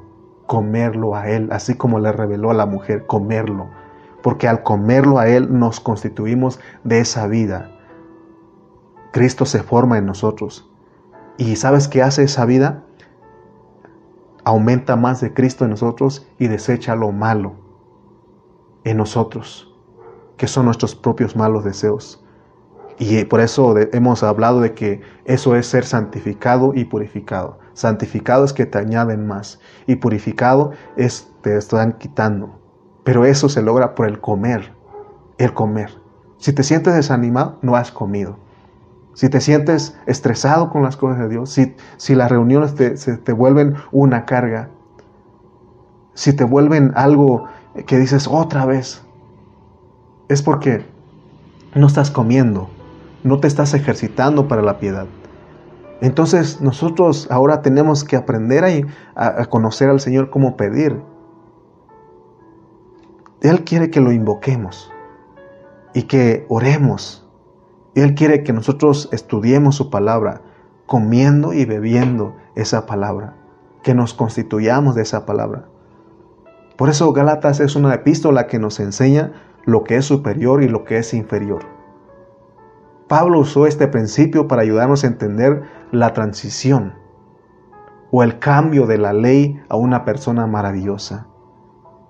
comerlo 0.48 1.16
a 1.16 1.30
Él, 1.30 1.50
así 1.52 1.76
como 1.76 2.00
le 2.00 2.12
reveló 2.12 2.50
a 2.50 2.56
la 2.56 2.66
mujer, 2.66 3.06
comerlo 3.06 3.70
porque 4.22 4.48
al 4.48 4.64
comerlo 4.64 5.20
a 5.20 5.28
Él 5.28 5.58
nos 5.58 5.80
constituimos 5.80 6.60
de 6.84 7.00
esa 7.00 7.28
vida. 7.28 7.72
Cristo 9.12 9.46
se 9.46 9.62
forma 9.64 9.98
en 9.98 10.06
nosotros. 10.06 10.70
¿Y 11.38 11.56
sabes 11.56 11.88
qué 11.88 12.02
hace 12.02 12.24
esa 12.24 12.46
vida? 12.46 12.84
Aumenta 14.44 14.96
más 14.96 15.22
de 15.22 15.34
Cristo 15.34 15.66
en 15.66 15.72
nosotros 15.72 16.28
y 16.40 16.48
desecha 16.48 16.96
lo 16.96 17.12
malo 17.12 17.56
en 18.84 18.98
nosotros, 18.98 19.74
que 20.38 20.48
son 20.48 20.66
nuestros 20.66 20.96
propios 20.96 21.36
malos 21.36 21.64
deseos. 21.64 22.24
Y 22.98 23.24
por 23.26 23.40
eso 23.40 23.76
hemos 23.94 24.22
hablado 24.24 24.62
de 24.62 24.74
que 24.74 25.02
eso 25.26 25.56
es 25.56 25.66
ser 25.66 25.86
santificado 25.86 26.74
y 26.76 26.86
purificado. 26.86 27.58
Santificado 27.74 28.46
es 28.46 28.54
que 28.54 28.66
te 28.66 28.78
añaden 28.78 29.26
más 29.26 29.60
y 29.88 29.96
purificado 29.96 30.72
es 30.98 31.28
te 31.42 31.58
están 31.58 31.94
quitando. 31.94 32.61
Pero 33.04 33.26
eso 33.26 33.50
se 33.50 33.62
logra 33.62 33.96
por 33.96 34.08
el 34.08 34.20
comer, 34.20 34.74
el 35.38 35.54
comer. 35.54 36.00
Si 36.38 36.54
te 36.54 36.64
sientes 36.64 36.94
desanimado, 36.94 37.58
no 37.62 37.76
has 37.76 37.92
comido. 37.92 38.38
Si 39.14 39.30
te 39.30 39.42
sientes 39.42 39.98
estresado 40.06 40.70
con 40.70 40.84
las 40.84 40.98
cosas 40.98 41.20
de 41.20 41.30
Dios, 41.30 41.50
si, 41.50 41.76
si 41.98 42.16
las 42.16 42.30
reuniones 42.30 42.76
te, 42.76 42.98
se 42.98 43.18
te 43.18 43.34
vuelven 43.34 43.76
una 43.92 44.26
carga, 44.26 44.70
si 46.14 46.34
te 46.34 46.44
vuelven 46.44 46.92
algo 46.96 47.46
que 47.86 47.98
dices 47.98 48.28
otra 48.28 48.66
vez, 48.66 49.04
es 50.30 50.42
porque 50.42 50.86
no 51.76 51.88
estás 51.88 52.12
comiendo, 52.12 52.70
no 53.24 53.40
te 53.40 53.48
estás 53.48 53.74
ejercitando 53.74 54.48
para 54.48 54.62
la 54.62 54.80
piedad. 54.80 55.08
Entonces 56.02 56.62
nosotros 56.62 57.28
ahora 57.30 57.62
tenemos 57.62 58.04
que 58.04 58.16
aprender 58.16 58.64
a, 59.16 59.42
a, 59.42 59.46
conocer 59.46 59.90
al 59.90 60.00
Señor 60.00 60.30
cómo 60.30 60.58
pedir. 60.58 61.00
Él 63.42 63.64
quiere 63.64 63.90
que 63.90 64.02
lo 64.02 64.12
invoquemos 64.12 64.92
y 65.96 66.04
que 66.04 66.46
oremos. 66.48 67.28
Él 67.96 68.14
quiere 68.14 68.44
que 68.44 68.54
nosotros 68.54 69.10
estudiemos 69.12 69.76
su 69.76 69.90
palabra, 69.90 70.44
comiendo 70.86 71.52
y 71.52 71.66
bebiendo 71.66 72.36
esa 72.56 72.86
palabra, 72.86 73.36
que 73.82 73.96
nos 73.96 74.14
constituyamos 74.14 74.94
de 74.94 75.02
esa 75.02 75.26
palabra. 75.26 75.66
Por 76.78 76.90
eso 76.90 77.12
Gálatas 77.14 77.60
es 77.60 77.76
una 77.76 77.96
epístola 77.96 78.46
que 78.46 78.60
nos 78.60 78.80
enseña 78.80 79.34
lo 79.66 79.84
que 79.84 79.96
es 79.96 80.06
superior 80.06 80.62
y 80.62 80.68
lo 80.68 80.84
que 80.84 81.00
es 81.00 81.12
inferior. 81.16 81.64
Pablo 83.08 83.40
usó 83.40 83.66
este 83.66 83.88
principio 83.88 84.48
para 84.48 84.62
ayudarnos 84.62 85.04
a 85.04 85.08
entender 85.08 85.64
la 85.92 86.14
transición 86.14 86.94
o 88.12 88.22
el 88.22 88.38
cambio 88.38 88.86
de 88.86 89.00
la 89.00 89.14
ley 89.14 89.60
a 89.68 89.78
una 89.78 90.06
persona 90.06 90.46
maravillosa, 90.46 91.28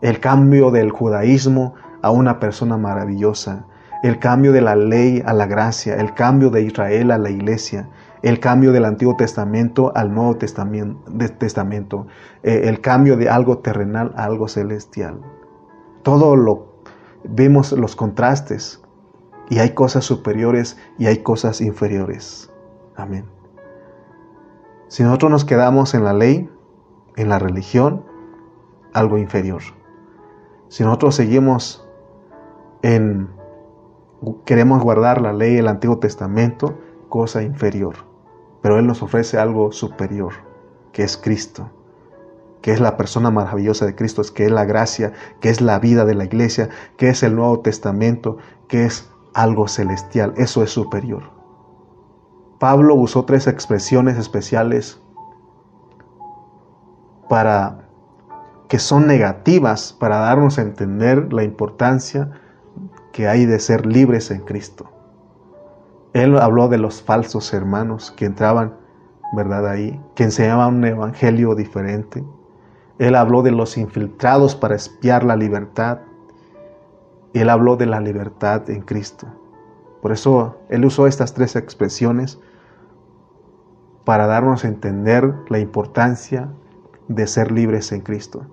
el 0.01 0.19
cambio 0.19 0.71
del 0.71 0.91
judaísmo 0.91 1.75
a 2.01 2.11
una 2.11 2.39
persona 2.39 2.77
maravillosa, 2.77 3.65
el 4.03 4.17
cambio 4.17 4.51
de 4.51 4.61
la 4.61 4.75
ley 4.75 5.21
a 5.25 5.33
la 5.33 5.45
gracia, 5.45 5.95
el 5.95 6.13
cambio 6.13 6.49
de 6.49 6.63
Israel 6.63 7.11
a 7.11 7.17
la 7.17 7.29
iglesia, 7.29 7.89
el 8.23 8.39
cambio 8.39 8.71
del 8.71 8.85
Antiguo 8.85 9.15
Testamento 9.15 9.91
al 9.95 10.13
Nuevo 10.13 10.37
Testamento, 10.37 12.07
eh, 12.43 12.61
el 12.65 12.81
cambio 12.81 13.17
de 13.17 13.29
algo 13.29 13.59
terrenal 13.59 14.11
a 14.15 14.25
algo 14.25 14.47
celestial. 14.47 15.21
Todo 16.03 16.35
lo 16.35 16.71
vemos 17.23 17.71
los 17.71 17.95
contrastes 17.95 18.81
y 19.49 19.59
hay 19.59 19.71
cosas 19.71 20.05
superiores 20.05 20.77
y 20.97 21.05
hay 21.07 21.17
cosas 21.17 21.61
inferiores. 21.61 22.51
Amén. 22.95 23.25
Si 24.87 25.03
nosotros 25.03 25.31
nos 25.31 25.45
quedamos 25.45 25.93
en 25.93 26.03
la 26.03 26.13
ley, 26.13 26.49
en 27.15 27.29
la 27.29 27.39
religión, 27.39 28.03
algo 28.93 29.17
inferior. 29.17 29.61
Si 30.72 30.86
nosotros 30.86 31.15
seguimos 31.15 31.86
en 32.82 33.28
queremos 34.45 34.82
guardar 34.82 35.19
la 35.19 35.34
ley 35.34 35.55
del 35.55 35.67
Antiguo 35.67 35.99
Testamento, 35.99 36.80
cosa 37.09 37.43
inferior. 37.43 37.95
Pero 38.61 38.80
Él 38.80 38.88
nos 38.88 39.03
ofrece 39.03 39.38
algo 39.38 39.74
superior, 39.74 40.32
que 40.93 41.03
es 41.03 41.17
Cristo, 41.17 41.69
que 42.61 42.72
es 42.72 42.80
la 42.80 42.95
persona 42.95 43.30
maravillosa 43.32 43.86
de 43.86 43.95
Cristo, 43.95 44.22
que 44.34 44.45
es 44.45 44.51
la 44.51 44.63
gracia, 44.63 45.11
que 45.41 45.49
es 45.49 45.59
la 45.59 45.78
vida 45.78 46.05
de 46.05 46.15
la 46.15 46.24
iglesia, 46.24 46.69
que 46.95 47.09
es 47.09 47.22
el 47.22 47.36
Nuevo 47.36 47.59
Testamento, 47.59 48.38
que 48.69 48.86
es 48.86 49.11
algo 49.34 49.67
celestial. 49.67 50.34
Eso 50.38 50.63
es 50.63 50.72
superior. 50.72 51.24
Pablo 52.59 52.95
usó 52.95 53.26
tres 53.26 53.45
expresiones 53.45 54.17
especiales 54.17 55.01
para 57.28 57.80
que 58.72 58.80
son 58.80 59.05
negativas 59.05 59.91
para 59.91 60.19
darnos 60.19 60.57
a 60.57 60.61
entender 60.61 61.34
la 61.34 61.43
importancia 61.43 62.32
que 63.11 63.28
hay 63.28 63.45
de 63.45 63.59
ser 63.59 63.86
libres 63.86 64.32
en 64.32 64.39
Cristo. 64.45 64.89
Él 66.13 66.38
habló 66.38 66.69
de 66.69 66.78
los 66.78 67.01
falsos 67.01 67.53
hermanos 67.53 68.11
que 68.11 68.24
entraban, 68.24 68.78
¿verdad? 69.34 69.67
Ahí, 69.67 70.01
que 70.15 70.24
enseñaban 70.24 70.76
un 70.76 70.86
evangelio 70.86 71.53
diferente. 71.53 72.24
Él 72.97 73.15
habló 73.15 73.41
de 73.41 73.51
los 73.51 73.78
infiltrados 73.78 74.55
para 74.55 74.76
espiar 74.76 75.26
la 75.26 75.36
libertad. 75.36 75.99
Él 77.34 77.49
habló 77.49 77.76
de 77.76 77.88
la 77.88 77.99
libertad 77.99 78.69
en 78.69 78.84
Cristo. 78.84 79.28
Por 80.01 80.13
eso 80.13 80.61
Él 80.69 80.86
usó 80.86 81.07
estas 81.07 81.34
tres 81.34 81.57
expresiones 81.57 82.39
para 84.05 84.28
darnos 84.28 84.63
a 84.63 84.69
entender 84.69 85.36
la 85.49 85.59
importancia 85.59 86.53
de 87.09 87.28
ser 87.28 87.51
libres 87.51 87.91
en 87.91 87.99
Cristo. 87.99 88.45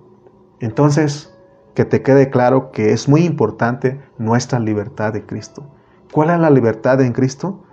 Entonces, 0.59 1.33
que 1.73 1.85
te 1.85 2.01
quede 2.01 2.29
claro 2.29 2.71
que 2.71 2.91
es 2.91 3.07
muy 3.07 3.23
importante 3.23 4.01
nuestra 4.17 4.59
libertad 4.59 5.13
de 5.13 5.25
Cristo. 5.25 5.63
¿Cuál 6.11 6.31
es 6.31 6.39
la 6.39 6.49
libertad 6.49 6.99
en 7.01 7.13
Cristo? 7.13 7.63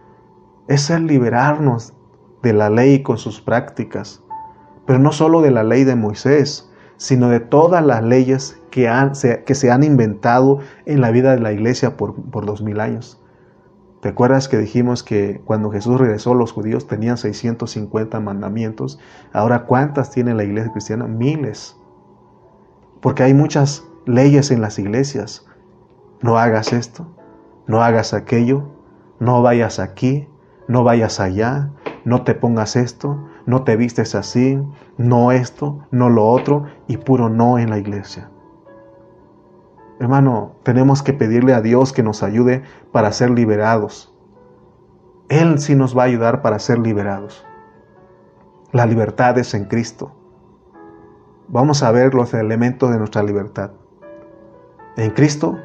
Es 0.69 0.91
el 0.91 1.07
liberarnos 1.07 1.93
de 2.43 2.53
la 2.53 2.71
ley 2.71 3.03
con 3.03 3.19
sus 3.19 3.41
prácticas, 3.41 4.23
pero 4.87 4.99
no 4.99 5.11
solo 5.11 5.41
de 5.41 5.51
la 5.51 5.65
ley 5.65 5.85
de 5.85 5.97
Moisés, 5.97 6.71
sino 6.97 7.29
de 7.29 7.41
todas 7.41 7.85
las 7.85 8.03
leyes 8.03 8.61
que, 8.71 8.89
han, 8.89 9.13
que 9.45 9.55
se 9.55 9.71
han 9.71 9.83
inventado 9.83 10.61
en 10.85 11.01
la 11.01 11.11
vida 11.11 11.33
de 11.33 11.41
la 11.41 11.53
iglesia 11.53 11.97
por, 11.97 12.15
por 12.31 12.47
dos 12.47 12.63
mil 12.63 12.81
años. 12.81 13.21
¿Te 14.01 14.11
acuerdas 14.11 14.49
que 14.49 14.59
dijimos 14.59 15.03
que 15.03 15.41
cuando 15.45 15.71
Jesús 15.71 15.99
regresó 15.99 16.35
los 16.35 16.53
judíos 16.53 16.87
tenían 16.87 17.17
650 17.17 18.21
mandamientos? 18.21 19.01
Ahora, 19.33 19.65
¿cuántas 19.65 20.11
tiene 20.11 20.35
la 20.35 20.45
iglesia 20.45 20.71
cristiana? 20.71 21.07
Miles. 21.07 21.77
Porque 23.01 23.23
hay 23.23 23.35
muchas 23.35 23.85
leyes 24.07 24.51
en 24.51 24.61
las 24.61 24.79
iglesias. 24.79 25.47
No 26.23 26.39
hagas 26.39 26.73
esto, 26.73 27.07
no 27.67 27.83
hagas 27.83 28.15
aquello, 28.15 28.65
no 29.21 29.43
vayas 29.43 29.79
aquí, 29.79 30.29
no 30.69 30.85
vayas 30.85 31.21
allá, 31.21 31.71
no 32.05 32.23
te 32.23 32.35
pongas 32.35 32.77
esto, 32.77 33.19
no 33.47 33.63
te 33.65 33.77
vistes 33.77 34.15
así, 34.15 34.59
no 34.97 35.33
esto, 35.33 35.87
no 35.91 36.09
lo 36.09 36.27
otro 36.27 36.67
y 36.87 36.97
puro 36.97 37.29
no 37.29 37.59
en 37.59 37.71
la 37.71 37.79
iglesia. 37.79 38.31
Hermano, 39.99 40.53
tenemos 40.63 41.03
que 41.03 41.15
pedirle 41.15 41.55
a 41.55 41.63
Dios 41.63 41.93
que 41.93 42.03
nos 42.03 42.23
ayude 42.23 42.63
para 42.93 43.13
ser 43.13 43.31
liberados. 43.31 44.15
Él 45.29 45.59
sí 45.59 45.75
nos 45.75 45.97
va 45.97 46.03
a 46.03 46.07
ayudar 46.07 46.43
para 46.43 46.59
ser 46.59 46.79
liberados. 46.79 47.47
La 48.73 48.85
libertad 48.85 49.39
es 49.39 49.55
en 49.55 49.65
Cristo. 49.65 50.13
Vamos 51.49 51.85
a 51.85 51.93
ver 51.93 52.13
los 52.15 52.35
elementos 52.35 52.91
de 52.91 52.99
nuestra 52.99 53.23
libertad. 53.23 53.71
En 54.97 55.11
Cristo 55.11 55.59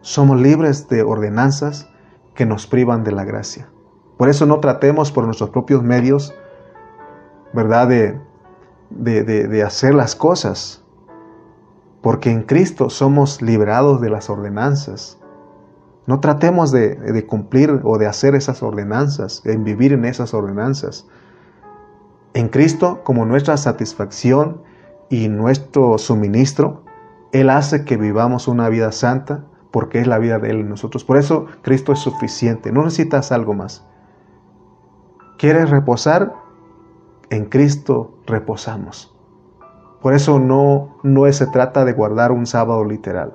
somos 0.00 0.40
libres 0.40 0.88
de 0.88 1.02
ordenanzas 1.02 1.90
que 2.34 2.46
nos 2.46 2.66
privan 2.66 3.04
de 3.04 3.12
la 3.12 3.24
gracia. 3.24 3.68
Por 4.16 4.30
eso 4.30 4.46
no 4.46 4.58
tratemos 4.60 5.12
por 5.12 5.24
nuestros 5.24 5.50
propios 5.50 5.82
medios, 5.82 6.34
¿verdad?, 7.52 7.88
de, 7.88 8.18
de, 8.88 9.62
hacer 9.62 9.94
las 9.94 10.16
cosas. 10.16 10.82
Porque 12.00 12.30
en 12.30 12.42
Cristo 12.42 12.88
somos 12.88 13.42
liberados 13.42 14.00
de 14.00 14.08
las 14.08 14.30
ordenanzas. 14.30 15.18
No 16.06 16.20
tratemos 16.20 16.72
de, 16.72 16.94
de, 16.94 17.26
cumplir 17.26 17.80
o 17.82 17.98
de 17.98 18.06
hacer 18.06 18.34
esas 18.34 18.62
ordenanzas, 18.62 19.42
en 19.44 19.64
vivir 19.64 19.92
en 19.92 20.06
esas 20.06 20.32
ordenanzas. 20.32 21.06
En 22.32 22.48
Cristo, 22.48 23.00
como 23.02 23.26
nuestra 23.26 23.56
satisfacción 23.58 24.62
y 25.08 25.28
nuestro 25.28 25.98
suministro, 25.98 26.84
él 27.32 27.50
hace 27.50 27.84
que 27.84 27.96
vivamos 27.96 28.48
una 28.48 28.68
vida 28.68 28.92
santa 28.92 29.44
porque 29.70 30.00
es 30.00 30.06
la 30.06 30.18
vida 30.18 30.38
de 30.38 30.50
Él 30.50 30.60
en 30.60 30.70
nosotros. 30.70 31.04
Por 31.04 31.18
eso 31.18 31.46
Cristo 31.62 31.92
es 31.92 31.98
suficiente, 31.98 32.72
no 32.72 32.82
necesitas 32.82 33.30
algo 33.30 33.52
más. 33.52 33.86
¿Quieres 35.38 35.68
reposar? 35.68 36.32
En 37.28 37.44
Cristo 37.46 38.18
reposamos. 38.26 39.14
Por 40.00 40.14
eso 40.14 40.38
no, 40.38 40.96
no 41.02 41.30
se 41.30 41.46
trata 41.48 41.84
de 41.84 41.92
guardar 41.92 42.32
un 42.32 42.46
sábado 42.46 42.84
literal. 42.84 43.34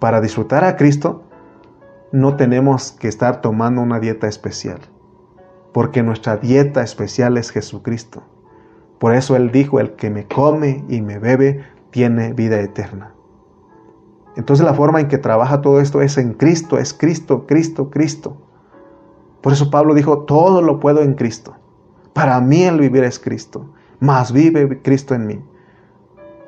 Para 0.00 0.20
disfrutar 0.20 0.64
a 0.64 0.76
Cristo 0.76 1.22
no 2.10 2.36
tenemos 2.36 2.92
que 2.92 3.08
estar 3.08 3.40
tomando 3.40 3.82
una 3.82 4.00
dieta 4.00 4.26
especial, 4.26 4.80
porque 5.72 6.02
nuestra 6.02 6.38
dieta 6.38 6.82
especial 6.82 7.36
es 7.36 7.50
Jesucristo. 7.50 8.22
Por 9.04 9.14
eso 9.14 9.36
Él 9.36 9.52
dijo, 9.52 9.80
el 9.80 9.96
que 9.96 10.08
me 10.08 10.26
come 10.26 10.82
y 10.88 11.02
me 11.02 11.18
bebe 11.18 11.62
tiene 11.90 12.32
vida 12.32 12.58
eterna. 12.58 13.12
Entonces 14.34 14.64
la 14.64 14.72
forma 14.72 14.98
en 14.98 15.08
que 15.08 15.18
trabaja 15.18 15.60
todo 15.60 15.78
esto 15.82 16.00
es 16.00 16.16
en 16.16 16.32
Cristo, 16.32 16.78
es 16.78 16.94
Cristo, 16.94 17.44
Cristo, 17.46 17.90
Cristo. 17.90 18.38
Por 19.42 19.52
eso 19.52 19.68
Pablo 19.68 19.92
dijo, 19.92 20.20
todo 20.20 20.62
lo 20.62 20.80
puedo 20.80 21.02
en 21.02 21.12
Cristo. 21.12 21.54
Para 22.14 22.40
mí 22.40 22.62
el 22.62 22.80
vivir 22.80 23.04
es 23.04 23.18
Cristo, 23.18 23.66
más 24.00 24.32
vive 24.32 24.80
Cristo 24.80 25.14
en 25.14 25.26
mí. 25.26 25.44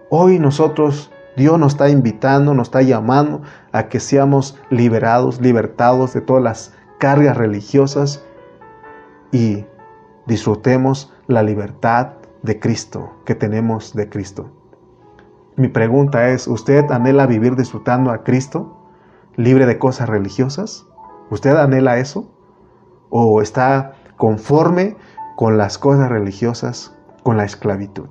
Hoy 0.09 0.39
nosotros, 0.39 1.13
Dios 1.37 1.59
nos 1.59 1.75
está 1.75 1.91
invitando, 1.91 2.55
nos 2.55 2.69
está 2.69 2.81
llamando 2.81 3.43
a 3.73 3.89
que 3.89 4.01
seamos 4.01 4.59
liberados, 4.71 5.43
libertados 5.43 6.15
de 6.15 6.23
todas 6.23 6.43
las 6.43 6.75
cargas 6.99 7.37
religiosas 7.37 8.25
y 9.31 9.67
disfrutemos 10.25 11.13
la 11.27 11.43
libertad 11.43 12.16
de 12.47 12.59
Cristo, 12.59 13.11
que 13.27 13.35
tenemos 13.35 13.95
de 13.95 14.09
Cristo. 14.09 14.51
Mi 15.57 15.69
pregunta 15.69 16.29
es, 16.31 16.49
¿usted 16.49 16.91
anhela 16.91 17.27
vivir 17.27 17.57
disfrutando 17.57 18.11
a 18.11 18.25
Cristo, 18.25 18.77
libre 19.37 19.67
de 19.67 19.79
cosas 19.79 20.09
religiosas? 20.09 20.87
¿Usted 21.31 21.57
anhela 21.57 21.99
eso? 21.99 22.31
¿O 23.11 23.43
está 23.43 23.95
conforme 24.17 24.97
con 25.37 25.59
las 25.59 25.77
cosas 25.77 26.09
religiosas, 26.09 26.95
con 27.23 27.37
la 27.37 27.45
esclavitud? 27.45 28.09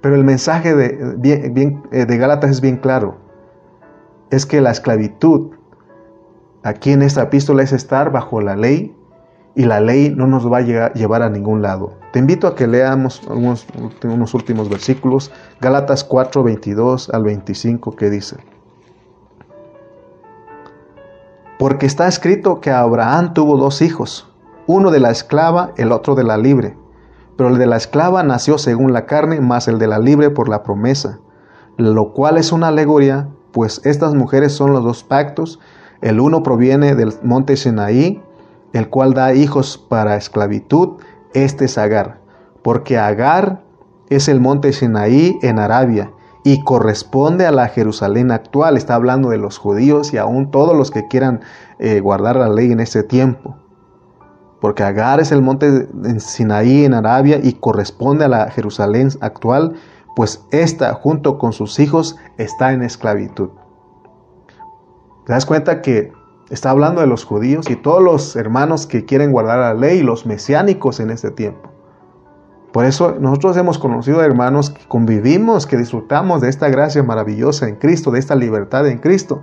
Pero 0.00 0.14
el 0.14 0.24
mensaje 0.24 0.74
de, 0.74 1.16
bien, 1.50 1.82
eh, 1.92 2.04
Gálatas 2.04 2.50
es 2.50 2.60
bien 2.60 2.76
claro. 2.76 3.16
Es 4.30 4.46
que 4.46 4.60
la 4.60 4.70
esclavitud 4.70 5.52
aquí 6.62 6.92
en 6.92 7.02
esta 7.02 7.22
epístola 7.22 7.62
es 7.62 7.72
estar 7.72 8.10
bajo 8.12 8.40
la 8.40 8.56
ley 8.56 8.97
y 9.58 9.64
la 9.64 9.80
ley 9.80 10.14
no 10.16 10.28
nos 10.28 10.50
va 10.50 10.58
a 10.58 10.92
llevar 10.92 11.22
a 11.22 11.30
ningún 11.30 11.62
lado. 11.62 11.94
Te 12.12 12.20
invito 12.20 12.46
a 12.46 12.54
que 12.54 12.68
leamos 12.68 13.22
unos, 13.26 13.66
últimos 14.32 14.68
versículos, 14.68 15.32
Gálatas 15.60 16.04
4, 16.04 16.44
22 16.44 17.10
al 17.10 17.24
25, 17.24 17.96
que 17.96 18.08
dice. 18.08 18.36
Porque 21.58 21.86
está 21.86 22.06
escrito 22.06 22.60
que 22.60 22.70
Abraham 22.70 23.34
tuvo 23.34 23.56
dos 23.56 23.82
hijos, 23.82 24.32
uno 24.68 24.92
de 24.92 25.00
la 25.00 25.10
esclava, 25.10 25.72
el 25.76 25.90
otro 25.90 26.14
de 26.14 26.22
la 26.22 26.36
libre. 26.36 26.78
Pero 27.36 27.50
el 27.50 27.58
de 27.58 27.66
la 27.66 27.78
esclava 27.78 28.22
nació 28.22 28.58
según 28.58 28.92
la 28.92 29.06
carne, 29.06 29.40
más 29.40 29.66
el 29.66 29.80
de 29.80 29.88
la 29.88 29.98
libre 29.98 30.30
por 30.30 30.48
la 30.48 30.62
promesa, 30.62 31.18
lo 31.76 32.12
cual 32.12 32.38
es 32.38 32.52
una 32.52 32.68
alegoría, 32.68 33.26
pues 33.50 33.80
estas 33.84 34.14
mujeres 34.14 34.52
son 34.52 34.72
los 34.72 34.84
dos 34.84 35.02
pactos, 35.02 35.58
el 36.00 36.20
uno 36.20 36.44
proviene 36.44 36.94
del 36.94 37.12
monte 37.24 37.56
Sinaí, 37.56 38.22
el 38.72 38.88
cual 38.88 39.14
da 39.14 39.34
hijos 39.34 39.78
para 39.78 40.16
esclavitud, 40.16 41.00
este 41.34 41.66
es 41.66 41.78
Agar, 41.78 42.20
porque 42.62 42.98
Agar 42.98 43.62
es 44.08 44.28
el 44.28 44.40
monte 44.40 44.72
Sinaí 44.72 45.38
en 45.42 45.58
Arabia, 45.58 46.12
y 46.44 46.62
corresponde 46.62 47.46
a 47.46 47.52
la 47.52 47.68
Jerusalén 47.68 48.30
actual. 48.30 48.78
Está 48.78 48.94
hablando 48.94 49.28
de 49.28 49.36
los 49.36 49.58
judíos 49.58 50.14
y 50.14 50.16
aún 50.16 50.50
todos 50.50 50.74
los 50.74 50.90
que 50.90 51.06
quieran 51.06 51.40
eh, 51.78 52.00
guardar 52.00 52.36
la 52.36 52.48
ley 52.48 52.72
en 52.72 52.80
ese 52.80 53.02
tiempo. 53.02 53.56
Porque 54.60 54.82
Agar 54.82 55.20
es 55.20 55.30
el 55.30 55.42
monte 55.42 55.88
Sinaí 56.18 56.86
en 56.86 56.94
Arabia 56.94 57.38
y 57.42 57.52
corresponde 57.52 58.24
a 58.24 58.28
la 58.28 58.50
Jerusalén 58.50 59.10
actual, 59.20 59.74
pues 60.16 60.42
ésta 60.50 60.94
junto 60.94 61.38
con 61.38 61.52
sus 61.52 61.78
hijos 61.78 62.16
está 62.38 62.72
en 62.72 62.82
esclavitud. 62.82 63.50
¿Te 65.26 65.34
das 65.34 65.44
cuenta 65.44 65.82
que 65.82 66.12
está 66.50 66.70
hablando 66.70 67.00
de 67.00 67.06
los 67.06 67.24
judíos 67.24 67.68
y 67.70 67.76
todos 67.76 68.02
los 68.02 68.36
hermanos 68.36 68.86
que 68.86 69.04
quieren 69.04 69.32
guardar 69.32 69.58
la 69.58 69.74
ley, 69.74 70.02
los 70.02 70.26
mesiánicos 70.26 71.00
en 71.00 71.10
este 71.10 71.30
tiempo? 71.30 71.70
Por 72.72 72.84
eso 72.84 73.16
nosotros 73.18 73.56
hemos 73.56 73.78
conocido 73.78 74.22
hermanos 74.22 74.70
que 74.70 74.86
convivimos, 74.86 75.66
que 75.66 75.76
disfrutamos 75.76 76.40
de 76.40 76.48
esta 76.48 76.68
gracia 76.68 77.02
maravillosa 77.02 77.68
en 77.68 77.76
Cristo, 77.76 78.10
de 78.10 78.18
esta 78.18 78.34
libertad 78.34 78.86
en 78.86 78.98
Cristo. 78.98 79.42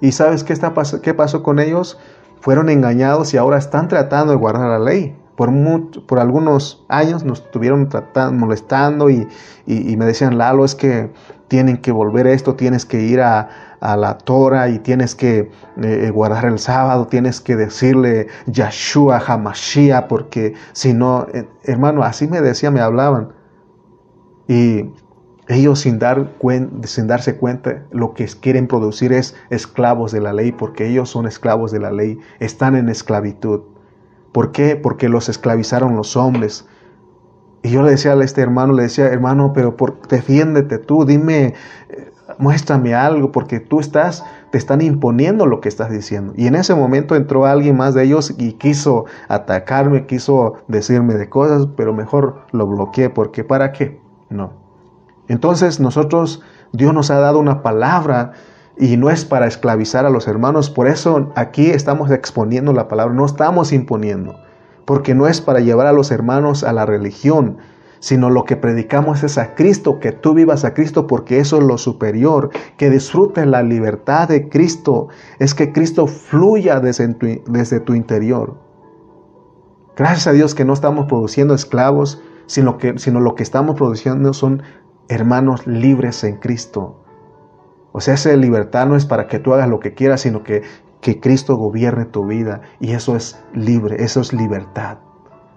¿Y 0.00 0.12
sabes 0.12 0.44
qué, 0.44 0.52
está, 0.52 0.72
qué 1.02 1.14
pasó 1.14 1.42
con 1.42 1.58
ellos? 1.58 1.98
Fueron 2.40 2.68
engañados 2.68 3.34
y 3.34 3.38
ahora 3.38 3.58
están 3.58 3.88
tratando 3.88 4.32
de 4.32 4.38
guardar 4.38 4.68
la 4.68 4.78
ley. 4.78 5.16
Por, 5.34 5.50
por 6.06 6.20
algunos 6.20 6.84
años 6.88 7.24
nos 7.24 7.40
estuvieron 7.40 7.88
tratando, 7.88 8.38
molestando 8.38 9.10
y, 9.10 9.26
y 9.66 9.96
me 9.96 10.04
decían, 10.04 10.38
Lalo, 10.38 10.64
es 10.64 10.76
que 10.76 11.10
tienen 11.48 11.78
que 11.78 11.92
volver 11.92 12.26
esto, 12.26 12.54
tienes 12.54 12.84
que 12.84 13.00
ir 13.02 13.20
a, 13.20 13.48
a 13.84 13.98
la 13.98 14.16
Torah 14.16 14.70
y 14.70 14.78
tienes 14.78 15.14
que 15.14 15.38
eh, 15.40 15.50
eh, 15.82 16.10
guardar 16.10 16.46
el 16.46 16.58
sábado, 16.58 17.06
tienes 17.06 17.40
que 17.40 17.54
decirle 17.54 18.28
Yahshua 18.46 19.22
Hamashia, 19.26 20.08
porque 20.08 20.54
si 20.72 20.94
no, 20.94 21.26
eh, 21.34 21.46
hermano, 21.64 22.02
así 22.02 22.26
me 22.26 22.40
decía, 22.40 22.70
me 22.70 22.80
hablaban. 22.80 23.34
Y 24.48 24.90
ellos 25.48 25.80
sin, 25.80 25.98
dar 25.98 26.30
sin 26.84 27.06
darse 27.06 27.36
cuenta, 27.36 27.82
lo 27.90 28.14
que 28.14 28.26
quieren 28.26 28.68
producir 28.68 29.12
es 29.12 29.36
esclavos 29.50 30.12
de 30.12 30.22
la 30.22 30.32
ley, 30.32 30.52
porque 30.52 30.88
ellos 30.88 31.10
son 31.10 31.26
esclavos 31.26 31.70
de 31.70 31.80
la 31.80 31.92
ley, 31.92 32.18
están 32.40 32.76
en 32.76 32.88
esclavitud. 32.88 33.60
¿Por 34.32 34.50
qué? 34.52 34.76
Porque 34.76 35.10
los 35.10 35.28
esclavizaron 35.28 35.94
los 35.94 36.16
hombres. 36.16 36.66
Y 37.64 37.70
yo 37.70 37.82
le 37.82 37.92
decía 37.92 38.12
a 38.12 38.22
este 38.22 38.42
hermano, 38.42 38.74
le 38.74 38.82
decía, 38.82 39.06
hermano, 39.06 39.54
pero 39.54 39.74
por, 39.74 40.06
defiéndete 40.06 40.76
tú, 40.76 41.06
dime, 41.06 41.54
muéstrame 42.38 42.94
algo, 42.94 43.32
porque 43.32 43.58
tú 43.58 43.80
estás, 43.80 44.22
te 44.50 44.58
están 44.58 44.82
imponiendo 44.82 45.46
lo 45.46 45.62
que 45.62 45.70
estás 45.70 45.90
diciendo. 45.90 46.34
Y 46.36 46.46
en 46.46 46.56
ese 46.56 46.74
momento 46.74 47.16
entró 47.16 47.46
alguien 47.46 47.74
más 47.78 47.94
de 47.94 48.04
ellos 48.04 48.34
y 48.36 48.52
quiso 48.52 49.06
atacarme, 49.28 50.04
quiso 50.04 50.56
decirme 50.68 51.14
de 51.14 51.30
cosas, 51.30 51.66
pero 51.74 51.94
mejor 51.94 52.42
lo 52.52 52.66
bloqueé, 52.66 53.08
porque 53.08 53.44
¿para 53.44 53.72
qué? 53.72 53.98
No. 54.28 54.52
Entonces 55.28 55.80
nosotros, 55.80 56.42
Dios 56.74 56.92
nos 56.92 57.10
ha 57.10 57.18
dado 57.18 57.38
una 57.38 57.62
palabra 57.62 58.32
y 58.76 58.98
no 58.98 59.08
es 59.08 59.24
para 59.24 59.46
esclavizar 59.46 60.04
a 60.04 60.10
los 60.10 60.28
hermanos, 60.28 60.68
por 60.68 60.86
eso 60.86 61.32
aquí 61.34 61.70
estamos 61.70 62.10
exponiendo 62.10 62.74
la 62.74 62.88
palabra, 62.88 63.14
no 63.14 63.24
estamos 63.24 63.72
imponiendo, 63.72 64.36
porque 64.84 65.14
no 65.14 65.26
es 65.26 65.40
para 65.40 65.60
llevar 65.60 65.86
a 65.86 65.92
los 65.92 66.10
hermanos 66.10 66.64
a 66.64 66.72
la 66.72 66.86
religión, 66.86 67.58
sino 68.00 68.28
lo 68.28 68.44
que 68.44 68.56
predicamos 68.56 69.22
es 69.22 69.38
a 69.38 69.54
Cristo, 69.54 69.98
que 69.98 70.12
tú 70.12 70.34
vivas 70.34 70.64
a 70.64 70.74
Cristo 70.74 71.06
porque 71.06 71.38
eso 71.38 71.56
es 71.56 71.64
lo 71.64 71.78
superior, 71.78 72.50
que 72.76 72.90
disfrutes 72.90 73.46
la 73.46 73.62
libertad 73.62 74.28
de 74.28 74.48
Cristo, 74.50 75.08
es 75.38 75.54
que 75.54 75.72
Cristo 75.72 76.06
fluya 76.06 76.80
desde 76.80 77.14
tu, 77.14 77.26
desde 77.46 77.80
tu 77.80 77.94
interior. 77.94 78.58
Gracias 79.96 80.26
a 80.26 80.32
Dios 80.32 80.54
que 80.54 80.64
no 80.64 80.74
estamos 80.74 81.06
produciendo 81.06 81.54
esclavos, 81.54 82.20
sino, 82.46 82.78
que, 82.78 82.98
sino 82.98 83.20
lo 83.20 83.34
que 83.36 83.42
estamos 83.42 83.76
produciendo 83.76 84.34
son 84.34 84.62
hermanos 85.08 85.66
libres 85.66 86.24
en 86.24 86.36
Cristo. 86.36 87.00
O 87.92 88.00
sea, 88.00 88.14
esa 88.14 88.34
libertad 88.36 88.86
no 88.86 88.96
es 88.96 89.06
para 89.06 89.28
que 89.28 89.38
tú 89.38 89.54
hagas 89.54 89.68
lo 89.68 89.80
que 89.80 89.94
quieras, 89.94 90.20
sino 90.20 90.42
que, 90.42 90.62
que 91.04 91.20
Cristo 91.20 91.56
gobierne 91.56 92.06
tu 92.06 92.26
vida. 92.26 92.62
Y 92.80 92.92
eso 92.92 93.14
es 93.14 93.38
libre, 93.52 94.02
eso 94.02 94.22
es 94.22 94.32
libertad. 94.32 94.96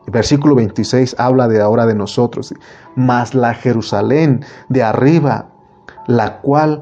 El 0.05 0.11
versículo 0.11 0.55
26 0.55 1.15
habla 1.17 1.47
de 1.47 1.61
ahora 1.61 1.85
de 1.85 1.95
nosotros, 1.95 2.53
mas 2.97 3.33
la 3.33 3.53
Jerusalén 3.53 4.43
de 4.67 4.83
arriba, 4.83 5.49
la 6.07 6.41
cual 6.41 6.81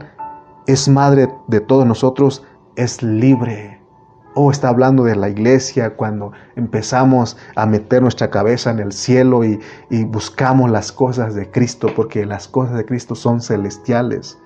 es 0.66 0.89
madre 0.89 1.30
de 1.47 1.59
todos 1.61 1.86
nosotros, 1.86 2.43
es 2.76 3.03
libre. 3.03 3.80
Oh, 4.34 4.49
está 4.49 4.70
hablando 4.70 5.03
de 5.03 5.16
la 5.16 5.30
iglesia 5.30 5.95
cuando 5.95 6.32
empezamos 6.55 7.38
a 7.55 7.68
meter 7.68 8.01
nuestra 8.01 8.32
cabeza 8.32 8.72
en 8.72 8.80
el 8.80 8.91
cielo 8.91 9.43
y 9.43 9.59
buscamos 10.05 10.72
las 10.72 10.91
cosas 10.91 11.36
de 11.36 11.51
Cristo, 11.51 11.89
porque 11.95 12.26
las 12.26 12.47
cosas 12.47 12.78
de 12.78 12.86
Cristo 12.86 13.13
son 13.13 13.41
celestiales. 13.41 14.39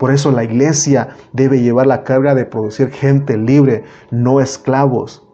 Por 0.00 0.10
eso 0.10 0.32
la 0.32 0.44
iglesia 0.44 1.10
debe 1.34 1.60
llevar 1.60 1.86
la 1.86 2.04
carga 2.04 2.34
de 2.34 2.46
producir 2.46 2.90
gente 2.90 3.36
libre, 3.36 3.84
no 4.10 4.40
esclavos. 4.40 5.28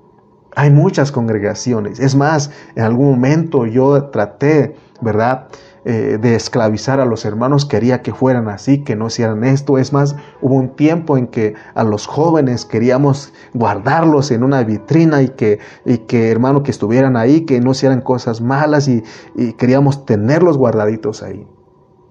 Hay 0.56 0.70
muchas 0.70 1.12
congregaciones. 1.12 2.00
Es 2.00 2.16
más, 2.16 2.50
en 2.74 2.82
algún 2.82 3.10
momento 3.10 3.64
yo 3.66 4.06
traté, 4.06 4.74
¿verdad? 5.00 5.46
Eh, 5.84 6.18
de 6.20 6.34
esclavizar 6.34 6.98
a 6.98 7.04
los 7.04 7.24
hermanos, 7.24 7.64
quería 7.64 8.02
que 8.02 8.12
fueran 8.12 8.48
así, 8.48 8.82
que 8.82 8.96
no 8.96 9.06
hicieran 9.06 9.44
esto. 9.44 9.78
Es 9.78 9.92
más, 9.92 10.16
hubo 10.40 10.56
un 10.56 10.70
tiempo 10.70 11.16
en 11.16 11.28
que 11.28 11.54
a 11.76 11.84
los 11.84 12.08
jóvenes 12.08 12.64
queríamos 12.64 13.32
guardarlos 13.54 14.32
en 14.32 14.42
una 14.42 14.64
vitrina 14.64 15.22
y 15.22 15.28
que, 15.28 15.60
y 15.84 15.98
que 15.98 16.28
hermano, 16.28 16.64
que 16.64 16.72
estuvieran 16.72 17.16
ahí, 17.16 17.42
que 17.42 17.60
no 17.60 17.70
hicieran 17.70 18.00
cosas 18.00 18.40
malas 18.40 18.88
y, 18.88 19.04
y 19.36 19.52
queríamos 19.52 20.04
tenerlos 20.06 20.58
guardaditos 20.58 21.22
ahí. 21.22 21.46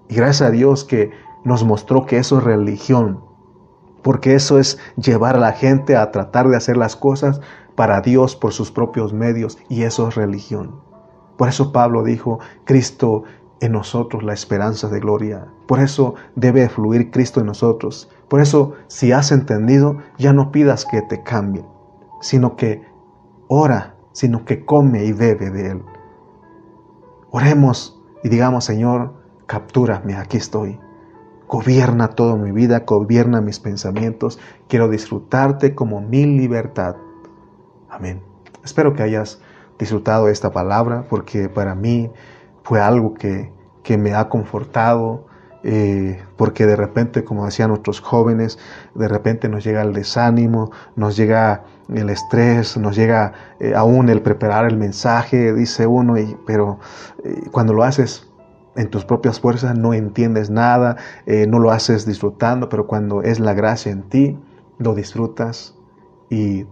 Y 0.08 0.14
gracias 0.14 0.48
a 0.48 0.50
Dios 0.50 0.84
que 0.84 1.10
nos 1.46 1.64
mostró 1.64 2.06
que 2.06 2.18
eso 2.18 2.38
es 2.38 2.44
religión, 2.44 3.20
porque 4.02 4.34
eso 4.34 4.58
es 4.58 4.78
llevar 4.96 5.36
a 5.36 5.40
la 5.40 5.52
gente 5.52 5.96
a 5.96 6.10
tratar 6.10 6.48
de 6.48 6.56
hacer 6.56 6.76
las 6.76 6.96
cosas 6.96 7.40
para 7.76 8.00
Dios 8.00 8.34
por 8.34 8.52
sus 8.52 8.72
propios 8.72 9.12
medios 9.12 9.56
y 9.68 9.84
eso 9.84 10.08
es 10.08 10.16
religión. 10.16 10.80
Por 11.36 11.48
eso 11.48 11.70
Pablo 11.70 12.02
dijo, 12.02 12.40
Cristo 12.64 13.22
en 13.60 13.72
nosotros 13.72 14.24
la 14.24 14.32
esperanza 14.32 14.88
de 14.88 14.98
gloria. 14.98 15.46
Por 15.68 15.78
eso 15.78 16.16
debe 16.34 16.68
fluir 16.68 17.12
Cristo 17.12 17.38
en 17.38 17.46
nosotros. 17.46 18.10
Por 18.26 18.40
eso, 18.40 18.72
si 18.88 19.12
has 19.12 19.30
entendido, 19.30 19.98
ya 20.18 20.32
no 20.32 20.50
pidas 20.50 20.84
que 20.84 21.00
te 21.02 21.22
cambien, 21.22 21.66
sino 22.20 22.56
que 22.56 22.82
ora, 23.46 23.94
sino 24.10 24.44
que 24.44 24.64
come 24.64 25.04
y 25.04 25.12
bebe 25.12 25.50
de 25.50 25.70
Él. 25.70 25.84
Oremos 27.30 28.02
y 28.24 28.30
digamos, 28.30 28.64
Señor, 28.64 29.14
captúrame, 29.46 30.16
aquí 30.16 30.38
estoy. 30.38 30.80
Gobierna 31.48 32.08
toda 32.08 32.36
mi 32.36 32.50
vida, 32.50 32.80
gobierna 32.86 33.40
mis 33.40 33.60
pensamientos. 33.60 34.38
Quiero 34.68 34.88
disfrutarte 34.88 35.74
como 35.74 36.00
mi 36.00 36.26
libertad. 36.26 36.96
Amén. 37.88 38.22
Espero 38.64 38.94
que 38.94 39.02
hayas 39.02 39.40
disfrutado 39.78 40.28
esta 40.28 40.50
palabra 40.50 41.06
porque 41.08 41.48
para 41.48 41.74
mí 41.74 42.10
fue 42.64 42.80
algo 42.80 43.14
que, 43.14 43.54
me 43.96 44.14
ha 44.14 44.28
confortado, 44.28 45.26
eh, 45.62 46.20
porque 46.36 46.66
de 46.66 46.74
repente, 46.74 47.22
como 47.22 47.44
decían 47.44 47.70
otros 47.70 48.00
jóvenes, 48.00 48.58
de 48.94 49.06
repente 49.06 49.48
nos 49.48 49.62
llega 49.62 49.82
el 49.82 49.92
desánimo, 49.92 50.72
nos 50.96 51.16
llega 51.16 51.62
el 51.88 52.10
estrés, 52.10 52.76
nos 52.76 52.96
llega 52.96 53.32
eh, 53.60 53.74
aún 53.76 54.08
el 54.08 54.22
preparar 54.22 54.66
el 54.66 54.76
mensaje, 54.76 55.52
dice 55.52 55.86
uno, 55.86 56.18
y, 56.18 56.36
pero 56.44 56.80
eh, 57.22 57.42
cuando 57.52 57.72
lo 57.72 57.84
haces 57.84 58.25
en 58.76 58.90
tus 58.90 59.04
propias 59.04 59.40
fuerzas 59.40 59.76
no 59.76 59.94
entiendes 59.94 60.50
nada, 60.50 60.96
no 61.26 61.58
lo 61.58 61.70
haces 61.70 62.06
disfrutando, 62.06 62.68
pero 62.68 62.86
cuando 62.86 63.22
es 63.22 63.40
la 63.40 63.54
gracia 63.54 63.90
en 63.92 64.02
ti, 64.02 64.38
lo 64.78 64.94
disfrutas 64.94 65.76
y 66.30 66.66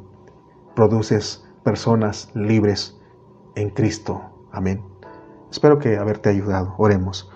produces 0.75 1.45
personas 1.63 2.31
libres 2.35 3.01
en 3.55 3.71
Cristo. 3.71 4.23
Amén. 4.53 4.83
Espero 5.51 5.79
que 5.79 5.97
haberte 5.97 6.29
ayudado. 6.29 6.75
Oremos. 6.79 7.31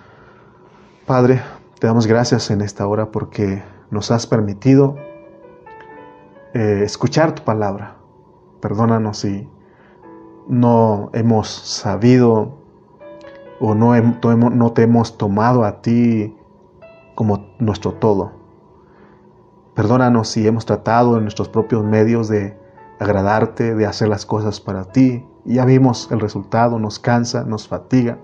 Padre, 1.07 1.41
te 1.79 1.87
damos 1.87 2.07
gracias 2.07 2.51
en 2.51 2.61
esta 2.61 2.87
hora 2.87 3.11
porque 3.11 3.63
nos 3.91 4.11
has 4.11 4.27
permitido 4.27 4.97
eh, 6.55 6.83
escuchar 6.85 7.35
tu 7.35 7.45
palabra. 7.45 7.97
Perdónanos 8.61 9.19
si 9.19 9.49
no 10.49 11.11
hemos 11.13 11.49
sabido 11.49 12.58
o 13.61 13.75
no, 13.75 14.73
te 14.73 14.83
hemos 14.83 15.19
tomado 15.19 15.65
a 15.65 15.81
ti 15.83 16.37
como 17.15 17.47
nuestro 17.59 17.93
todo. 17.95 18.33
Perdónanos 19.75 20.29
si 20.29 20.47
hemos 20.47 20.67
tratado 20.67 21.17
en 21.17 21.23
nuestros 21.23 21.49
propios 21.49 21.85
medios 21.85 22.29
de 22.29 22.59
agradarte, 22.99 23.75
de 23.75 23.87
hacer 23.87 24.09
las 24.09 24.27
cosas 24.27 24.61
para 24.61 24.87
ti. 24.87 25.27
Ya 25.45 25.65
vimos 25.65 26.11
el 26.11 26.21
resultado, 26.21 26.79
nos 26.79 26.99
cansa, 26.99 27.45
nos 27.45 27.69
fatiga. 27.69 28.19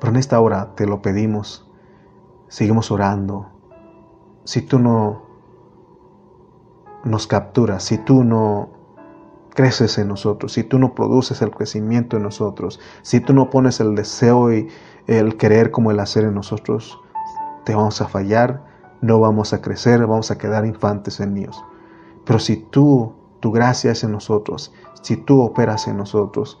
Pero 0.00 0.10
en 0.10 0.16
esta 0.16 0.40
hora 0.40 0.74
te 0.74 0.86
lo 0.86 1.00
pedimos, 1.02 1.70
seguimos 2.48 2.90
orando. 2.90 3.46
Si 4.44 4.62
tú 4.62 4.78
no 4.78 5.22
nos 7.04 7.26
capturas, 7.26 7.84
si 7.84 7.98
tú 7.98 8.24
no 8.24 8.75
creces 9.56 9.98
en 9.98 10.08
nosotros, 10.08 10.52
si 10.52 10.62
tú 10.62 10.78
no 10.78 10.94
produces 10.94 11.42
el 11.42 11.50
crecimiento 11.50 12.16
en 12.16 12.22
nosotros, 12.22 12.78
si 13.02 13.20
tú 13.20 13.32
no 13.32 13.50
pones 13.50 13.80
el 13.80 13.96
deseo 13.96 14.52
y 14.52 14.68
el 15.06 15.36
querer 15.36 15.70
como 15.70 15.90
el 15.90 15.98
hacer 15.98 16.24
en 16.24 16.34
nosotros, 16.34 17.00
te 17.64 17.74
vamos 17.74 18.00
a 18.00 18.06
fallar, 18.06 18.64
no 19.00 19.18
vamos 19.18 19.52
a 19.52 19.62
crecer, 19.62 20.06
vamos 20.06 20.30
a 20.30 20.38
quedar 20.38 20.66
infantes 20.66 21.20
en 21.20 21.34
Dios. 21.34 21.64
Pero 22.24 22.38
si 22.38 22.58
tú, 22.58 23.14
tu 23.40 23.50
gracia 23.50 23.92
es 23.92 24.04
en 24.04 24.12
nosotros, 24.12 24.72
si 25.00 25.16
tú 25.16 25.40
operas 25.40 25.88
en 25.88 25.96
nosotros, 25.96 26.60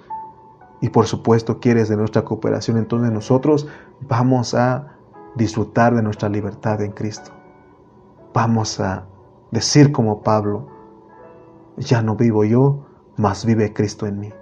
y 0.80 0.88
por 0.88 1.06
supuesto 1.06 1.60
quieres 1.60 1.88
de 1.88 1.96
nuestra 1.96 2.24
cooperación, 2.24 2.78
entonces 2.78 3.12
nosotros 3.12 3.68
vamos 4.08 4.54
a 4.54 4.96
disfrutar 5.34 5.94
de 5.94 6.02
nuestra 6.02 6.28
libertad 6.28 6.80
en 6.80 6.92
Cristo. 6.92 7.30
Vamos 8.32 8.80
a 8.80 9.04
decir 9.50 9.92
como 9.92 10.22
Pablo, 10.22 10.66
ya 11.76 12.02
no 12.02 12.16
vivo 12.16 12.44
yo, 12.44 12.85
mas 13.16 13.44
vive 13.44 13.72
Cristo 13.72 14.06
en 14.06 14.20
mí. 14.20 14.32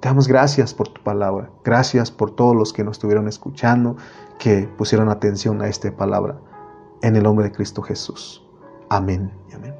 Te 0.00 0.08
damos 0.08 0.28
gracias 0.28 0.72
por 0.72 0.88
tu 0.88 1.02
palabra, 1.02 1.50
gracias 1.62 2.10
por 2.10 2.30
todos 2.30 2.56
los 2.56 2.72
que 2.72 2.84
nos 2.84 2.96
estuvieron 2.96 3.28
escuchando, 3.28 3.96
que 4.38 4.68
pusieron 4.78 5.10
atención 5.10 5.60
a 5.60 5.68
esta 5.68 5.94
palabra, 5.94 6.38
en 7.02 7.16
el 7.16 7.22
nombre 7.22 7.44
de 7.44 7.52
Cristo 7.52 7.82
Jesús. 7.82 8.42
Amén 8.88 9.30
y 9.50 9.54
amén. 9.54 9.79